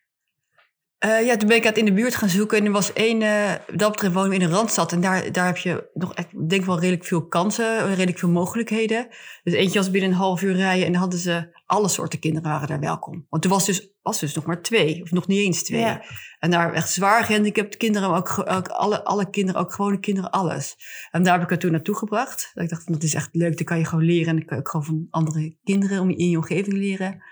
Eh, 0.99 1.27
ja, 1.27 1.37
toen 1.37 1.49
ben 1.49 1.57
ik 1.57 1.65
het 1.65 1.79
in 1.79 1.85
de 1.85 1.93
buurt 1.93 2.15
gaan 2.15 2.29
zoeken. 2.29 2.59
En 2.59 2.65
er 2.65 2.73
was 2.73 2.93
één, 2.93 3.23
eh 3.23 3.53
dat 3.75 3.91
betreft 3.91 4.15
wonen 4.15 4.31
we 4.31 4.37
in 4.37 4.43
een 4.43 4.51
randstad. 4.51 4.93
En 4.93 5.01
daar, 5.01 5.33
daar 5.33 5.47
heb 5.47 5.57
je 5.57 5.91
nog, 5.95 6.15
echt, 6.15 6.33
ik 6.33 6.49
denk 6.49 6.65
wel 6.65 6.79
redelijk 6.79 7.05
veel 7.05 7.27
kansen, 7.27 7.95
redelijk 7.95 8.19
veel 8.19 8.29
mogelijkheden. 8.29 9.07
Dus 9.43 9.55
eentje 9.55 9.79
was 9.79 9.91
binnen 9.91 10.11
een 10.11 10.17
half 10.17 10.43
uur 10.43 10.55
rijden 10.55 10.87
en 10.87 10.93
dan 10.93 11.01
hadden 11.01 11.19
ze 11.19 11.55
alle 11.67 11.89
soorten 11.89 12.19
kinderen 12.19 12.51
waren 12.51 12.69
daar 12.69 12.81
welkom. 12.81 13.27
Want 13.29 13.45
er 13.45 13.51
was 13.51 13.67
dus, 13.67 13.91
was 14.03 14.21
dus 14.21 14.35
nog 14.35 14.47
maar 14.47 14.63
twee, 14.63 15.03
of 15.03 15.11
nog 15.11 15.27
niet 15.27 15.39
eens 15.39 15.63
twee. 15.63 15.81
Ja. 15.81 16.05
En 16.39 16.51
daar 16.51 16.73
echt 16.73 16.91
zwaar 16.91 17.25
gehandicapte 17.25 17.77
kinderen, 17.77 18.11
maar 18.11 18.19
ook, 18.19 18.39
ook 18.39 18.69
alle, 18.69 19.05
alle 19.05 19.31
kinderen, 19.31 19.61
ook 19.61 19.73
gewone 19.73 20.01
kinderen, 20.01 20.31
alles. 20.31 20.77
En 21.11 21.23
daar 21.23 21.33
heb 21.33 21.43
ik 21.43 21.49
haar 21.49 21.59
toen 21.59 21.73
naartoe 21.73 21.97
gebracht. 21.97 22.51
Dat 22.55 22.65
ik 22.65 22.71
dacht, 22.71 22.85
van, 22.85 22.93
dat 22.93 23.03
is 23.03 23.15
echt 23.15 23.29
leuk, 23.33 23.57
dan 23.57 23.67
kan 23.67 23.79
je 23.79 23.85
gewoon 23.85 24.05
leren. 24.05 24.29
En 24.29 24.37
dan 24.37 24.45
kan 24.45 24.57
je 24.57 24.63
ook 24.63 24.71
gewoon 24.71 24.87
van 24.87 25.07
andere 25.11 25.57
kinderen 25.65 26.01
om 26.01 26.11
je 26.11 26.17
in 26.17 26.31
je 26.31 26.37
omgeving 26.37 26.77
leren. 26.77 27.23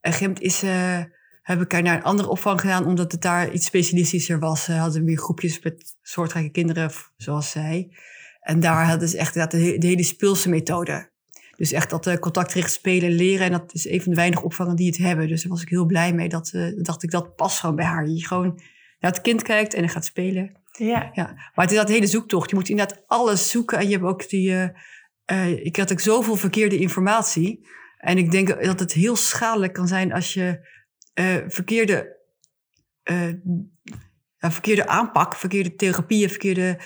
En 0.00 0.34
is, 0.34 0.62
eh, 0.62 1.02
heb 1.48 1.60
ik 1.60 1.72
haar 1.72 1.82
naar 1.82 1.96
een 1.96 2.02
andere 2.02 2.28
opvang 2.28 2.60
gedaan, 2.60 2.86
omdat 2.86 3.12
het 3.12 3.22
daar 3.22 3.52
iets 3.52 3.66
specialistischer 3.66 4.38
was. 4.38 4.64
Ze 4.64 4.72
hadden 4.72 5.04
meer 5.04 5.18
groepjes 5.18 5.60
met 5.60 5.96
soortgelijke 6.02 6.50
kinderen, 6.50 6.90
zoals 7.16 7.50
zij. 7.50 7.96
En 8.40 8.60
daar 8.60 8.86
hadden 8.86 9.08
ze 9.08 9.18
echt 9.18 9.34
inderdaad 9.34 9.60
de, 9.60 9.78
de 9.78 9.86
hele 9.86 10.02
speelse 10.02 10.48
methode. 10.48 11.10
Dus 11.56 11.72
echt 11.72 11.90
dat 11.90 12.06
eh, 12.06 12.16
contactgericht 12.16 12.72
spelen, 12.72 13.12
leren. 13.12 13.46
En 13.46 13.52
dat 13.52 13.74
is 13.74 13.88
een 13.88 14.02
van 14.02 14.10
de 14.10 14.16
weinige 14.16 14.44
opvangen 14.44 14.76
die 14.76 14.86
het 14.86 14.96
hebben. 14.96 15.28
Dus 15.28 15.42
daar 15.42 15.52
was 15.52 15.62
ik 15.62 15.68
heel 15.68 15.86
blij 15.86 16.12
mee. 16.12 16.28
Dat 16.28 16.50
eh, 16.52 16.72
dacht 16.76 17.02
ik, 17.02 17.10
dat 17.10 17.36
past 17.36 17.60
gewoon 17.60 17.76
bij 17.76 17.84
haar. 17.84 18.08
Je 18.08 18.26
gewoon 18.26 18.60
naar 19.00 19.10
het 19.12 19.20
kind 19.20 19.42
kijkt 19.42 19.74
en 19.74 19.80
dan 19.80 19.90
gaat 19.90 20.04
spelen. 20.04 20.52
Ja, 20.72 21.10
Ja, 21.12 21.24
maar 21.24 21.64
het 21.64 21.70
is 21.70 21.76
dat 21.76 21.88
hele 21.88 22.06
zoektocht. 22.06 22.50
Je 22.50 22.56
moet 22.56 22.68
inderdaad 22.68 23.02
alles 23.06 23.50
zoeken. 23.50 23.78
En 23.78 23.86
je 23.86 23.92
hebt 23.92 24.04
ook 24.04 24.28
die... 24.28 24.72
eh, 25.24 25.64
ik 25.64 25.76
had 25.76 25.92
ook 25.92 26.00
zoveel 26.00 26.36
verkeerde 26.36 26.78
informatie. 26.78 27.66
En 27.98 28.18
ik 28.18 28.30
denk 28.30 28.64
dat 28.64 28.80
het 28.80 28.92
heel 28.92 29.16
schadelijk 29.16 29.72
kan 29.72 29.88
zijn 29.88 30.12
als 30.12 30.34
je 30.34 30.76
eh, 31.18 31.36
verkeerde, 31.48 32.16
ja, 34.38 34.50
verkeerde 34.50 34.86
aanpak, 34.86 35.34
verkeerde 35.34 35.74
therapieën, 35.74 36.28
verkeerde... 36.28 36.80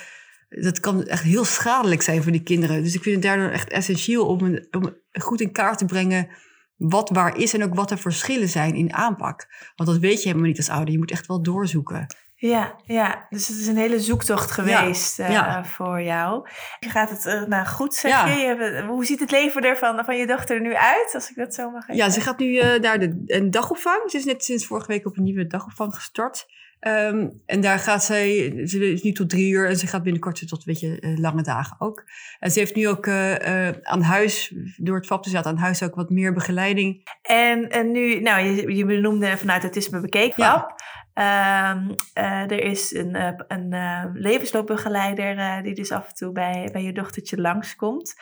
Dat 0.49 0.79
kan 0.79 1.03
echt 1.03 1.23
heel 1.23 1.45
schadelijk 1.45 2.01
zijn 2.01 2.23
voor 2.23 2.31
die 2.31 2.43
kinderen. 2.43 2.83
Dus 2.83 2.95
ik 2.95 3.01
vind 3.01 3.15
het 3.15 3.23
daardoor 3.23 3.49
echt 3.49 3.69
essentieel 3.69 4.27
om, 4.27 4.59
om 4.71 4.97
goed 5.11 5.41
in 5.41 5.51
kaart 5.51 5.77
te 5.77 5.85
brengen 5.85 6.27
wat 6.75 7.09
waar 7.09 7.37
is 7.37 7.53
en 7.53 7.63
ook 7.63 7.75
wat 7.75 7.91
er 7.91 7.97
verschillen 7.97 8.49
zijn 8.49 8.75
in 8.75 8.93
aanpak. 8.93 9.47
Want 9.75 9.89
dat 9.89 9.99
weet 9.99 10.21
je 10.21 10.27
helemaal 10.27 10.47
niet 10.47 10.57
als 10.57 10.69
ouder. 10.69 10.91
Je 10.91 10.97
moet 10.97 11.11
echt 11.11 11.27
wel 11.27 11.43
doorzoeken. 11.43 12.15
Ja, 12.49 12.75
ja. 12.85 13.25
Dus 13.29 13.47
het 13.47 13.57
is 13.57 13.67
een 13.67 13.77
hele 13.77 13.99
zoektocht 13.99 14.51
geweest 14.51 15.19
eh, 15.19 15.31
ja. 15.31 15.65
voor 15.65 16.01
jou. 16.01 16.47
Gaat 16.79 17.09
het 17.09 17.25
eh, 17.25 17.41
nou 17.43 17.65
goed, 17.65 17.93
zeg 17.93 18.11
Ja. 18.11 18.27
je? 18.27 18.45
hebt- 18.45 18.85
hoe 18.87 19.05
ziet 19.05 19.19
het 19.19 19.31
leven 19.31 19.61
er 19.61 19.77
van, 19.77 20.17
je 20.17 20.27
dochter 20.27 20.55
er 20.55 20.61
nu 20.61 20.75
uit, 20.75 21.11
als 21.13 21.29
ik 21.29 21.35
dat 21.35 21.53
zo 21.53 21.69
mag 21.69 21.87
Ja, 21.87 21.93
zeggen? 21.93 22.13
ze 22.13 22.21
gaat 22.21 22.39
nu 22.39 22.57
eh, 22.57 22.79
naar 22.79 22.99
de, 22.99 23.23
een 23.25 23.51
dagopvang. 23.51 24.01
Ze 24.11 24.17
is 24.17 24.25
net 24.25 24.43
sinds 24.43 24.65
vorige 24.65 24.87
week 24.87 25.05
op 25.05 25.17
een 25.17 25.23
nieuwe 25.23 25.47
dagopvang 25.47 25.95
gestart. 25.95 26.45
Ehm, 26.79 27.27
en 27.45 27.61
daar 27.61 27.79
gaat 27.79 28.03
zij, 28.03 28.53
ze 28.65 28.91
is 28.91 29.01
nu 29.01 29.11
tot 29.11 29.29
drie 29.29 29.51
uur 29.51 29.69
en 29.69 29.77
ze 29.77 29.87
gaat 29.87 30.03
binnenkort 30.03 30.47
tot 30.47 30.57
een 30.57 30.73
beetje 30.73 30.99
eh, 30.99 31.17
lange 31.17 31.41
dagen 31.43 31.75
ook. 31.79 32.03
En 32.39 32.51
ze 32.51 32.59
heeft 32.59 32.75
nu 32.75 32.87
ook 32.87 33.07
eh, 33.07 33.67
eh, 33.67 33.75
aan 33.81 34.01
huis, 34.01 34.53
door 34.77 34.95
het 34.95 35.07
VAP 35.07 35.23
te 35.23 35.29
zaten, 35.29 35.51
aan 35.51 35.57
huis 35.57 35.83
ook 35.83 35.95
wat 35.95 36.09
meer 36.09 36.33
begeleiding. 36.33 37.09
En, 37.21 37.69
en 37.69 37.91
nu, 37.91 38.19
nou, 38.19 38.45
je, 38.45 38.75
je 38.75 38.85
benoemde 38.85 39.37
vanuit 39.37 39.61
autisme 39.61 39.99
bekeken. 39.99 40.43
Ja. 40.43 40.75
Ehm, 41.13 41.91
eh, 42.13 42.51
er 42.51 42.63
is 42.63 42.93
een, 42.93 43.15
eh, 43.15 43.39
een 43.47 43.73
eh, 43.73 44.05
levensloopbegeleider 44.13 45.63
die 45.63 45.73
dus 45.73 45.91
af 45.91 46.07
en 46.07 46.15
toe 46.15 46.31
bij, 46.31 46.69
bij 46.71 46.83
je 46.83 46.93
dochtertje 46.93 47.41
langskomt. 47.41 48.13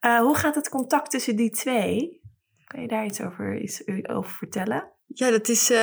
Hoe 0.00 0.36
gaat 0.36 0.54
het 0.54 0.68
contact 0.68 1.10
tussen 1.10 1.36
die 1.36 1.50
twee? 1.50 2.20
Kan 2.64 2.80
je 2.80 2.88
daar 2.88 3.04
iets 3.04 3.20
over, 3.20 3.60
over 4.02 4.30
vertellen? 4.30 4.90
Ja, 5.06 5.30
dat 5.30 5.48
is, 5.48 5.70
in 5.70 5.78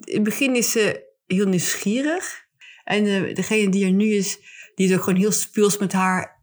het 0.00 0.22
begin 0.22 0.56
is 0.56 0.70
ze 0.70 1.12
heel 1.26 1.46
nieuwsgierig. 1.46 2.46
En 2.84 3.34
degene 3.34 3.68
die 3.70 3.84
er 3.84 3.92
nu 3.92 4.06
is, 4.06 4.38
die 4.74 4.88
is 4.88 4.94
ook 4.94 5.02
gewoon 5.02 5.18
heel 5.18 5.32
speels 5.32 5.78
met 5.78 5.92
haar. 5.92 6.40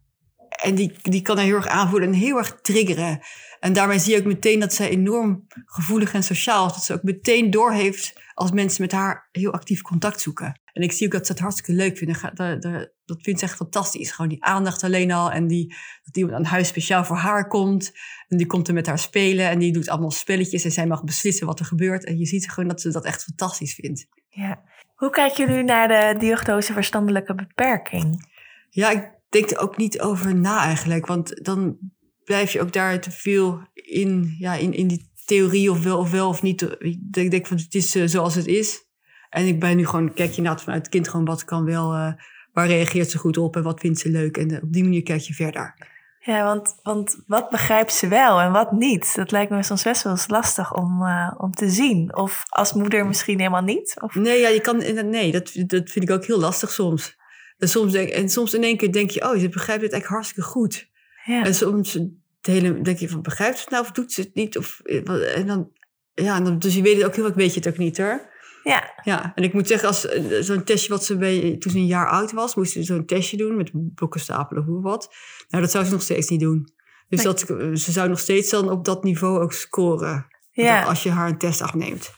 En 0.62 0.74
die, 0.74 0.92
die 1.02 1.22
kan 1.22 1.36
haar 1.36 1.46
heel 1.46 1.54
erg 1.54 1.68
aanvoelen 1.68 2.08
en 2.08 2.14
heel 2.14 2.36
erg 2.36 2.60
triggeren. 2.60 3.20
En 3.60 3.72
daarmee 3.72 3.98
zie 3.98 4.12
je 4.12 4.18
ook 4.18 4.26
meteen 4.26 4.60
dat 4.60 4.74
zij 4.74 4.88
enorm 4.88 5.46
gevoelig 5.64 6.14
en 6.14 6.22
sociaal 6.22 6.66
is. 6.66 6.72
Dat 6.72 6.84
ze 6.84 6.92
ook 6.92 7.02
meteen 7.02 7.50
doorheeft 7.50 8.14
als 8.36 8.50
mensen 8.50 8.82
met 8.82 8.92
haar 8.92 9.28
heel 9.32 9.52
actief 9.52 9.82
contact 9.82 10.20
zoeken. 10.20 10.60
En 10.72 10.82
ik 10.82 10.92
zie 10.92 11.06
ook 11.06 11.12
dat 11.12 11.26
ze 11.26 11.32
het 11.32 11.40
hartstikke 11.40 11.72
leuk 11.72 11.96
vinden. 11.96 12.34
Dat, 12.34 12.62
dat, 12.62 12.90
dat 13.04 13.22
vindt 13.22 13.40
ze 13.40 13.46
echt 13.46 13.56
fantastisch. 13.56 14.10
Gewoon 14.10 14.30
die 14.30 14.44
aandacht 14.44 14.82
alleen 14.82 15.12
al. 15.12 15.30
En 15.32 15.46
die, 15.46 15.74
dat 16.04 16.16
iemand 16.16 16.34
aan 16.36 16.44
huis 16.44 16.68
speciaal 16.68 17.04
voor 17.04 17.16
haar 17.16 17.48
komt. 17.48 17.92
En 18.28 18.36
die 18.36 18.46
komt 18.46 18.68
er 18.68 18.74
met 18.74 18.86
haar 18.86 18.98
spelen. 18.98 19.48
En 19.48 19.58
die 19.58 19.72
doet 19.72 19.88
allemaal 19.88 20.10
spelletjes. 20.10 20.64
En 20.64 20.70
zij 20.70 20.86
mag 20.86 21.04
beslissen 21.04 21.46
wat 21.46 21.58
er 21.58 21.64
gebeurt. 21.64 22.04
En 22.04 22.18
je 22.18 22.26
ziet 22.26 22.50
gewoon 22.50 22.68
dat 22.68 22.80
ze 22.80 22.90
dat 22.90 23.04
echt 23.04 23.22
fantastisch 23.22 23.74
vindt. 23.74 24.06
Ja. 24.28 24.62
Hoe 24.94 25.10
kijk 25.10 25.32
je 25.32 25.46
nu 25.46 25.62
naar 25.62 25.88
de 25.88 26.18
diagnose 26.18 26.72
verstandelijke 26.72 27.34
beperking? 27.34 28.30
Ja, 28.70 28.90
ik 28.90 29.10
denk 29.28 29.50
er 29.50 29.58
ook 29.58 29.76
niet 29.76 30.00
over 30.00 30.34
na 30.34 30.64
eigenlijk. 30.64 31.06
Want 31.06 31.44
dan 31.44 31.78
blijf 32.24 32.52
je 32.52 32.60
ook 32.60 32.72
daar 32.72 33.00
te 33.00 33.10
veel 33.10 33.60
in, 33.72 34.36
ja, 34.38 34.54
in, 34.54 34.72
in 34.72 34.86
die 34.86 35.10
theorie 35.26 35.70
of 35.70 35.82
wel 35.82 35.98
of 35.98 36.10
wel 36.10 36.28
of 36.28 36.42
niet. 36.42 36.76
Ik 37.10 37.30
denk, 37.30 37.46
van 37.46 37.56
het 37.56 37.74
is 37.74 37.94
eh, 37.94 38.02
zoals 38.06 38.34
het 38.34 38.46
is. 38.46 38.86
En 39.30 39.46
ik 39.46 39.60
ben 39.60 39.76
nu 39.76 39.86
gewoon, 39.86 40.14
kijk 40.14 40.30
je 40.30 40.36
inderdaad 40.36 40.62
vanuit 40.62 40.82
het 40.82 40.90
kind 40.90 41.08
gewoon 41.08 41.26
wat 41.26 41.44
kan 41.44 41.64
wel, 41.64 41.92
eh, 41.92 42.12
waar 42.52 42.66
reageert 42.66 43.10
ze 43.10 43.18
goed 43.18 43.36
op 43.36 43.56
en 43.56 43.62
wat 43.62 43.80
vindt 43.80 43.98
ze 43.98 44.10
leuk. 44.10 44.36
En 44.36 44.50
eh, 44.50 44.62
op 44.62 44.72
die 44.72 44.82
manier 44.82 45.02
kijk 45.02 45.20
je 45.20 45.34
verder. 45.34 45.74
Ja, 46.18 46.44
want, 46.44 46.78
want 46.82 47.22
wat 47.26 47.50
begrijpt 47.50 47.92
ze 47.92 48.08
wel 48.08 48.40
en 48.40 48.52
wat 48.52 48.72
niet? 48.72 49.14
Dat 49.14 49.30
lijkt 49.30 49.50
me 49.50 49.62
soms 49.62 49.82
best 49.82 50.02
wel 50.02 50.12
eens 50.12 50.28
lastig 50.28 50.74
om, 50.74 51.02
eh, 51.02 51.34
om 51.38 51.52
te 51.52 51.70
zien. 51.70 52.16
Of 52.16 52.42
als 52.48 52.72
moeder 52.72 53.06
misschien 53.06 53.38
helemaal 53.38 53.62
niet. 53.62 53.96
Of, 54.00 54.14
Nee, 54.14 54.40
ja, 54.40 54.48
je 54.48 54.60
kan, 54.60 55.08
nee 55.10 55.32
dat, 55.32 55.52
dat 55.66 55.90
vind 55.90 56.08
ik 56.08 56.10
ook 56.10 56.24
heel 56.24 56.38
lastig 56.38 56.70
soms. 56.70 57.16
En 57.58 57.68
soms, 57.68 57.92
denk, 57.92 58.08
en 58.08 58.28
soms 58.28 58.54
in 58.54 58.62
één 58.62 58.76
keer 58.76 58.92
denk 58.92 59.10
je, 59.10 59.22
oh, 59.22 59.38
ze 59.38 59.48
begrijpt 59.48 59.82
het 59.82 59.92
eigenlijk 59.92 60.06
hartstikke 60.06 60.42
goed. 60.50 60.90
ja. 61.24 61.44
En 61.44 61.54
soms 61.54 61.98
het 62.46 62.54
hele, 62.54 62.80
denk 62.82 62.98
je 62.98 63.08
van, 63.08 63.22
begrijpt 63.22 63.56
ze 63.56 63.62
het 63.62 63.70
nou 63.72 63.84
of 63.84 63.90
doet 63.92 64.12
ze 64.12 64.20
het 64.20 64.34
niet? 64.34 64.58
Of, 64.58 64.80
eh, 64.84 65.00
wat- 65.04 65.20
en 65.20 65.46
dan, 65.46 65.70
ja, 66.14 66.36
en 66.36 66.44
dan, 66.44 66.58
dus 66.58 66.74
je 66.74 66.82
weet 66.82 66.96
het 66.96 67.04
ook 67.04 67.14
heel 67.14 67.24
vaak, 67.24 67.34
weet 67.34 67.54
je 67.54 67.60
het 67.60 67.68
ook 67.68 67.78
niet 67.78 67.98
hoor. 67.98 68.34
ja, 68.62 68.92
Ja, 69.02 69.32
en 69.34 69.42
ik 69.42 69.52
moet 69.52 69.66
zeggen, 69.66 69.88
als 69.88 70.06
eh, 70.06 70.22
zo'n 70.40 70.64
testje 70.64 70.88
wat 70.88 71.04
ze 71.04 71.16
bij, 71.16 71.56
toen 71.58 71.72
ze 71.72 71.78
een 71.78 71.86
jaar 71.86 72.08
oud 72.08 72.32
was, 72.32 72.54
moest 72.54 72.72
ze 72.72 72.82
zo'n 72.82 73.04
testje 73.04 73.36
doen 73.36 73.56
met 73.56 73.70
blokken 73.94 74.20
stapelen 74.20 74.62
of 74.62 74.68
hoe 74.68 74.82
wat. 74.82 75.14
Nou, 75.48 75.62
dat 75.62 75.72
zou 75.72 75.84
ze 75.84 75.90
nog 75.92 76.02
steeds 76.02 76.28
niet 76.28 76.40
doen. 76.40 76.68
Dus 77.08 77.22
Nee. 77.22 77.32
dat, 77.34 77.40
ze 77.80 77.92
zou 77.92 78.08
nog 78.08 78.18
steeds 78.18 78.50
dan 78.50 78.70
op 78.70 78.84
dat 78.84 79.04
niveau 79.04 79.40
ook 79.42 79.52
scoren. 79.52 80.26
Ja. 80.50 80.82
Als 80.84 81.02
je 81.02 81.10
haar 81.10 81.28
een 81.28 81.38
test 81.38 81.60
afneemt. 81.62 82.14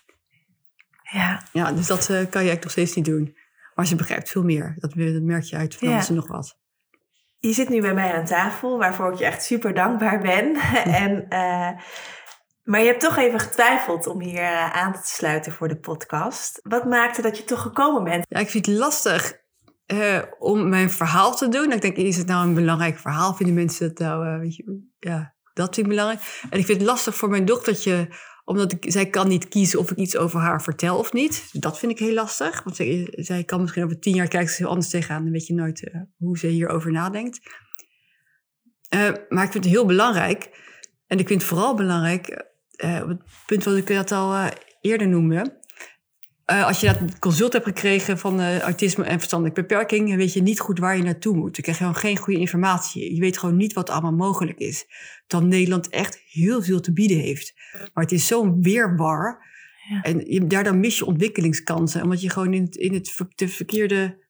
Ja. 1.12 1.46
Ja, 1.52 1.72
dus 1.72 1.86
dat 1.86 1.98
eh, 2.00 2.06
kan 2.06 2.16
je 2.16 2.20
eigenlijk 2.30 2.62
nog 2.62 2.70
steeds 2.72 2.94
niet 2.94 3.04
doen. 3.04 3.36
Maar 3.74 3.86
ze 3.86 3.96
begrijpt 3.96 4.28
veel 4.30 4.42
meer. 4.44 4.76
Dat, 4.78 4.92
dat 4.96 5.22
merk 5.22 5.44
je 5.44 5.56
uit 5.56 5.74
van 5.74 5.88
Ja. 5.88 6.08
en 6.08 6.14
nog 6.14 6.28
wat. 6.28 6.58
Je 7.40 7.52
zit 7.52 7.68
nu 7.68 7.80
bij 7.80 7.94
mij 7.94 8.14
aan 8.14 8.24
tafel, 8.24 8.78
waarvoor 8.78 9.12
ik 9.12 9.18
je 9.18 9.24
echt 9.24 9.44
super 9.44 9.74
dankbaar 9.74 10.20
ben. 10.20 10.54
en, 11.02 11.28
eh, 11.28 11.70
maar 12.64 12.80
je 12.80 12.86
hebt 12.86 13.00
toch 13.00 13.16
even 13.16 13.40
getwijfeld 13.40 14.06
om 14.06 14.20
hier 14.20 14.42
eh, 14.42 14.72
aan 14.72 14.92
te 14.92 15.00
sluiten 15.02 15.52
voor 15.52 15.68
de 15.68 15.78
podcast. 15.78 16.60
Wat 16.62 16.84
maakte 16.84 17.22
dat 17.22 17.36
je 17.36 17.44
toch 17.44 17.62
gekomen 17.62 18.04
bent? 18.04 18.24
Ja, 18.28 18.38
ik 18.38 18.48
vind 18.48 18.66
het 18.66 18.76
lastig 18.76 19.32
eh, 19.86 20.22
om 20.38 20.68
mijn 20.68 20.90
verhaal 20.90 21.36
te 21.36 21.48
doen. 21.48 21.72
Ik 21.72 21.80
denk, 21.80 21.96
is 21.96 22.16
het 22.16 22.26
nou 22.26 22.46
een 22.46 22.54
belangrijk 22.54 22.98
verhaal? 22.98 23.34
Vinden 23.34 23.54
mensen 23.54 23.88
dat 23.88 23.98
nou, 23.98 24.38
weet 24.40 24.56
je, 24.56 24.86
ja, 24.98 25.34
dat 25.54 25.76
ik 25.76 25.88
belangrijk. 25.88 26.20
En 26.50 26.58
ik 26.58 26.66
vind 26.66 26.78
het 26.78 26.88
lastig 26.88 27.14
voor 27.14 27.28
mijn 27.28 27.44
dochtertje, 27.44 28.08
omdat 28.48 28.76
zij 28.80 29.06
kan 29.06 29.28
niet 29.28 29.48
kiezen 29.48 29.78
of 29.78 29.90
ik 29.90 29.96
iets 29.96 30.16
over 30.16 30.40
haar 30.40 30.62
vertel 30.62 30.98
of 30.98 31.12
niet. 31.12 31.48
Dat 31.52 31.78
vind 31.78 31.92
ik 31.92 31.98
heel 31.98 32.14
lastig, 32.14 32.62
want 32.62 32.76
zij, 32.76 33.08
zij 33.10 33.44
kan 33.44 33.60
misschien 33.60 33.84
over 33.84 33.98
tien 33.98 34.14
jaar 34.14 34.28
kijken 34.28 34.50
ze 34.50 34.62
heel 34.62 34.70
anders 34.70 34.88
tegenaan. 34.88 35.22
Dan 35.22 35.32
weet 35.32 35.46
je 35.46 35.54
nooit 35.54 35.88
eh, 35.88 36.00
hoe 36.16 36.38
ze 36.38 36.46
hierover 36.46 36.92
nadenkt. 36.92 37.40
Eh, 38.88 39.10
maar 39.28 39.44
ik 39.44 39.50
vind 39.50 39.64
het 39.64 39.72
heel 39.72 39.86
belangrijk. 39.86 40.50
En 41.06 41.18
ik 41.18 41.26
vind 41.26 41.40
het 41.40 41.50
vooral 41.50 41.74
belangrijk, 41.74 42.44
eh, 42.70 43.00
op 43.02 43.08
het 43.08 43.22
punt 43.46 43.64
wat 43.64 43.76
ik 43.76 43.86
dat 43.86 44.12
al 44.12 44.50
eerder 44.80 45.08
noemde. 45.08 45.56
Als 46.44 46.80
je 46.80 46.86
dat 46.86 47.18
consult 47.18 47.52
hebt 47.52 47.64
gekregen 47.64 48.18
van 48.18 48.40
autisme 48.60 49.04
en 49.04 49.18
verstandelijke 49.18 49.60
beperking, 49.60 50.08
dan 50.08 50.16
weet 50.16 50.32
je 50.32 50.42
niet 50.42 50.60
goed 50.60 50.78
waar 50.78 50.96
je 50.96 51.02
naartoe 51.02 51.34
moet. 51.36 51.54
Dan 51.54 51.62
krijg 51.62 51.78
je 51.78 51.84
gewoon 51.84 52.00
geen 52.00 52.16
goede 52.16 52.40
informatie. 52.40 53.14
Je 53.14 53.20
weet 53.20 53.38
gewoon 53.38 53.56
niet 53.56 53.72
wat 53.72 53.90
allemaal 53.90 54.12
mogelijk 54.12 54.58
is. 54.58 54.86
Dat 55.26 55.42
Nederland 55.42 55.88
echt 55.88 56.20
heel 56.28 56.62
veel 56.62 56.80
te 56.80 56.92
bieden 56.92 57.18
heeft. 57.18 57.54
Maar 57.72 58.04
het 58.04 58.12
is 58.12 58.26
zo'n 58.26 58.62
weerwar. 58.62 59.46
Ja. 59.88 60.02
En 60.02 60.32
je, 60.32 60.46
daardoor 60.46 60.76
mis 60.76 60.98
je 60.98 61.04
ontwikkelingskansen. 61.04 62.02
Omdat 62.02 62.20
je 62.20 62.30
gewoon 62.30 62.54
in 62.54 62.62
het, 62.62 62.76
in 62.76 62.94
het, 62.94 63.14
de 63.34 63.48
verkeerde, 63.48 64.24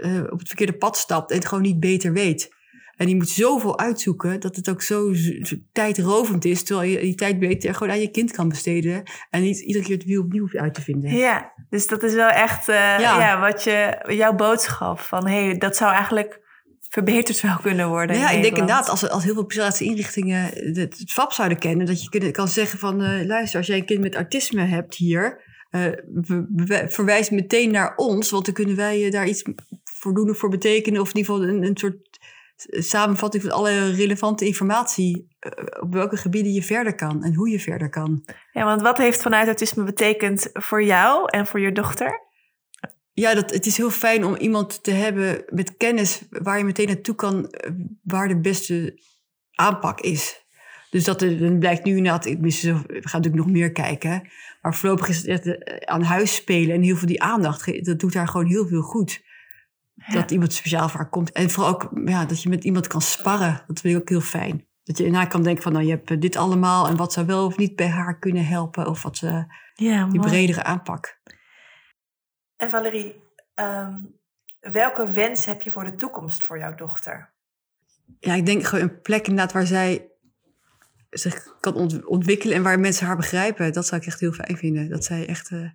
eh, 0.00 0.22
op 0.30 0.38
het 0.38 0.48
verkeerde 0.48 0.76
pad 0.76 0.96
stapt 0.96 1.30
en 1.30 1.36
het 1.36 1.46
gewoon 1.46 1.64
niet 1.64 1.80
beter 1.80 2.12
weet. 2.12 2.52
En 2.96 3.08
je 3.08 3.16
moet 3.16 3.28
zoveel 3.28 3.78
uitzoeken 3.78 4.40
dat 4.40 4.56
het 4.56 4.70
ook 4.70 4.82
zo, 4.82 5.12
zo 5.42 5.56
tijdrovend 5.72 6.44
is. 6.44 6.62
Terwijl 6.62 6.90
je 6.90 7.00
die 7.00 7.14
tijd 7.14 7.38
beter 7.38 7.74
gewoon 7.74 7.92
aan 7.92 8.00
je 8.00 8.10
kind 8.10 8.32
kan 8.32 8.48
besteden. 8.48 9.02
En 9.30 9.42
niet 9.42 9.60
iedere 9.60 9.84
keer 9.84 9.96
het 9.96 10.04
wiel 10.04 10.22
opnieuw 10.22 10.48
uit 10.52 10.74
te 10.74 10.82
vinden. 10.82 11.16
Ja, 11.16 11.52
dus 11.68 11.86
dat 11.86 12.02
is 12.02 12.14
wel 12.14 12.28
echt 12.28 12.68
eh, 12.68 12.74
Ja. 12.76 12.98
ja. 12.98 13.40
wat 13.40 13.64
je, 13.64 14.04
jouw 14.06 14.34
boodschap 14.34 14.98
van 14.98 15.26
hey, 15.26 15.58
dat 15.58 15.76
zou 15.76 15.92
eigenlijk 15.92 16.43
verbeterd 16.94 17.40
wel 17.40 17.58
kunnen 17.62 17.88
worden. 17.88 18.16
in 18.16 18.22
Ja, 18.22 18.30
ik 18.30 18.42
denk 18.42 18.56
inderdaad, 18.56 18.88
als, 18.88 19.08
als 19.08 19.24
heel 19.24 19.34
veel 19.34 19.46
psychiatrische 19.46 19.84
inrichtingen 19.84 20.44
het, 20.54 20.76
het 20.76 21.12
FAP 21.12 21.32
zouden 21.32 21.58
kennen, 21.58 21.86
dat 21.86 22.02
je 22.02 22.30
kan 22.30 22.48
zeggen 22.48 22.78
van, 22.78 23.02
eh, 23.02 23.26
luister, 23.26 23.58
als 23.58 23.66
jij 23.66 23.78
een 23.78 23.84
kind 23.84 24.00
met 24.00 24.14
autisme 24.14 24.64
hebt 24.64 24.94
hier, 24.94 25.42
eh, 25.70 25.86
verwijs 26.88 27.30
meteen 27.30 27.70
naar 27.70 27.96
ons, 27.96 28.30
want 28.30 28.44
dan 28.44 28.54
kunnen 28.54 28.76
wij 28.76 28.98
je 28.98 29.10
daar 29.10 29.26
iets 29.26 29.42
voor 29.84 30.14
doen 30.14 30.30
of 30.30 30.38
voor 30.38 30.48
betekenen, 30.48 31.00
of 31.00 31.08
in 31.08 31.16
ieder 31.16 31.34
geval 31.34 31.48
een, 31.48 31.64
een 31.64 31.76
soort 31.76 32.18
samenvatting 32.70 33.42
van 33.42 33.52
alle 33.52 33.90
relevante 33.90 34.46
informatie, 34.46 35.28
eh, 35.38 35.50
op 35.80 35.92
welke 35.92 36.16
gebieden 36.16 36.52
je 36.52 36.62
verder 36.62 36.94
kan 36.94 37.22
en 37.22 37.34
hoe 37.34 37.50
je 37.50 37.60
verder 37.60 37.90
kan. 37.90 38.24
Ja, 38.52 38.64
want 38.64 38.82
wat 38.82 38.98
heeft 38.98 39.22
vanuit 39.22 39.46
autisme 39.46 39.84
betekend 39.84 40.50
voor 40.52 40.82
jou 40.82 41.24
en 41.26 41.46
voor 41.46 41.60
je 41.60 41.72
dochter? 41.72 42.23
Ja, 43.14 43.34
dat, 43.34 43.50
het 43.50 43.66
is 43.66 43.76
heel 43.76 43.90
fijn 43.90 44.24
om 44.24 44.36
iemand 44.36 44.82
te 44.82 44.90
hebben 44.90 45.44
met 45.48 45.76
kennis 45.76 46.22
waar 46.30 46.58
je 46.58 46.64
meteen 46.64 46.86
naartoe 46.86 47.14
kan, 47.14 47.48
eh, 47.50 47.70
waar 48.02 48.28
de 48.28 48.40
beste 48.40 49.00
aanpak 49.54 50.00
is. 50.00 50.42
Dus 50.90 51.04
dat 51.04 51.22
er, 51.22 51.38
dan 51.38 51.58
blijkt 51.58 51.84
nu 51.84 51.96
inderdaad, 51.96 52.26
ik 52.26 52.38
we 52.40 52.60
gaan 52.60 52.86
natuurlijk 52.90 53.34
nog 53.34 53.50
meer 53.50 53.72
kijken. 53.72 54.28
Maar 54.62 54.74
voorlopig 54.74 55.08
is 55.08 55.16
het 55.16 55.26
echt 55.26 55.46
eh, 55.46 55.76
aan 55.76 56.02
huis 56.02 56.34
spelen 56.34 56.74
en 56.74 56.82
heel 56.82 56.96
veel 56.96 57.08
die 57.08 57.22
aandacht, 57.22 57.84
dat 57.84 57.98
doet 57.98 58.14
haar 58.14 58.28
gewoon 58.28 58.46
heel 58.46 58.66
veel 58.66 58.82
goed. 58.82 59.22
Dat 60.12 60.30
iemand 60.30 60.52
speciaal 60.52 60.88
voor 60.88 61.00
haar 61.00 61.08
komt. 61.08 61.32
En 61.32 61.50
vooral 61.50 61.72
ook 61.72 61.90
ja, 62.04 62.24
dat 62.24 62.42
je 62.42 62.48
met 62.48 62.64
iemand 62.64 62.86
kan 62.86 63.00
sparren, 63.00 63.62
dat 63.66 63.80
vind 63.80 63.94
ik 63.94 64.00
ook 64.00 64.08
heel 64.08 64.20
fijn. 64.20 64.66
Dat 64.84 64.96
je 64.96 65.02
daarna 65.02 65.24
kan 65.24 65.42
denken 65.42 65.62
van, 65.62 65.72
nou 65.72 65.84
je 65.84 65.90
hebt 65.90 66.10
eh, 66.10 66.20
dit 66.20 66.36
allemaal 66.36 66.88
en 66.88 66.96
wat 66.96 67.12
zou 67.12 67.26
wel 67.26 67.46
of 67.46 67.56
niet 67.56 67.76
bij 67.76 67.88
haar 67.88 68.18
kunnen 68.18 68.46
helpen. 68.46 68.86
Of 68.86 69.02
wat 69.02 69.16
ze, 69.16 69.44
Ja, 69.74 70.06
die 70.06 70.20
bredere 70.20 70.64
aanpak. 70.64 71.20
En 72.56 72.70
Valerie, 72.70 73.22
ehm, 73.54 73.94
welke 74.60 75.12
wens 75.12 75.44
heb 75.46 75.62
je 75.62 75.70
voor 75.70 75.84
de 75.84 75.94
toekomst 75.94 76.42
voor 76.44 76.58
jouw 76.58 76.74
dochter? 76.74 77.32
ja, 78.18 78.34
ik 78.34 78.46
denk 78.46 78.64
gewoon 78.64 78.84
een 78.88 79.00
plek 79.00 79.26
inderdaad 79.26 79.52
waar 79.52 79.66
zij 79.66 80.08
zich 81.10 81.56
kan 81.60 81.74
ont- 81.74 82.04
ontwikkelen 82.04 82.56
en 82.56 82.62
waar 82.62 82.80
mensen 82.80 83.06
haar 83.06 83.16
begrijpen. 83.16 83.72
Dat 83.72 83.86
zou 83.86 84.00
ik 84.00 84.06
echt 84.06 84.20
heel 84.20 84.32
fijn 84.32 84.56
vinden. 84.56 84.88
Dat 84.88 85.04
zij 85.04 85.26
echt. 85.28 85.50
eh 85.50 85.70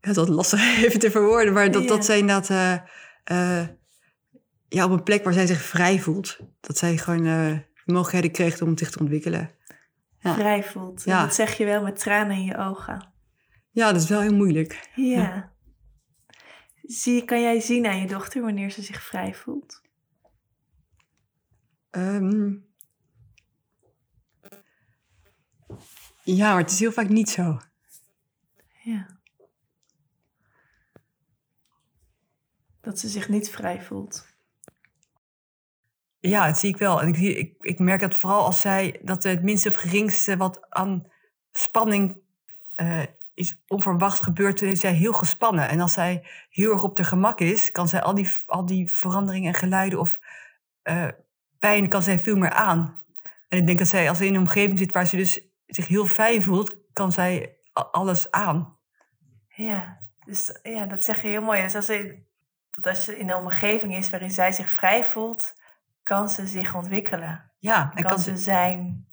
ja, 0.00 0.12
dat 0.12 0.28
is 0.28 0.34
lastig 0.34 0.60
even 0.84 1.00
te 1.00 1.10
verwoorden, 1.10 1.52
maar 1.52 1.70
dat, 1.70 1.88
dat 1.88 2.04
zij 2.04 2.18
inderdaad. 2.18 2.50
eh, 3.24 3.60
eh, 3.60 3.68
ja, 4.68 4.84
op 4.84 4.90
een 4.90 5.02
plek 5.02 5.24
waar 5.24 5.32
zij 5.32 5.46
zich 5.46 5.62
vrij 5.62 5.98
voelt. 5.98 6.38
Dat 6.60 6.78
zij 6.78 6.96
gewoon 6.96 7.22
de 7.22 7.62
mogelijkheden 7.84 8.30
kreeg 8.30 8.60
om 8.60 8.78
zich 8.78 8.90
te 8.90 8.98
ontwikkelen. 8.98 9.50
Ja. 10.18 10.34
Vrij 10.34 10.64
voelt. 10.64 11.02
Ja. 11.04 11.22
Dat 11.22 11.34
zeg 11.34 11.56
je 11.56 11.64
wel 11.64 11.82
met 11.82 11.98
tranen 11.98 12.36
in 12.36 12.44
je 12.44 12.56
ogen. 12.56 13.09
Ja, 13.70 13.92
dat 13.92 14.02
is 14.02 14.08
wel 14.08 14.20
heel 14.20 14.34
moeilijk. 14.34 14.90
Ja. 14.94 15.04
Ja. 15.04 15.52
Zie, 16.82 17.24
kan 17.24 17.40
jij 17.40 17.60
zien 17.60 17.86
aan 17.86 18.00
je 18.00 18.06
dochter 18.06 18.42
wanneer 18.42 18.70
ze 18.70 18.82
zich 18.82 19.02
vrij 19.02 19.34
voelt? 19.34 19.82
Ehm, 21.90 22.54
ja, 26.22 26.50
maar 26.50 26.60
het 26.60 26.70
is 26.70 26.78
heel 26.78 26.92
vaak 26.92 27.08
niet 27.08 27.30
zo. 27.30 27.60
Ja. 28.82 29.18
Dat 32.80 32.98
ze 32.98 33.08
zich 33.08 33.28
niet 33.28 33.50
vrij 33.50 33.82
voelt. 33.82 34.26
Ja, 36.20 36.46
dat 36.46 36.58
zie 36.58 36.68
ik 36.68 36.76
wel. 36.76 37.00
En 37.02 37.08
ik, 37.08 37.36
ik, 37.36 37.54
ik 37.60 37.78
merk 37.78 38.00
dat 38.00 38.14
vooral 38.14 38.44
als 38.44 38.60
zij 38.60 39.00
dat 39.02 39.22
het 39.22 39.42
minste 39.42 39.68
of 39.68 39.74
geringste 39.74 40.36
wat 40.36 40.70
aan 40.70 41.06
spanning 41.52 42.22
eh, 42.74 43.02
is 43.34 43.62
onverwacht 43.66 44.20
gebeurt, 44.20 44.56
toen 44.56 44.68
is 44.68 44.80
zij 44.80 44.92
heel 44.92 45.12
gespannen. 45.12 45.68
En 45.68 45.80
als 45.80 45.92
zij 45.92 46.26
heel 46.48 46.72
erg 46.72 46.82
op 46.82 46.96
haar 46.96 47.06
gemak 47.06 47.40
is, 47.40 47.70
kan 47.70 47.88
zij 47.88 48.02
al 48.02 48.14
die, 48.14 48.30
al 48.46 48.66
die 48.66 48.92
veranderingen 48.92 49.52
en 49.52 49.58
geluiden 49.58 49.98
of 49.98 50.18
eh, 50.82 51.08
pijn, 51.58 51.88
kan 51.88 52.02
zij 52.02 52.18
veel 52.18 52.36
meer 52.36 52.50
aan. 52.50 53.02
En 53.48 53.58
ik 53.58 53.66
denk 53.66 53.78
dat 53.78 53.88
zij 53.88 54.08
als 54.08 54.18
ze 54.18 54.26
in 54.26 54.34
een 54.34 54.40
omgeving 54.40 54.78
zit 54.78 54.92
waar 54.92 55.06
ze 55.06 55.16
dus 55.16 55.40
zich 55.66 55.88
heel 55.88 56.06
fijn 56.06 56.42
voelt, 56.42 56.76
kan 56.92 57.12
zij 57.12 57.56
alles 57.72 58.30
aan. 58.30 58.78
Ja, 59.48 59.98
dus 60.24 60.58
ja, 60.62 60.86
dat 60.86 61.04
zeg 61.04 61.22
je 61.22 61.28
heel 61.28 61.42
mooi. 61.42 61.62
Dus 61.62 61.74
als 61.74 61.86
ze, 61.86 62.22
dat 62.70 62.86
als 62.86 63.04
ze 63.04 63.18
in 63.18 63.30
een 63.30 63.36
omgeving 63.36 63.94
is 63.96 64.10
waarin 64.10 64.30
zij 64.30 64.52
zich 64.52 64.68
vrij 64.68 65.04
voelt, 65.04 65.54
kan 66.02 66.28
ze 66.28 66.46
zich 66.46 66.74
ontwikkelen. 66.74 67.50
Ja, 67.58 67.90
En 67.90 67.96
en 67.96 68.04
kan, 68.04 68.18
ze 68.18 68.36
zijn. 68.36 69.06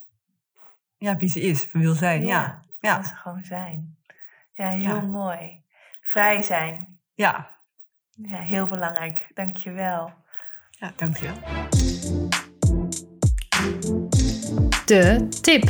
ja, 0.97 1.17
wie 1.17 1.29
ze 1.29 1.41
is, 1.41 1.71
wil 1.71 1.93
zijn. 1.93 2.25
Ja, 2.25 2.61
ja, 2.79 2.93
Kan 2.93 3.03
ze 3.05 3.15
gewoon 3.15 3.43
zijn. 3.43 3.96
Ja, 4.57 4.69
heel 4.69 4.79
Ja. 4.81 5.01
mooi. 5.01 5.63
Vrij 6.01 6.41
zijn. 6.41 6.99
ja. 7.15 7.55
Ja, 8.21 8.37
heel 8.37 8.67
belangrijk. 8.67 9.31
Dank 9.33 9.57
je 9.57 9.71
wel. 9.71 10.13
ja 10.71 10.91
dankjewel. 10.95 11.35
De 14.85 15.27
tip. 15.41 15.63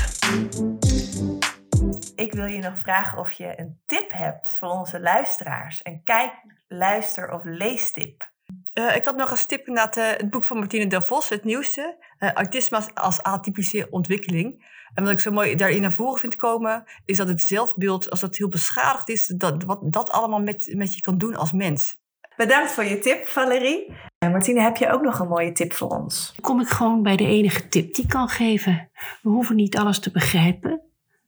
Ik 2.15 2.33
wil 2.33 2.45
je 2.45 2.59
nog 2.59 2.77
vragen 2.79 3.17
of 3.17 3.31
je 3.31 3.59
een 3.59 3.79
tip 3.85 4.11
hebt 4.11 4.57
voor 4.59 4.69
onze 4.69 4.99
luisteraars. 4.99 5.79
Een 5.85 6.01
kijk, 6.03 6.31
luister 6.67 7.31
of 7.31 7.41
leestip. 7.43 8.31
Eh, 8.73 8.95
ik 8.95 9.05
had 9.05 9.15
nog 9.15 9.29
als 9.29 9.45
tip 9.45 9.67
inderdaad 9.67 9.97
eh, 9.97 10.07
het 10.09 10.29
boek 10.29 10.43
van 10.43 10.57
Martine 10.57 10.87
Del 10.87 11.01
Vos, 11.01 11.29
het 11.29 11.43
nieuwste. 11.43 12.05
eh, 12.17 12.31
Autisme 12.31 12.77
als, 12.77 12.93
als 12.93 13.23
atypische 13.23 13.87
ontwikkeling. 13.89 14.75
En 14.93 15.03
wat 15.03 15.11
ik 15.11 15.19
zo 15.19 15.31
mooi 15.31 15.55
daarin 15.55 15.81
naar 15.81 15.91
voren 15.91 16.19
vind 16.19 16.35
komen, 16.35 16.83
is 17.05 17.17
dat 17.17 17.27
het 17.27 17.41
zelfbeeld, 17.41 18.09
als 18.09 18.19
dat 18.19 18.35
heel 18.35 18.49
beschadigd 18.49 19.09
is, 19.09 19.27
dat, 19.27 19.63
wat 19.63 19.79
dat 19.81 20.11
allemaal 20.11 20.41
met, 20.41 20.73
met 20.75 20.95
je 20.95 21.01
kan 21.01 21.17
doen 21.17 21.35
als 21.35 21.51
mens. 21.51 21.95
Bedankt 22.37 22.71
voor 22.71 22.83
je 22.83 22.99
tip, 22.99 23.25
Valerie. 23.27 23.93
En 24.17 24.31
Martine, 24.31 24.61
heb 24.61 24.77
je 24.77 24.91
ook 24.91 25.01
nog 25.01 25.19
een 25.19 25.27
mooie 25.27 25.51
tip 25.51 25.73
voor 25.73 25.87
ons? 25.87 26.33
Dan 26.35 26.51
kom 26.51 26.61
ik 26.61 26.67
gewoon 26.67 27.03
bij 27.03 27.15
de 27.15 27.25
enige 27.25 27.67
tip 27.67 27.93
die 27.93 28.03
ik 28.03 28.09
kan 28.09 28.27
geven. 28.27 28.89
We 29.21 29.29
hoeven 29.29 29.55
niet 29.55 29.77
alles 29.77 29.99
te 29.99 30.11
begrijpen. 30.11 30.81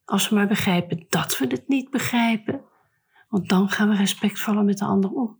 Als 0.05 0.29
we 0.29 0.35
maar 0.35 0.47
begrijpen 0.47 1.05
dat 1.09 1.37
we 1.37 1.47
het 1.47 1.67
niet 1.67 1.89
begrijpen. 1.89 2.61
Want 3.29 3.49
dan 3.49 3.69
gaan 3.69 3.89
we 3.89 3.95
respectvoller 3.95 4.63
met 4.63 4.77
de 4.77 4.85
ander 4.85 5.11
om. 5.11 5.37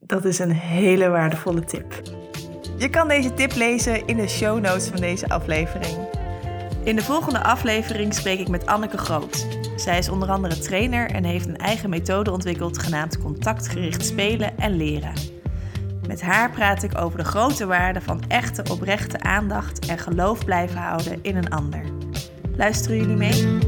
Dat 0.00 0.24
is 0.24 0.38
een 0.38 0.52
hele 0.52 1.08
waardevolle 1.08 1.64
tip. 1.64 2.02
Je 2.78 2.88
kan 2.90 3.08
deze 3.08 3.34
tip 3.34 3.54
lezen 3.54 4.06
in 4.06 4.16
de 4.16 4.28
show 4.28 4.60
notes 4.60 4.88
van 4.88 5.00
deze 5.00 5.28
aflevering. 5.28 6.19
In 6.84 6.96
de 6.96 7.02
volgende 7.02 7.42
aflevering 7.42 8.14
spreek 8.14 8.40
ik 8.40 8.48
met 8.48 8.66
Anneke 8.66 8.98
Groot. 8.98 9.46
Zij 9.76 9.98
is 9.98 10.08
onder 10.08 10.30
andere 10.30 10.58
trainer 10.58 11.10
en 11.10 11.24
heeft 11.24 11.46
een 11.46 11.56
eigen 11.56 11.90
methode 11.90 12.30
ontwikkeld 12.30 12.78
genaamd 12.78 13.18
contactgericht 13.18 14.06
spelen 14.06 14.58
en 14.58 14.76
leren. 14.76 15.12
Met 16.06 16.22
haar 16.22 16.50
praat 16.50 16.82
ik 16.82 16.98
over 16.98 17.18
de 17.18 17.24
grote 17.24 17.66
waarde 17.66 18.00
van 18.00 18.22
echte 18.28 18.62
oprechte 18.70 19.20
aandacht 19.20 19.86
en 19.86 19.98
geloof 19.98 20.44
blijven 20.44 20.80
houden 20.80 21.18
in 21.22 21.36
een 21.36 21.50
ander. 21.50 21.82
Luisteren 22.56 22.96
jullie 22.96 23.16
mee? 23.16 23.58